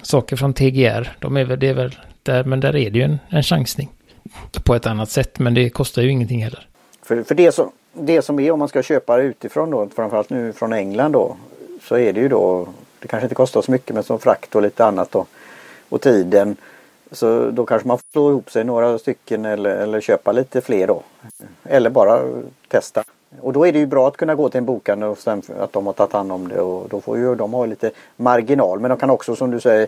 saker 0.02 0.36
från 0.36 0.54
TGR. 0.54 1.16
De 1.18 1.36
är 1.36 1.44
väl, 1.44 1.58
det 1.58 1.68
är 1.68 1.74
väl 1.74 1.94
där, 2.24 2.44
men 2.44 2.60
där 2.60 2.76
är 2.76 2.90
det 2.90 2.98
ju 2.98 3.04
en, 3.04 3.18
en 3.28 3.42
chansning. 3.42 3.88
På 4.64 4.74
ett 4.74 4.86
annat 4.86 5.10
sätt, 5.10 5.38
men 5.38 5.54
det 5.54 5.70
kostar 5.70 6.02
ju 6.02 6.10
ingenting 6.10 6.42
heller. 6.44 6.68
För, 7.02 7.22
för 7.22 7.34
det, 7.34 7.52
som, 7.52 7.70
det 7.92 8.22
som 8.22 8.40
är 8.40 8.50
om 8.50 8.58
man 8.58 8.68
ska 8.68 8.82
köpa 8.82 9.20
utifrån 9.20 9.70
då, 9.70 9.88
framförallt 9.96 10.30
nu 10.30 10.52
från 10.52 10.72
England 10.72 11.12
då, 11.12 11.36
så 11.82 11.96
är 11.96 12.12
det 12.12 12.20
ju 12.20 12.28
då, 12.28 12.68
det 13.00 13.08
kanske 13.08 13.24
inte 13.24 13.34
kostar 13.34 13.62
så 13.62 13.70
mycket 13.70 13.94
men 13.94 14.04
som 14.04 14.18
frakt 14.18 14.54
och 14.54 14.62
lite 14.62 14.84
annat 14.84 15.12
då. 15.12 15.26
Och 15.88 16.00
tiden. 16.00 16.56
Så 17.12 17.50
då 17.50 17.66
kanske 17.66 17.88
man 17.88 17.98
får 17.98 18.04
slå 18.12 18.30
ihop 18.30 18.50
sig 18.50 18.64
några 18.64 18.98
stycken 18.98 19.44
eller, 19.44 19.70
eller 19.70 20.00
köpa 20.00 20.32
lite 20.32 20.60
fler 20.60 20.86
då. 20.86 21.02
Eller 21.64 21.90
bara 21.90 22.20
testa. 22.68 23.04
Och 23.40 23.52
då 23.52 23.66
är 23.66 23.72
det 23.72 23.78
ju 23.78 23.86
bra 23.86 24.08
att 24.08 24.16
kunna 24.16 24.34
gå 24.34 24.48
till 24.48 24.58
en 24.58 24.64
bokhandel 24.64 25.08
och 25.08 25.18
sen 25.18 25.42
att 25.58 25.72
de 25.72 25.86
har 25.86 25.92
tagit 25.92 26.12
hand 26.12 26.32
om 26.32 26.48
det 26.48 26.60
och 26.60 26.88
då 26.88 27.00
får 27.00 27.18
ju 27.18 27.34
de 27.34 27.52
ha 27.52 27.66
lite 27.66 27.90
marginal. 28.16 28.80
Men 28.80 28.88
de 28.88 28.98
kan 28.98 29.10
också 29.10 29.36
som 29.36 29.50
du 29.50 29.60
säger 29.60 29.86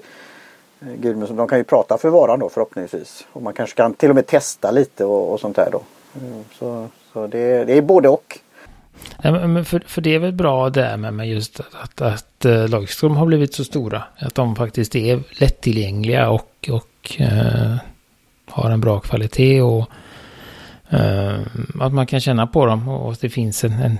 Eh, 0.80 0.94
Gudmundsson, 0.94 1.36
de 1.36 1.48
kan 1.48 1.58
ju 1.58 1.64
prata 1.64 1.98
för 1.98 2.08
varan 2.08 2.40
då 2.40 2.48
förhoppningsvis. 2.48 3.26
Och 3.32 3.42
man 3.42 3.52
kanske 3.52 3.76
kan 3.76 3.94
till 3.94 4.08
och 4.10 4.14
med 4.14 4.26
testa 4.26 4.70
lite 4.70 5.04
och, 5.04 5.32
och 5.32 5.40
sånt 5.40 5.56
där 5.56 5.68
då. 5.72 5.82
Mm, 6.20 6.44
så, 6.58 6.88
så 7.12 7.26
det, 7.26 7.64
det 7.64 7.78
är 7.78 7.82
både 7.82 8.08
och. 8.08 8.38
Ja, 9.22 9.46
men 9.46 9.64
för, 9.64 9.82
för 9.86 10.00
det 10.00 10.14
är 10.14 10.18
väl 10.18 10.32
bra 10.32 10.70
det 10.70 10.96
med, 10.96 11.14
med 11.14 11.28
just 11.28 11.60
att, 11.60 11.74
att, 11.74 12.00
att 12.00 12.44
eh, 12.44 12.68
Lagström 12.68 13.16
har 13.16 13.26
blivit 13.26 13.54
så 13.54 13.64
stora. 13.64 14.02
Att 14.18 14.34
de 14.34 14.56
faktiskt 14.56 14.96
är 14.96 15.22
lättillgängliga 15.40 16.30
och, 16.30 16.70
och 16.70 17.20
eh, 17.20 17.76
har 18.46 18.70
en 18.70 18.80
bra 18.80 19.00
kvalitet. 19.00 19.62
och 19.62 19.90
eh, 20.90 21.40
Att 21.80 21.92
man 21.92 22.06
kan 22.06 22.20
känna 22.20 22.46
på 22.46 22.66
dem 22.66 22.88
och 22.88 23.12
att 23.12 23.20
det 23.20 23.30
finns 23.30 23.64
en, 23.64 23.72
en, 23.72 23.98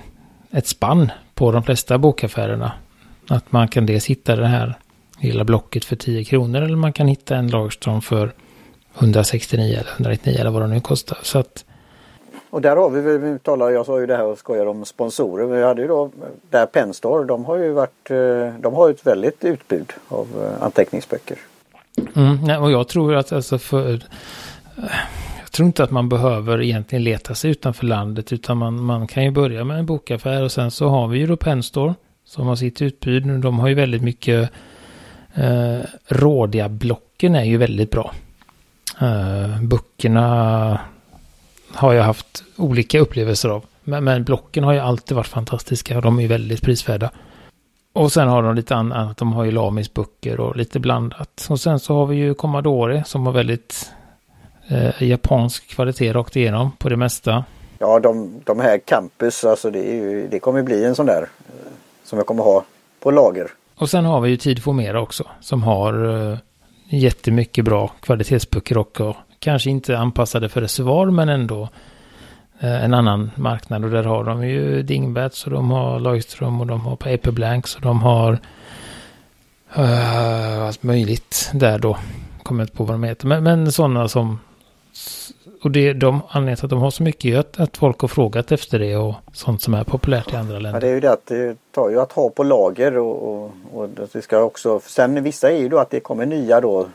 ett 0.51 0.67
spann 0.67 1.11
på 1.33 1.51
de 1.51 1.63
flesta 1.63 1.97
bokaffärerna. 1.97 2.71
Att 3.27 3.51
man 3.51 3.67
kan 3.67 3.85
dels 3.85 4.05
hitta 4.05 4.35
det 4.35 4.47
här 4.47 4.77
hela 5.17 5.43
blocket 5.43 5.85
för 5.85 5.95
10 5.95 6.23
kronor 6.23 6.61
eller 6.61 6.75
man 6.75 6.93
kan 6.93 7.07
hitta 7.07 7.35
en 7.35 7.47
Lagerström 7.47 8.01
för 8.01 8.33
169 8.97 9.73
eller 9.73 9.91
199 9.91 10.37
eller 10.39 10.51
vad 10.51 10.61
det 10.61 10.67
nu 10.67 10.79
kostar. 10.79 11.17
Så 11.21 11.39
att... 11.39 11.65
Och 12.49 12.61
där 12.61 12.75
har 12.75 12.89
vi, 12.89 13.17
vi 13.17 13.39
talar, 13.39 13.69
jag 13.69 13.85
sa 13.85 13.99
ju 13.99 14.05
det 14.05 14.17
här 14.17 14.25
och 14.25 14.37
skojar 14.37 14.65
om 14.65 14.85
sponsorer. 14.85 15.45
Vi 15.45 15.63
hade 15.63 15.81
ju 15.81 15.87
då 15.87 16.11
där 16.49 16.65
Penstore, 16.65 17.25
de 17.25 17.45
har 17.45 17.57
ju 17.57 17.71
varit, 17.71 18.11
eh, 18.11 18.59
de 18.59 18.73
har 18.73 18.89
ett 18.89 19.07
väldigt 19.07 19.43
utbud 19.43 19.93
av 20.07 20.27
eh, 20.43 20.63
anteckningsböcker. 20.63 21.37
Mm, 22.15 22.63
och 22.63 22.71
jag 22.71 22.87
tror 22.87 23.15
att 23.15 23.31
alltså 23.31 23.57
för, 23.57 24.03
jag 25.41 25.51
tror 25.51 25.65
inte 25.65 25.83
att 25.83 25.91
man 25.91 26.09
behöver 26.09 26.61
egentligen 26.61 27.03
leta 27.03 27.35
sig 27.35 27.51
utanför 27.51 27.85
landet 27.85 28.33
utan 28.33 28.57
man, 28.57 28.83
man 28.83 29.07
kan 29.07 29.23
ju 29.23 29.31
börja 29.31 29.63
med 29.63 29.79
en 29.79 29.85
bokaffär 29.85 30.43
och 30.43 30.51
sen 30.51 30.71
så 30.71 30.87
har 30.87 31.07
vi 31.07 31.19
ju 31.19 31.27
då 31.27 31.37
Penstore 31.37 31.93
som 32.25 32.47
har 32.47 32.55
sitt 32.55 32.81
utbud. 32.81 33.41
De 33.41 33.59
har 33.59 33.67
ju 33.67 33.75
väldigt 33.75 34.01
mycket 34.01 34.49
Eh, 35.37 35.79
rådiga 36.07 36.69
blocken 36.69 37.35
är 37.35 37.43
ju 37.43 37.57
väldigt 37.57 37.91
bra. 37.91 38.11
Eh, 39.01 39.61
böckerna 39.61 40.79
har 41.73 41.93
jag 41.93 42.03
haft 42.03 42.43
olika 42.55 42.99
upplevelser 42.99 43.49
av. 43.49 43.65
Men, 43.83 44.03
men 44.03 44.23
blocken 44.23 44.63
har 44.63 44.73
ju 44.73 44.79
alltid 44.79 45.17
varit 45.17 45.27
fantastiska. 45.27 46.01
De 46.01 46.17
är 46.17 46.21
ju 46.21 46.27
väldigt 46.27 46.61
prisvärda. 46.61 47.11
Och 47.93 48.11
sen 48.11 48.27
har 48.27 48.43
de 48.43 48.55
lite 48.55 48.75
annat. 48.75 49.17
De 49.17 49.33
har 49.33 49.43
ju 49.43 49.51
Lamis 49.51 49.93
böcker 49.93 50.39
och 50.39 50.55
lite 50.55 50.79
blandat. 50.79 51.47
Och 51.49 51.59
sen 51.59 51.79
så 51.79 51.95
har 51.95 52.05
vi 52.05 52.15
ju 52.15 52.33
Commodore 52.33 53.03
som 53.03 53.25
har 53.25 53.33
väldigt 53.33 53.91
eh, 54.67 55.03
japansk 55.03 55.67
kvalitet 55.67 56.13
rakt 56.13 56.35
igenom 56.35 56.71
på 56.77 56.89
det 56.89 56.97
mesta. 56.97 57.43
Ja, 57.79 57.99
de, 57.99 58.41
de 58.43 58.59
här 58.59 58.77
campus, 58.77 59.43
alltså 59.43 59.71
det, 59.71 59.89
är 59.89 59.93
ju, 59.93 60.27
det 60.27 60.39
kommer 60.39 60.63
bli 60.63 60.85
en 60.85 60.95
sån 60.95 61.05
där 61.05 61.21
eh, 61.21 61.71
som 62.03 62.17
jag 62.17 62.27
kommer 62.27 62.43
ha 62.43 62.63
på 62.99 63.11
lager. 63.11 63.51
Och 63.77 63.89
sen 63.89 64.05
har 64.05 64.21
vi 64.21 64.29
ju 64.29 64.37
Tid 64.37 64.63
Formera 64.63 65.01
också 65.01 65.23
som 65.41 65.63
har 65.63 66.05
uh, 66.05 66.37
jättemycket 66.89 67.65
bra 67.65 67.87
kvalitetsböcker 67.87 68.77
och, 68.77 69.01
och 69.01 69.15
kanske 69.39 69.69
inte 69.69 69.97
anpassade 69.97 70.49
för 70.49 70.61
reservoar 70.61 71.05
men 71.05 71.29
ändå 71.29 71.61
uh, 72.63 72.83
en 72.83 72.93
annan 72.93 73.31
marknad 73.35 73.85
och 73.85 73.91
där 73.91 74.03
har 74.03 74.23
de 74.23 74.47
ju 74.47 74.83
Dingbats 74.83 75.45
och 75.45 75.51
de 75.51 75.71
har 75.71 75.99
Lojström 75.99 76.61
och 76.61 76.67
de 76.67 76.81
har 76.81 76.95
Paperblanks 76.95 77.75
och 77.75 77.81
de 77.81 78.01
har 78.01 78.39
uh, 79.77 80.61
allt 80.61 80.83
möjligt 80.83 81.51
där 81.53 81.79
då. 81.79 81.97
Kommer 82.43 82.63
inte 82.63 82.75
på 82.75 82.83
vad 82.83 82.93
de 82.93 83.03
heter 83.03 83.27
men, 83.27 83.43
men 83.43 83.71
sådana 83.71 84.07
som 84.07 84.39
och 85.63 85.71
det, 85.71 85.93
de, 85.93 86.21
anledningen 86.29 86.57
till 86.57 86.65
att 86.65 86.69
de 86.69 86.79
har 86.79 86.91
så 86.91 87.03
mycket 87.03 87.33
är 87.33 87.39
att, 87.39 87.59
att 87.59 87.77
folk 87.77 87.99
har 87.99 88.07
frågat 88.07 88.51
efter 88.51 88.79
det 88.79 88.95
och 88.95 89.15
sånt 89.33 89.61
som 89.61 89.73
är 89.73 89.83
populärt 89.83 90.33
i 90.33 90.35
andra 90.35 90.59
länder. 90.59 90.73
Ja, 90.73 90.79
det 90.79 90.87
är 90.87 90.93
ju 90.93 90.99
det 90.99 91.11
att 91.11 91.25
det 91.25 91.57
tar 91.71 91.89
ju 91.89 91.99
att 91.99 92.11
ha 92.11 92.29
på 92.29 92.43
lager 92.43 92.97
och, 92.97 93.43
och, 93.43 93.51
och 93.73 93.89
det 94.13 94.21
ska 94.21 94.39
också, 94.41 94.79
sen 94.79 95.23
vissa 95.23 95.51
är 95.51 95.57
ju 95.57 95.69
då 95.69 95.79
att 95.79 95.89
det 95.89 95.99
kommer 95.99 96.25
nya 96.25 96.61
då 96.61 96.87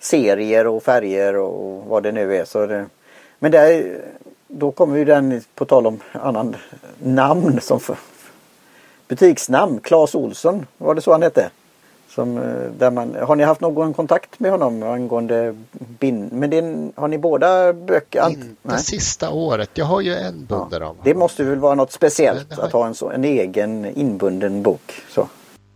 serier 0.00 0.66
och 0.66 0.82
färger 0.82 1.36
och 1.36 1.84
vad 1.84 2.02
det 2.02 2.12
nu 2.12 2.36
är. 2.36 2.44
Så 2.44 2.66
det, 2.66 2.86
men 3.38 3.52
där, 3.52 3.98
då 4.48 4.70
kommer 4.70 4.96
ju 4.96 5.04
den, 5.04 5.40
på 5.54 5.64
tal 5.64 5.86
om 5.86 6.00
annan 6.12 6.56
namn 6.98 7.60
som 7.60 7.80
för, 7.80 7.96
butiksnamn, 9.08 9.80
Claes 9.80 10.14
Olsson, 10.14 10.66
var 10.78 10.94
det 10.94 11.00
så 11.00 11.12
han 11.12 11.22
hette? 11.22 11.50
Som, 12.14 12.38
eh, 12.38 12.70
där 12.78 12.90
man, 12.90 13.16
har 13.22 13.36
ni 13.36 13.44
haft 13.44 13.60
någon 13.60 13.94
kontakt 13.94 14.40
med 14.40 14.50
honom 14.50 14.82
angående 14.82 15.54
bin? 15.72 16.28
Men 16.32 16.50
det, 16.50 16.90
har 17.00 17.08
ni 17.08 17.18
båda 17.18 17.72
böcker? 17.72 18.28
Inte 18.28 18.46
Nej. 18.62 18.78
sista 18.78 19.30
året. 19.30 19.70
Jag 19.74 19.84
har 19.84 20.00
ju 20.00 20.14
en 20.14 20.46
bunden 20.46 20.82
ja. 20.82 20.88
av 20.88 20.96
Det 21.04 21.14
måste 21.14 21.44
väl 21.44 21.58
vara 21.58 21.74
något 21.74 21.92
speciellt 21.92 22.52
har... 22.52 22.64
att 22.64 22.72
ha 22.72 22.86
en, 22.86 22.94
så, 22.94 23.10
en 23.10 23.24
egen 23.24 23.86
inbunden 23.86 24.62
bok. 24.62 25.02
Så. 25.10 25.28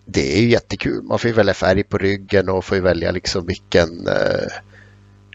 Det 0.04 0.36
är 0.36 0.40
ju 0.40 0.48
jättekul. 0.48 1.02
Man 1.02 1.18
får 1.18 1.28
ju 1.28 1.34
välja 1.34 1.54
färg 1.54 1.82
på 1.82 1.98
ryggen 1.98 2.48
och 2.48 2.64
får 2.64 2.76
ju 2.76 2.82
välja 2.82 3.10
liksom 3.10 3.46
vilken 3.46 4.06
eh, 4.06 4.48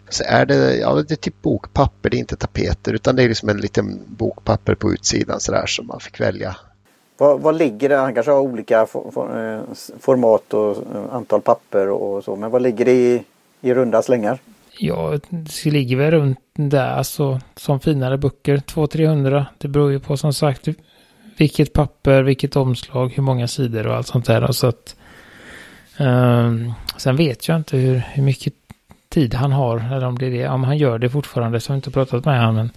Så 0.10 0.24
är 0.28 0.46
det, 0.46 0.76
ja, 0.76 0.94
det 0.96 1.12
är 1.12 1.16
typ 1.16 1.42
bokpapper, 1.42 2.10
det 2.10 2.18
är 2.18 2.20
inte 2.20 2.36
tapeter 2.36 2.94
utan 2.94 3.16
det 3.16 3.24
är 3.24 3.28
liksom 3.28 3.50
en 3.50 3.58
liten 3.58 4.02
bokpapper 4.08 4.76
på 4.76 4.94
utsidan 4.94 5.40
sådär 5.40 5.66
som 5.66 5.88
man 5.88 6.00
fick 6.00 6.20
välja. 6.20 6.56
Vad, 7.18 7.42
vad 7.42 7.58
ligger 7.58 7.90
det? 7.90 7.96
Han 7.96 8.14
kanske 8.14 8.32
har 8.32 8.40
olika 8.40 8.86
for, 8.86 9.12
for, 9.12 9.54
eh, 9.54 9.62
format 10.00 10.54
och 10.54 10.72
eh, 10.72 11.16
antal 11.16 11.42
papper 11.42 11.90
och 11.90 12.24
så. 12.24 12.36
Men 12.36 12.52
vad 12.52 12.62
ligger 12.62 12.86
det 12.86 12.92
i, 12.92 13.24
i 13.62 13.74
runda 13.74 14.02
slängar? 14.02 14.40
Ja, 14.78 15.20
det 15.30 15.72
ligger 15.72 15.98
väl 15.98 16.12
runt 16.12 16.40
där, 16.54 16.90
alltså 16.90 17.40
som 17.56 17.80
finare 17.80 18.18
böcker, 18.18 18.58
200-300. 18.58 19.46
Det 19.58 19.68
beror 19.68 19.92
ju 19.92 20.00
på 20.00 20.18
som 20.18 20.34
sagt 20.34 20.68
vilket 21.38 21.74
papper, 21.74 22.24
vilket 22.24 22.56
omslag, 22.56 23.14
hur 23.16 23.24
många 23.24 23.48
sidor 23.48 23.88
och 23.88 23.96
allt 23.96 24.08
sånt 24.08 24.26
där. 24.26 24.52
Så 24.52 24.68
att, 24.68 24.96
um, 26.00 26.74
sen 26.98 27.16
vet 27.16 27.48
jag 27.48 27.58
inte 27.58 27.78
hur, 27.78 28.04
hur 28.14 28.24
mycket 28.24 28.54
tid 29.10 29.34
han 29.34 29.52
har, 29.52 29.78
eller 29.96 30.08
om 30.08 30.18
det 30.18 30.26
är 30.26 30.32
det, 30.32 30.48
om 30.48 30.64
han 30.64 30.78
gör 30.78 31.00
det 31.00 31.10
fortfarande, 31.10 31.60
så 31.60 31.72
har 31.72 31.76
jag 31.76 31.78
inte 31.78 31.92
pratat 31.92 32.26
med 32.26 32.46
honom. 32.46 32.56
Men, 32.56 32.70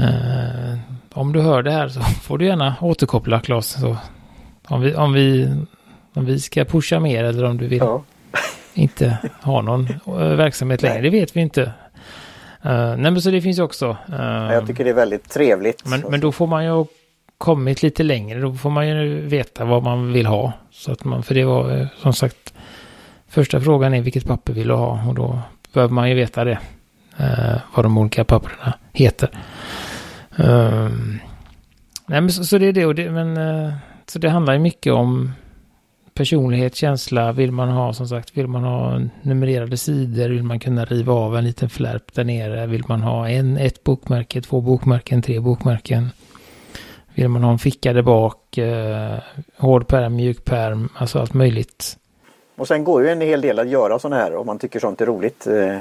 uh, 0.00 0.78
om 1.12 1.32
du 1.32 1.40
hör 1.40 1.62
det 1.62 1.70
här 1.70 1.88
så 1.88 2.00
får 2.22 2.38
du 2.38 2.46
gärna 2.46 2.74
återkoppla 2.80 3.40
Claes. 3.40 3.80
Så, 3.80 3.96
om, 4.68 4.80
vi, 4.80 4.94
om, 4.94 5.12
vi, 5.12 5.54
om 6.14 6.24
vi 6.24 6.40
ska 6.40 6.64
pusha 6.64 7.00
mer 7.00 7.24
eller 7.24 7.44
om 7.44 7.58
du 7.58 7.66
vill 7.66 7.78
ja. 7.78 8.02
inte 8.74 9.18
ha 9.42 9.62
någon 9.62 9.88
uh, 10.08 10.14
verksamhet 10.16 10.82
längre, 10.82 11.00
det 11.00 11.10
vet 11.10 11.36
vi 11.36 11.40
inte. 11.40 11.62
Uh, 12.66 12.96
nej 12.96 13.10
men 13.10 13.22
så 13.22 13.30
det 13.30 13.42
finns 13.42 13.58
också. 13.58 13.96
Uh, 14.08 14.52
jag 14.52 14.66
tycker 14.66 14.84
det 14.84 14.90
är 14.90 14.94
väldigt 14.94 15.30
trevligt. 15.30 15.86
Men, 15.86 16.00
men 16.00 16.20
då 16.20 16.32
får 16.32 16.46
man 16.46 16.64
ju 16.64 16.84
kommit 17.42 17.82
lite 17.82 18.02
längre. 18.02 18.40
Då 18.40 18.54
får 18.54 18.70
man 18.70 18.88
ju 18.88 19.20
veta 19.20 19.64
vad 19.64 19.82
man 19.82 20.12
vill 20.12 20.26
ha. 20.26 20.52
Så 20.70 20.92
att 20.92 21.04
man, 21.04 21.22
för 21.22 21.34
det 21.34 21.44
var 21.44 21.78
eh, 21.78 21.86
som 21.96 22.12
sagt 22.12 22.54
första 23.28 23.60
frågan 23.60 23.94
är 23.94 24.00
vilket 24.00 24.26
papper 24.26 24.52
vill 24.52 24.68
du 24.68 24.74
ha? 24.74 25.08
Och 25.08 25.14
då 25.14 25.38
behöver 25.72 25.94
man 25.94 26.08
ju 26.08 26.14
veta 26.14 26.44
det. 26.44 26.58
Eh, 27.22 27.58
vad 27.74 27.84
de 27.84 27.98
olika 27.98 28.24
papperna 28.24 28.74
heter. 28.92 29.28
Um, 30.36 31.20
nej 32.06 32.20
men 32.20 32.30
så, 32.30 32.44
så, 32.44 32.58
det 32.58 32.66
är 32.66 32.72
det 32.72 32.86
och 32.86 32.94
det, 32.94 33.10
men 33.10 33.36
eh, 33.36 33.72
så 34.06 34.18
det 34.18 34.28
handlar 34.28 34.52
ju 34.52 34.58
mycket 34.58 34.92
om 34.92 35.32
personlighet, 36.14 36.74
känsla. 36.74 37.32
Vill 37.32 37.52
man 37.52 37.68
ha 37.68 37.92
som 37.92 38.08
sagt, 38.08 38.36
vill 38.36 38.46
man 38.46 38.64
ha 38.64 39.00
numrerade 39.22 39.76
sidor? 39.76 40.28
Vill 40.28 40.42
man 40.42 40.60
kunna 40.60 40.84
riva 40.84 41.12
av 41.12 41.36
en 41.36 41.44
liten 41.44 41.70
flärp 41.70 42.14
där 42.14 42.24
nere? 42.24 42.66
Vill 42.66 42.84
man 42.88 43.02
ha 43.02 43.28
en, 43.28 43.56
ett 43.56 43.84
bokmärke, 43.84 44.40
två 44.40 44.60
bokmärken, 44.60 45.22
tre 45.22 45.40
bokmärken? 45.40 46.10
Vill 47.14 47.28
man 47.28 47.44
ha 47.44 47.52
en 47.52 47.58
ficka 47.58 47.92
där 47.92 48.02
bak, 48.02 48.58
eh, 48.58 49.18
hård 49.58 49.88
pärm, 49.88 50.16
mjuk 50.16 50.44
pärm, 50.44 50.88
alltså 50.94 51.18
allt 51.18 51.34
möjligt. 51.34 51.98
Och 52.56 52.68
sen 52.68 52.84
går 52.84 53.02
ju 53.02 53.08
en 53.08 53.20
hel 53.20 53.40
del 53.40 53.58
att 53.58 53.68
göra 53.68 53.98
sådana 53.98 54.22
här 54.22 54.36
om 54.36 54.46
man 54.46 54.58
tycker 54.58 54.80
sånt 54.80 55.00
är 55.00 55.06
roligt. 55.06 55.46
Eh, 55.46 55.76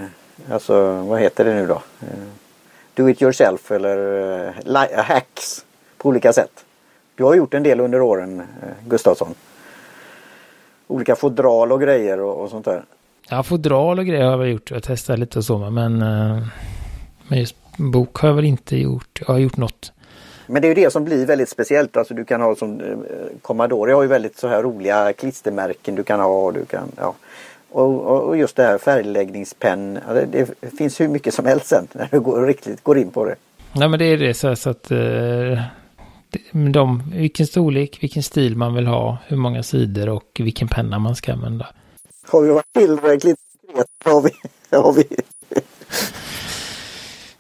alltså 0.50 1.02
vad 1.02 1.20
heter 1.20 1.46
det 1.46 1.54
nu 1.54 1.68
då? 1.68 1.82
Eh, 2.02 2.08
do 2.94 3.10
it 3.10 3.22
yourself 3.22 3.72
eller 3.72 4.48
eh, 4.74 5.04
hacks 5.04 5.66
på 5.98 6.10
olika 6.10 6.34
sätt. 6.34 6.66
Du 7.16 7.24
har 7.24 7.36
gjort 7.36 7.54
en 7.54 7.64
del 7.64 7.80
under 7.80 8.02
åren 8.02 8.40
eh, 8.40 8.88
Gustafsson. 8.88 9.34
Olika 10.88 11.16
fodral 11.16 11.72
och 11.72 11.82
grejer 11.82 12.20
och, 12.20 12.44
och 12.44 12.50
sånt 12.50 12.66
där. 12.66 12.84
Ja, 13.30 13.44
fodral 13.44 14.00
och 14.00 14.06
grejer 14.06 14.24
har 14.24 14.32
jag 14.32 14.38
väl 14.38 14.50
gjort. 14.50 14.70
Jag 14.72 14.76
har 14.76 14.82
testat 14.82 15.20
lite 15.20 15.38
och 15.40 15.46
så 15.46 15.58
men, 15.58 16.02
eh, 16.02 16.48
men 17.28 17.40
just 17.40 17.56
bok 17.78 18.18
har 18.18 18.30
jag 18.30 18.36
väl 18.36 18.46
inte 18.46 18.78
gjort. 18.78 19.22
Jag 19.28 19.34
har 19.34 19.40
gjort 19.40 19.58
något. 19.58 19.92
Men 20.48 20.62
det 20.62 20.68
är 20.68 20.70
ju 20.70 20.76
det 20.76 20.92
som 20.92 21.06
blir 21.06 21.26
väldigt 21.26 21.50
speciellt. 21.50 21.98
Alltså 21.98 22.14
du 22.14 22.26
kan 22.26 22.42
ha 22.42 22.56
som 22.56 22.82
eh, 22.82 22.96
Commodore 23.42 23.94
har 23.94 24.02
ju 24.02 24.08
väldigt 24.08 24.38
så 24.38 24.48
här 24.48 24.64
roliga 24.64 25.14
klistermärken 25.14 25.96
du 25.96 26.04
kan 26.04 26.20
ha. 26.20 26.52
Du 26.52 26.66
kan, 26.66 26.92
ja. 26.98 27.14
Och, 27.72 28.28
och 28.28 28.38
just 28.38 28.56
det 28.56 28.64
här 28.64 28.78
färgläggningspenn. 28.78 29.94
Det, 29.94 30.26
det, 30.62 30.78
finns 30.78 31.02
hur 31.02 31.08
mycket 31.08 31.34
som 31.34 31.46
helst 31.46 31.68
sen 31.68 31.88
när 31.94 32.08
du 32.12 32.20
går, 32.20 32.46
riktigt 32.46 32.84
går 32.84 32.98
in 32.98 33.12
på 33.12 33.26
det. 33.26 33.36
Nej 33.74 33.90
men 33.90 34.00
det 34.00 34.06
är 34.06 34.18
det 34.18 34.34
så, 34.34 34.48
här, 34.48 34.56
så 34.56 34.70
att 34.70 34.92
eh, 34.92 35.62
de, 36.74 37.04
vilken 37.16 37.48
storlek, 37.48 37.98
vilken 38.02 38.24
stil 38.24 38.58
man 38.58 38.74
vill 38.74 38.88
ha, 38.88 39.18
hur 39.28 39.38
många 39.38 39.64
sidor 39.64 40.10
och 40.10 40.40
vilken 40.40 40.68
penna 40.68 41.00
man 41.00 41.16
ska 41.16 41.34
använda. 41.34 41.68
Har 42.28 42.42
vi 42.42 42.50
varit 42.50 42.74
tillräckligt 42.74 43.40
har 44.04 44.22
vi, 44.22 44.32
har 44.78 44.94
vi. 44.94 45.08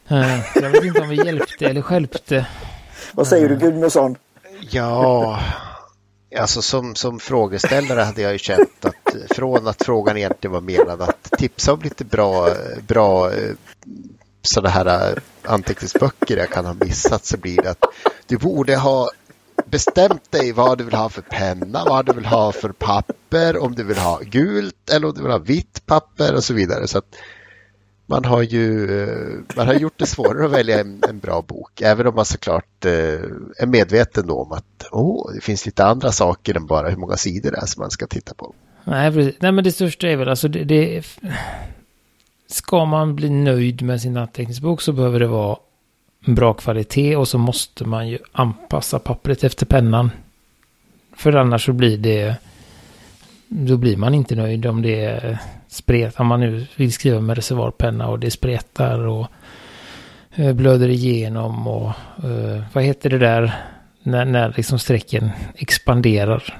Eh, 0.07 0.39
jag 0.55 0.69
vet 0.69 0.83
inte 0.83 1.01
om 1.01 1.09
vi 1.09 1.25
hjälpte 1.25 1.65
eller 1.65 1.81
skälpte. 1.81 2.47
Vad 3.13 3.27
säger 3.27 3.49
du 3.49 3.55
Gudmundsson? 3.55 4.15
Ja, 4.69 5.39
alltså 6.39 6.61
som, 6.61 6.95
som 6.95 7.19
frågeställare 7.19 8.01
hade 8.01 8.21
jag 8.21 8.31
ju 8.31 8.37
känt 8.37 8.85
att 8.85 9.15
från 9.35 9.67
att 9.67 9.83
frågan 9.85 10.17
egentligen 10.17 10.53
var 10.53 10.61
menad 10.61 11.01
att 11.01 11.23
tipsa 11.37 11.73
om 11.73 11.81
lite 11.81 12.05
bra, 12.05 12.49
bra 12.87 13.31
eh, 13.31 13.53
sådana 14.41 14.69
här 14.69 15.11
eh, 15.11 15.17
anteckningsböcker 15.43 16.37
jag 16.37 16.49
kan 16.49 16.65
ha 16.65 16.73
missat 16.73 17.25
så 17.25 17.37
blir 17.37 17.61
det 17.61 17.69
att 17.69 17.85
du 18.27 18.37
borde 18.37 18.75
ha 18.75 19.09
bestämt 19.65 20.31
dig 20.31 20.51
vad 20.51 20.77
du 20.77 20.83
vill 20.83 20.93
ha 20.93 21.09
för 21.09 21.21
penna, 21.21 21.85
vad 21.85 22.05
du 22.05 22.13
vill 22.13 22.25
ha 22.25 22.51
för 22.51 22.69
papper, 22.69 23.57
om 23.57 23.75
du 23.75 23.83
vill 23.83 23.97
ha 23.97 24.19
gult 24.19 24.89
eller 24.89 25.07
om 25.07 25.13
du 25.13 25.21
vill 25.21 25.31
ha 25.31 25.37
vitt 25.37 25.85
papper 25.85 26.35
och 26.35 26.43
så 26.43 26.53
vidare. 26.53 26.87
Så 26.87 26.97
att 26.97 27.15
man 28.11 28.25
har 28.25 28.41
ju 28.41 28.85
eh, 29.01 29.55
man 29.55 29.67
har 29.67 29.73
gjort 29.73 29.93
det 29.97 30.05
svårare 30.05 30.45
att 30.45 30.51
välja 30.51 30.79
en, 30.79 31.01
en 31.09 31.19
bra 31.19 31.41
bok. 31.41 31.81
Även 31.81 32.07
om 32.07 32.15
man 32.15 32.25
såklart 32.25 32.85
eh, 32.85 32.91
är 33.57 33.65
medveten 33.65 34.27
då 34.27 34.41
om 34.41 34.51
att 34.51 34.87
oh, 34.91 35.33
det 35.33 35.41
finns 35.41 35.65
lite 35.65 35.85
andra 35.85 36.11
saker 36.11 36.57
än 36.57 36.65
bara 36.65 36.89
hur 36.89 36.97
många 36.97 37.17
sidor 37.17 37.51
det 37.51 37.57
är 37.57 37.65
som 37.65 37.81
man 37.81 37.91
ska 37.91 38.07
titta 38.07 38.33
på. 38.33 38.53
Nej, 38.83 39.11
precis. 39.11 39.35
Nej 39.39 39.51
men 39.51 39.63
det 39.63 39.71
största 39.71 40.07
är 40.07 40.15
väl 40.15 40.29
alltså 40.29 40.47
det, 40.47 40.63
det 40.63 41.03
Ska 42.47 42.85
man 42.85 43.15
bli 43.15 43.29
nöjd 43.29 43.81
med 43.81 44.01
sin 44.01 44.17
anteckningsbok 44.17 44.81
så 44.81 44.93
behöver 44.93 45.19
det 45.19 45.27
vara 45.27 45.57
bra 46.25 46.53
kvalitet 46.53 47.15
och 47.15 47.27
så 47.27 47.37
måste 47.37 47.85
man 47.85 48.07
ju 48.07 48.17
anpassa 48.31 48.99
pappret 48.99 49.43
efter 49.43 49.65
pennan. 49.65 50.11
För 51.15 51.35
annars 51.35 51.65
så 51.65 51.73
blir 51.73 51.97
det 51.97 52.35
då 53.47 53.77
blir 53.77 53.97
man 53.97 54.13
inte 54.13 54.35
nöjd 54.35 54.65
om 54.65 54.81
det 54.81 55.05
är 55.05 55.39
spret, 55.71 56.19
om 56.19 56.27
man 56.27 56.39
nu 56.39 56.67
vill 56.75 56.93
skriva 56.93 57.19
med 57.19 57.35
reservoarpenna 57.35 58.07
och 58.07 58.19
det 58.19 58.31
spretar 58.31 59.07
och 59.07 59.27
eh, 60.35 60.53
blöder 60.53 60.89
igenom 60.89 61.67
och 61.67 61.91
uh, 62.23 62.63
vad 62.73 62.83
heter 62.83 63.09
det 63.09 63.17
där 63.17 63.55
när, 64.03 64.25
när 64.25 64.53
liksom 64.57 64.79
strecken 64.79 65.29
expanderar? 65.55 66.59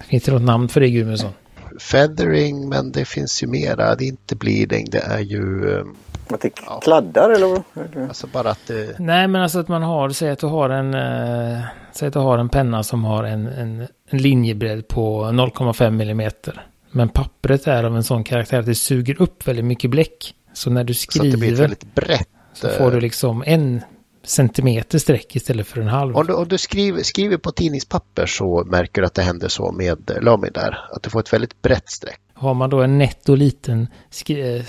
Finns 0.00 0.24
det 0.24 0.32
något 0.32 0.42
namn 0.42 0.68
för 0.68 0.80
det 0.80 0.90
Gudmundsson? 0.90 1.32
Feathering, 1.80 2.68
men 2.68 2.92
det 2.92 3.04
finns 3.04 3.42
ju 3.42 3.46
mera. 3.46 3.94
Det 3.94 4.04
är 4.04 4.08
inte 4.08 4.36
bleeding, 4.36 4.86
det 4.90 5.02
är 5.02 5.20
ju... 5.20 5.66
Um, 5.66 5.96
att 6.30 6.40
det 6.40 6.52
ja. 6.66 6.80
kladdar 6.80 7.30
eller? 7.30 7.62
Alltså 8.08 8.26
bara 8.26 8.50
att 8.50 8.66
det... 8.66 8.98
Nej, 8.98 9.28
men 9.28 9.42
alltså 9.42 9.58
att 9.58 9.68
man 9.68 9.82
har, 9.82 10.10
säg 10.10 10.30
att 10.30 10.38
du 10.38 10.46
har 10.46 10.70
en, 10.70 10.94
uh, 10.94 11.60
säg 11.92 12.08
att 12.08 12.14
du 12.14 12.20
har 12.20 12.38
en 12.38 12.48
penna 12.48 12.82
som 12.82 13.04
har 13.04 13.24
en, 13.24 13.46
en, 13.46 13.86
en 14.08 14.18
linjebredd 14.18 14.88
på 14.88 15.24
0,5 15.24 15.90
millimeter. 15.90 16.66
Men 16.92 17.08
pappret 17.08 17.66
är 17.66 17.84
av 17.84 17.96
en 17.96 18.04
sån 18.04 18.24
karaktär 18.24 18.58
att 18.58 18.66
det 18.66 18.74
suger 18.74 19.22
upp 19.22 19.48
väldigt 19.48 19.64
mycket 19.64 19.90
bläck. 19.90 20.34
Så 20.52 20.70
när 20.70 20.84
du 20.84 20.94
skriver... 20.94 21.30
Så 21.30 21.36
det 21.36 21.40
blir 21.40 21.56
väldigt 21.56 21.94
brett. 21.94 22.28
Så 22.54 22.68
får 22.68 22.90
du 22.90 23.00
liksom 23.00 23.42
en 23.46 23.80
centimeter 24.24 24.98
streck 24.98 25.36
istället 25.36 25.66
för 25.66 25.80
en 25.80 25.88
halv. 25.88 26.16
Om 26.16 26.26
du, 26.26 26.32
om 26.32 26.48
du 26.48 26.58
skriver, 26.58 27.02
skriver 27.02 27.36
på 27.36 27.52
tidningspapper 27.52 28.26
så 28.26 28.64
märker 28.66 29.02
du 29.02 29.06
att 29.06 29.14
det 29.14 29.22
händer 29.22 29.48
så 29.48 29.72
med 29.72 30.18
Lamy 30.22 30.48
där. 30.48 30.78
Att 30.90 31.02
du 31.02 31.10
får 31.10 31.20
ett 31.20 31.32
väldigt 31.32 31.62
brett 31.62 31.90
streck. 31.90 32.20
Har 32.34 32.54
man 32.54 32.70
då 32.70 32.82
en 32.82 32.98
nätt 32.98 33.28
och 33.28 33.38
liten 33.38 33.88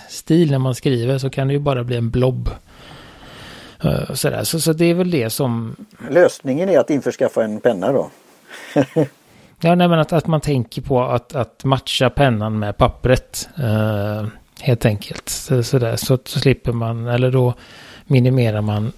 stil 0.09 0.51
när 0.51 0.59
man 0.59 0.75
skriver 0.75 1.17
så 1.17 1.29
kan 1.29 1.47
det 1.47 1.53
ju 1.53 1.59
bara 1.59 1.83
bli 1.83 1.95
en 1.95 2.09
blob. 2.09 2.49
Uh, 3.85 4.13
sådär. 4.13 4.43
Så, 4.43 4.59
så 4.59 4.73
det 4.73 4.85
är 4.85 4.93
väl 4.93 5.11
det 5.11 5.29
som... 5.29 5.75
Lösningen 6.09 6.69
är 6.69 6.79
att 6.79 6.89
införskaffa 6.89 7.43
en 7.43 7.59
penna 7.59 7.91
då? 7.91 8.09
Ja, 9.65 9.75
nej, 9.75 9.87
men 9.87 9.99
att, 9.99 10.13
att 10.13 10.27
man 10.27 10.41
tänker 10.41 10.81
på 10.81 11.03
att, 11.03 11.35
att 11.35 11.63
matcha 11.63 12.09
pennan 12.09 12.59
med 12.59 12.77
pappret. 12.77 13.49
Eh, 13.57 14.27
helt 14.61 14.85
enkelt. 14.85 15.29
Så, 15.29 15.63
så, 15.63 15.79
där, 15.79 15.95
så, 15.95 16.19
så 16.25 16.39
slipper 16.39 16.71
man, 16.71 17.07
eller 17.07 17.31
då 17.31 17.53
minimerar 18.05 18.61
man 18.61 18.91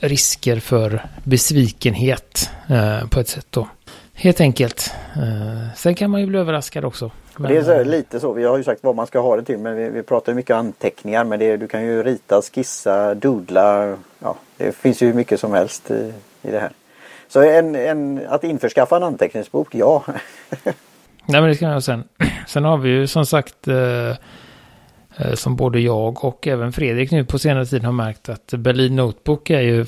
risker 0.00 0.60
för 0.60 1.06
besvikenhet 1.24 2.50
eh, 2.68 3.08
på 3.08 3.20
ett 3.20 3.28
sätt 3.28 3.46
då. 3.50 3.68
Helt 4.14 4.40
enkelt. 4.40 4.90
Eh, 5.16 5.74
sen 5.76 5.94
kan 5.94 6.10
man 6.10 6.20
ju 6.20 6.26
bli 6.26 6.38
överraskad 6.38 6.84
också. 6.84 7.10
Men, 7.36 7.52
det 7.52 7.58
är 7.58 7.62
så, 7.62 7.84
lite 7.84 8.20
så. 8.20 8.32
Vi 8.32 8.44
har 8.44 8.58
ju 8.58 8.64
sagt 8.64 8.84
vad 8.84 8.96
man 8.96 9.06
ska 9.06 9.20
ha 9.20 9.36
det 9.36 9.44
till. 9.44 9.58
Men 9.58 9.76
vi, 9.76 9.88
vi 9.88 10.02
pratar 10.02 10.34
mycket 10.34 10.56
anteckningar. 10.56 11.24
Men 11.24 11.38
det, 11.38 11.56
du 11.56 11.68
kan 11.68 11.84
ju 11.84 12.02
rita, 12.02 12.42
skissa, 12.42 13.14
doodla. 13.14 13.96
Ja, 14.18 14.36
det 14.56 14.72
finns 14.72 15.02
ju 15.02 15.06
hur 15.06 15.14
mycket 15.14 15.40
som 15.40 15.52
helst 15.52 15.90
i, 15.90 16.12
i 16.42 16.50
det 16.50 16.60
här. 16.60 16.70
Så 17.32 17.42
en, 17.42 17.74
en, 17.74 18.20
att 18.28 18.44
införskaffa 18.44 18.96
en 18.96 19.02
anteckningsbok, 19.02 19.74
ja. 19.74 20.04
Nej 21.26 21.40
men 21.40 21.44
det 21.48 21.54
ska 21.54 21.66
jag 21.66 21.82
sen. 21.82 22.04
Sen 22.46 22.64
har 22.64 22.76
vi 22.76 22.90
ju 22.90 23.06
som 23.06 23.26
sagt 23.26 23.68
eh, 23.68 24.10
eh, 25.16 25.34
som 25.34 25.56
både 25.56 25.80
jag 25.80 26.24
och 26.24 26.46
även 26.46 26.72
Fredrik 26.72 27.10
nu 27.10 27.24
på 27.24 27.38
senare 27.38 27.66
tid 27.66 27.84
har 27.84 27.92
märkt 27.92 28.28
att 28.28 28.46
Berlin 28.46 28.96
Notebook 28.96 29.50
är 29.50 29.60
ju 29.60 29.86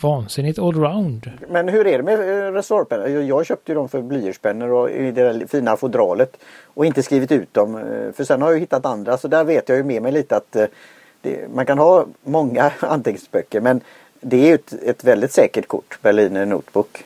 vansinnigt 0.00 0.58
allround. 0.58 1.30
Men 1.48 1.68
hur 1.68 1.86
är 1.86 1.98
det 1.98 2.04
med 2.04 2.46
eh, 2.46 2.52
resortpennor? 2.52 3.08
Jag 3.08 3.46
köpte 3.46 3.72
ju 3.72 3.76
dem 3.76 3.88
för 3.88 4.02
blyertspennor 4.02 4.70
och 4.70 4.90
i 4.90 5.10
det 5.10 5.22
där 5.22 5.46
fina 5.48 5.76
fodralet 5.76 6.36
och 6.64 6.86
inte 6.86 7.02
skrivit 7.02 7.32
ut 7.32 7.54
dem. 7.54 7.76
eh, 7.76 8.12
För 8.12 8.24
sen 8.24 8.42
har 8.42 8.48
jag 8.48 8.54
ju 8.54 8.60
hittat 8.60 8.86
andra 8.86 9.18
så 9.18 9.28
där 9.28 9.44
vet 9.44 9.68
jag 9.68 9.78
ju 9.78 9.84
med 9.84 10.02
mig 10.02 10.12
lite 10.12 10.36
att 10.36 10.56
det, 11.22 11.54
man 11.54 11.66
kan 11.66 11.78
ha 11.78 12.06
många 12.24 12.72
anteckningsböcker 12.80 13.60
men 13.60 13.80
det 14.20 14.36
är 14.36 14.46
ju 14.46 14.54
ett, 14.54 14.72
ett 14.72 15.04
väldigt 15.04 15.32
säkert 15.32 15.68
kort, 15.68 15.98
Berliner 16.02 16.46
Notebook. 16.46 17.04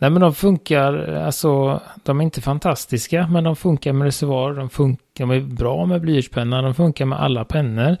Nej 0.00 0.10
men 0.10 0.20
de 0.20 0.34
funkar, 0.34 1.14
alltså 1.14 1.80
de 2.02 2.20
är 2.20 2.24
inte 2.24 2.40
fantastiska 2.40 3.28
men 3.30 3.44
de 3.44 3.56
funkar 3.56 3.92
med 3.92 4.04
reservoar, 4.04 4.52
de, 4.52 4.70
funkar, 4.70 5.26
de 5.26 5.30
är 5.30 5.40
bra 5.40 5.86
med 5.86 6.00
blyertspenna, 6.00 6.62
de 6.62 6.74
funkar 6.74 7.04
med 7.04 7.20
alla 7.20 7.44
pennor. 7.44 7.96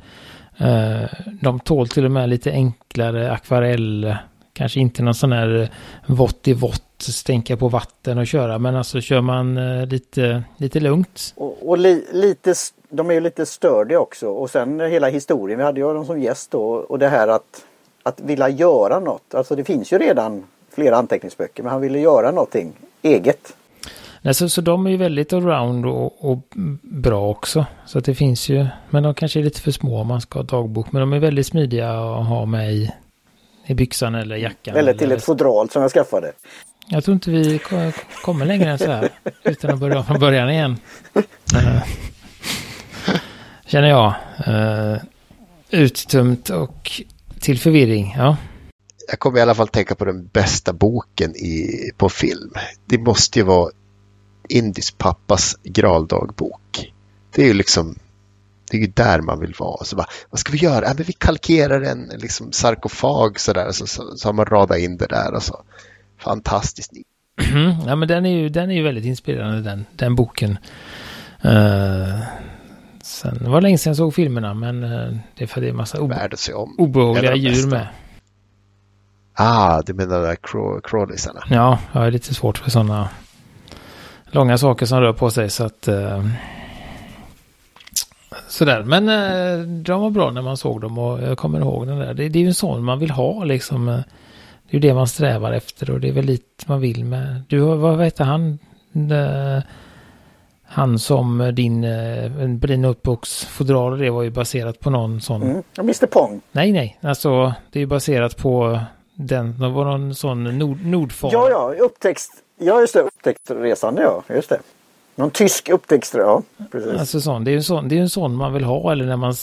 Eh, 0.58 1.08
de 1.42 1.60
tål 1.60 1.88
till 1.88 2.04
och 2.04 2.10
med 2.10 2.28
lite 2.28 2.50
enklare 2.50 3.32
akvarell, 3.32 4.16
kanske 4.52 4.80
inte 4.80 5.02
någon 5.02 5.14
sån 5.14 5.32
här 5.32 5.70
vått 6.06 6.48
i 6.48 6.52
vått, 6.52 6.82
stänka 6.98 7.56
på 7.56 7.68
vatten 7.68 8.18
och 8.18 8.26
köra 8.26 8.58
men 8.58 8.76
alltså 8.76 9.00
kör 9.00 9.20
man 9.20 9.56
eh, 9.56 9.86
lite, 9.86 10.42
lite 10.56 10.80
lugnt. 10.80 11.34
Och, 11.36 11.68
och 11.68 11.78
li, 11.78 12.04
lite, 12.12 12.54
de 12.90 13.10
är 13.10 13.14
ju 13.14 13.20
lite 13.20 13.46
stördiga 13.46 14.00
också 14.00 14.28
och 14.28 14.50
sen 14.50 14.80
hela 14.80 15.08
historien, 15.08 15.58
vi 15.58 15.64
hade 15.64 15.80
ju 15.80 15.94
dem 15.94 16.06
som 16.06 16.20
gäst 16.20 16.50
då 16.50 16.62
och 16.62 16.98
det 16.98 17.08
här 17.08 17.28
att, 17.28 17.64
att 18.02 18.20
vilja 18.20 18.48
göra 18.48 19.00
något. 19.00 19.34
Alltså 19.34 19.56
det 19.56 19.64
finns 19.64 19.92
ju 19.92 19.98
redan 19.98 20.44
flera 20.74 20.96
anteckningsböcker 20.96 21.62
men 21.62 21.72
han 21.72 21.80
ville 21.80 21.98
göra 21.98 22.30
någonting 22.30 22.72
eget. 23.02 23.54
Nej, 24.22 24.34
så, 24.34 24.48
så 24.48 24.60
de 24.60 24.86
är 24.86 24.90
ju 24.90 24.96
väldigt 24.96 25.32
allround 25.32 25.86
och, 25.86 26.30
och 26.30 26.38
bra 26.82 27.28
också. 27.30 27.66
Så 27.86 27.98
att 27.98 28.04
det 28.04 28.14
finns 28.14 28.48
ju, 28.48 28.66
men 28.90 29.02
de 29.02 29.14
kanske 29.14 29.38
är 29.40 29.44
lite 29.44 29.60
för 29.60 29.70
små 29.70 30.00
om 30.00 30.06
man 30.06 30.20
ska 30.20 30.38
ha 30.38 30.44
dagbok. 30.44 30.92
Men 30.92 31.00
de 31.00 31.12
är 31.12 31.18
väldigt 31.18 31.46
smidiga 31.46 31.90
att 31.90 32.26
ha 32.26 32.46
med 32.46 32.72
i, 32.74 32.90
i 33.66 33.74
byxan 33.74 34.14
eller 34.14 34.36
jackan. 34.36 34.76
Eller 34.76 34.94
till 34.94 35.12
ett 35.12 35.24
fodral 35.24 35.70
som 35.70 35.82
jag 35.82 35.90
skaffade. 35.90 36.32
Jag 36.86 37.04
tror 37.04 37.12
inte 37.14 37.30
vi 37.30 37.58
ko- 37.58 37.92
kommer 38.24 38.46
längre 38.46 38.70
än 38.70 38.78
så 38.78 38.90
här. 38.90 39.08
Utan 39.44 39.70
att 39.70 39.78
börja 39.80 40.02
från 40.02 40.20
början 40.20 40.50
igen. 40.50 40.76
Eh, 41.56 41.82
Känner 43.66 43.88
jag. 43.88 44.14
Uh, 44.48 44.98
uttömt 45.70 46.48
och 46.50 46.90
till 47.40 47.58
förvirring. 47.58 48.14
Ja. 48.16 48.36
Jag 49.08 49.18
kommer 49.18 49.38
i 49.38 49.42
alla 49.42 49.54
fall 49.54 49.68
tänka 49.68 49.94
på 49.94 50.04
den 50.04 50.26
bästa 50.26 50.72
boken 50.72 51.36
i, 51.36 51.90
på 51.96 52.08
film. 52.08 52.52
Det 52.86 52.98
måste 52.98 53.38
ju 53.38 53.44
vara 53.44 53.70
Indis 54.48 54.90
pappas 54.90 55.56
graldagbok. 55.62 56.92
Det 57.34 57.42
är 57.42 57.46
ju 57.46 57.54
liksom 57.54 57.98
det 58.70 58.76
är 58.76 58.80
ju 58.80 58.86
där 58.86 59.20
man 59.20 59.40
vill 59.40 59.54
vara. 59.58 59.84
Så 59.84 59.96
bara, 59.96 60.06
vad 60.30 60.38
ska 60.38 60.52
vi 60.52 60.58
göra? 60.58 60.84
Ja, 60.84 60.94
men 60.96 61.04
vi 61.04 61.12
kalkerar 61.12 61.80
en 61.80 62.12
liksom, 62.18 62.52
sarkofag 62.52 63.40
sådär. 63.40 63.72
Så, 63.72 63.86
så, 63.86 64.16
så 64.16 64.28
har 64.28 64.32
man 64.32 64.46
radat 64.46 64.78
in 64.78 64.96
det 64.96 65.06
där. 65.06 65.34
Och 65.34 65.42
så. 65.42 65.62
Fantastiskt. 66.18 66.92
ja, 67.86 67.96
men 67.96 68.08
den 68.08 68.26
är 68.26 68.30
ju, 68.30 68.48
den 68.48 68.70
är 68.70 68.74
ju 68.74 68.82
väldigt 68.82 69.04
inspirerande 69.04 69.62
den, 69.62 69.86
den 69.96 70.14
boken. 70.14 70.58
Uh, 71.44 72.20
sen 73.08 73.38
det 73.42 73.48
var 73.50 73.60
länge 73.60 73.78
sedan 73.78 73.90
jag 73.90 73.96
såg 73.96 74.14
filmerna 74.14 74.54
men 74.54 74.84
uh, 74.84 75.16
det 75.36 75.44
är 75.44 75.46
för 75.48 75.60
att 75.60 75.62
det 75.64 75.68
är 75.68 75.72
massa 75.72 75.98
att 76.32 76.38
se 76.38 76.52
om. 76.52 76.74
obehagliga 76.78 77.32
En 77.32 77.38
de 77.42 77.48
djur 77.48 77.70
med. 77.70 77.86
Ah, 79.34 79.82
du 79.86 79.94
menar 79.94 80.20
de 80.20 80.26
där 80.26 80.34
craw- 80.34 80.80
crawlisarna. 80.84 81.40
Ja, 81.50 81.78
jag 81.92 82.00
har 82.00 82.10
lite 82.10 82.34
svårt 82.34 82.58
för 82.58 82.70
sådana 82.70 83.08
långa 84.26 84.58
saker 84.58 84.86
som 84.86 85.00
rör 85.00 85.12
på 85.12 85.30
sig 85.30 85.50
så 85.50 85.64
att 85.64 85.88
uh, 85.88 86.26
Sådär, 88.48 88.82
men 88.82 89.08
uh, 89.08 89.68
de 89.82 90.00
var 90.00 90.10
bra 90.10 90.30
när 90.30 90.42
man 90.42 90.56
såg 90.56 90.80
dem 90.80 90.98
och 90.98 91.22
jag 91.22 91.38
kommer 91.38 91.60
ihåg 91.60 91.86
den 91.86 91.98
där. 91.98 92.14
Det, 92.14 92.28
det 92.28 92.38
är 92.38 92.40
ju 92.40 92.46
en 92.48 92.54
sån 92.54 92.84
man 92.84 92.98
vill 92.98 93.10
ha 93.10 93.44
liksom. 93.44 93.88
eh, 93.88 93.94
Det 94.70 94.70
är 94.70 94.74
ju 94.74 94.78
det 94.80 94.94
man 94.94 95.08
strävar 95.08 95.52
efter 95.52 95.90
och 95.90 96.00
det 96.00 96.08
är 96.08 96.12
väl 96.12 96.24
lite 96.24 96.64
man 96.66 96.80
vill 96.80 97.04
med. 97.04 97.42
Du, 97.48 97.60
har- 97.60 97.76
vad 97.76 98.04
heter 98.04 98.24
han? 98.24 98.58
Eh, 98.94 99.62
han 100.70 100.98
som 100.98 101.50
din, 101.54 101.84
uh, 101.84 102.48
din 102.48 102.82
notebooks 102.82 103.44
fodral 103.44 103.98
det 103.98 104.10
var 104.10 104.22
ju 104.22 104.30
baserat 104.30 104.80
på 104.80 104.90
någon 104.90 105.20
sån. 105.20 105.42
Mm. 105.42 105.62
Mr 105.78 106.06
Pong. 106.06 106.40
Nej, 106.52 106.72
nej, 106.72 106.98
alltså 107.02 107.54
det 107.72 107.78
är 107.78 107.80
ju 107.80 107.86
baserat 107.86 108.36
på 108.36 108.80
den. 109.14 109.58
Det 109.58 109.68
var 109.68 109.84
någon 109.84 110.14
sån 110.14 110.58
nord, 110.58 110.84
nordfar. 110.84 111.30
Ja, 111.32 111.50
ja, 111.50 111.84
upptäckt. 111.84 112.22
Ja, 112.58 112.80
just 112.80 112.94
det. 112.94 113.00
Upptäcktsresande, 113.00 114.02
ja. 114.02 114.22
Just 114.34 114.48
det. 114.48 114.60
Någon 115.14 115.30
tysk 115.30 115.68
upptäcktsresande, 115.68 116.44
ja. 116.58 116.64
Precis. 116.70 117.00
Alltså 117.00 117.20
sån, 117.20 117.44
det 117.44 117.50
är 117.50 117.52
ju 117.52 117.56
en 117.56 117.62
sån, 117.62 117.88
det 117.88 117.94
är 117.94 117.96
ju 117.96 118.02
en 118.02 118.10
sån 118.10 118.36
man 118.36 118.52
vill 118.52 118.64
ha 118.64 118.92
eller 118.92 119.06
när 119.06 119.16
man, 119.16 119.34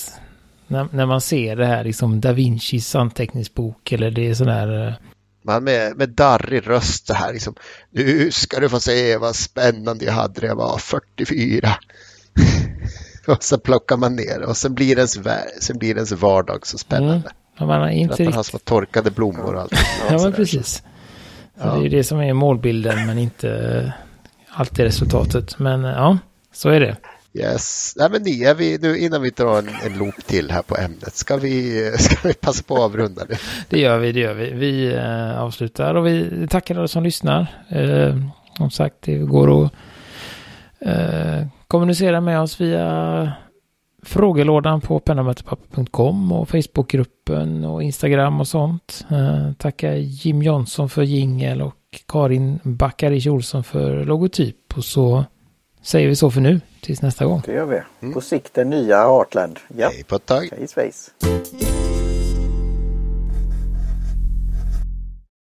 när, 0.67 0.87
när 0.91 1.05
man 1.05 1.21
ser 1.21 1.55
det 1.55 1.65
här 1.65 1.83
liksom 1.83 2.21
Da 2.21 2.31
Vincis 2.31 2.95
anteckningsbok 2.95 3.91
eller 3.91 4.11
det 4.11 4.29
är 4.29 4.33
sån 4.33 4.47
här. 4.47 4.95
Man 5.45 5.63
med, 5.63 5.97
med 5.97 6.09
darrig 6.09 6.67
röst 6.67 7.07
så 7.07 7.13
här 7.13 7.33
liksom. 7.33 7.55
Nu 7.91 8.31
ska 8.31 8.59
du 8.59 8.69
få 8.69 8.79
se 8.79 9.17
vad 9.17 9.35
spännande 9.35 10.05
jag 10.05 10.13
hade 10.13 10.41
när 10.41 10.47
jag 10.47 10.55
var 10.55 10.77
44. 10.77 11.69
och 13.27 13.43
så 13.43 13.57
plockar 13.57 13.97
man 13.97 14.15
ner 14.15 14.41
och 14.41 14.57
sen 14.57 14.73
blir 14.73 14.97
ens, 14.97 15.19
sen 15.59 15.77
blir 15.77 15.95
ens 15.95 16.11
vardag 16.11 16.67
så 16.67 16.77
spännande. 16.77 17.13
Mm, 17.13 17.29
ja, 17.57 17.65
man 17.65 17.81
har 17.81 17.89
inte 17.89 18.13
att 18.13 18.19
man 18.19 18.33
har 18.33 18.43
små 18.43 18.59
torkade 18.59 19.11
blommor 19.11 19.53
och 19.55 19.61
allt. 19.61 19.73
Ja, 20.09 20.17
men 20.23 20.33
precis. 20.33 20.83
Ja. 21.57 21.65
Det 21.65 21.79
är 21.79 21.83
ju 21.83 21.89
det 21.89 22.03
som 22.03 22.19
är 22.19 22.33
målbilden 22.33 23.05
men 23.05 23.17
inte 23.17 23.49
eh, 23.49 23.91
alltid 24.49 24.85
resultatet. 24.85 25.59
Men 25.59 25.85
eh, 25.85 25.91
ja, 25.91 26.17
så 26.53 26.69
är 26.69 26.79
det. 26.79 26.97
Yes. 27.35 27.93
Nej, 27.95 28.09
men 28.11 28.21
ni, 28.21 28.43
är 28.43 28.55
vi, 28.55 28.77
nu, 28.81 28.97
innan 28.97 29.21
vi 29.21 29.29
drar 29.29 29.57
en, 29.57 29.69
en 29.83 29.97
loop 29.97 30.15
till 30.25 30.51
här 30.51 30.61
på 30.61 30.77
ämnet, 30.77 31.15
ska 31.15 31.37
vi, 31.37 31.91
ska 31.97 32.27
vi 32.27 32.33
passa 32.33 32.63
på 32.63 32.75
att 32.75 32.81
avrunda 32.81 33.25
nu? 33.29 33.35
Det 33.69 33.79
gör 33.79 33.99
vi, 33.99 34.11
det 34.11 34.19
gör 34.19 34.33
vi. 34.33 34.51
Vi 34.51 34.93
eh, 34.93 35.41
avslutar 35.41 35.95
och 35.95 36.07
vi 36.07 36.47
tackar 36.49 36.75
alla 36.75 36.87
som 36.87 37.03
lyssnar. 37.03 37.47
Eh, 37.69 38.15
som 38.57 38.71
sagt, 38.71 38.95
det 39.01 39.17
går 39.17 39.65
att 39.65 39.71
eh, 40.79 41.47
kommunicera 41.67 42.21
med 42.21 42.41
oss 42.41 42.61
via 42.61 43.31
frågelådan 44.03 44.81
på 44.81 44.99
pennamötepapper.com 44.99 46.31
och 46.31 46.49
Facebookgruppen 46.49 47.65
och 47.65 47.83
Instagram 47.83 48.39
och 48.39 48.47
sånt. 48.47 49.05
Eh, 49.11 49.51
tackar 49.53 49.93
Jim 49.93 50.41
Jonsson 50.41 50.89
för 50.89 51.03
jingel 51.03 51.61
och 51.61 51.75
Karin 52.07 52.59
Backaric 52.63 53.27
Olsson 53.27 53.63
för 53.63 54.05
logotyp. 54.05 54.77
Och 54.77 54.85
så 54.85 55.25
säger 55.85 56.07
vi 56.07 56.15
så 56.15 56.31
för 56.31 56.41
nu, 56.41 56.61
tills 56.81 57.01
nästa 57.01 57.25
gång. 57.25 57.41
Det 57.45 57.53
gör 57.53 57.83
vi. 58.01 58.13
På 58.13 58.21
sikt 58.21 58.53
det 58.53 58.63
nya 58.65 58.97
Heartland. 58.97 59.59
Ja, 59.77 59.89
Hej 59.93 60.03
på 60.03 60.15
ett 60.15 60.25
tag. 60.25 60.49
hej 60.57 60.67
svejs. 60.67 61.11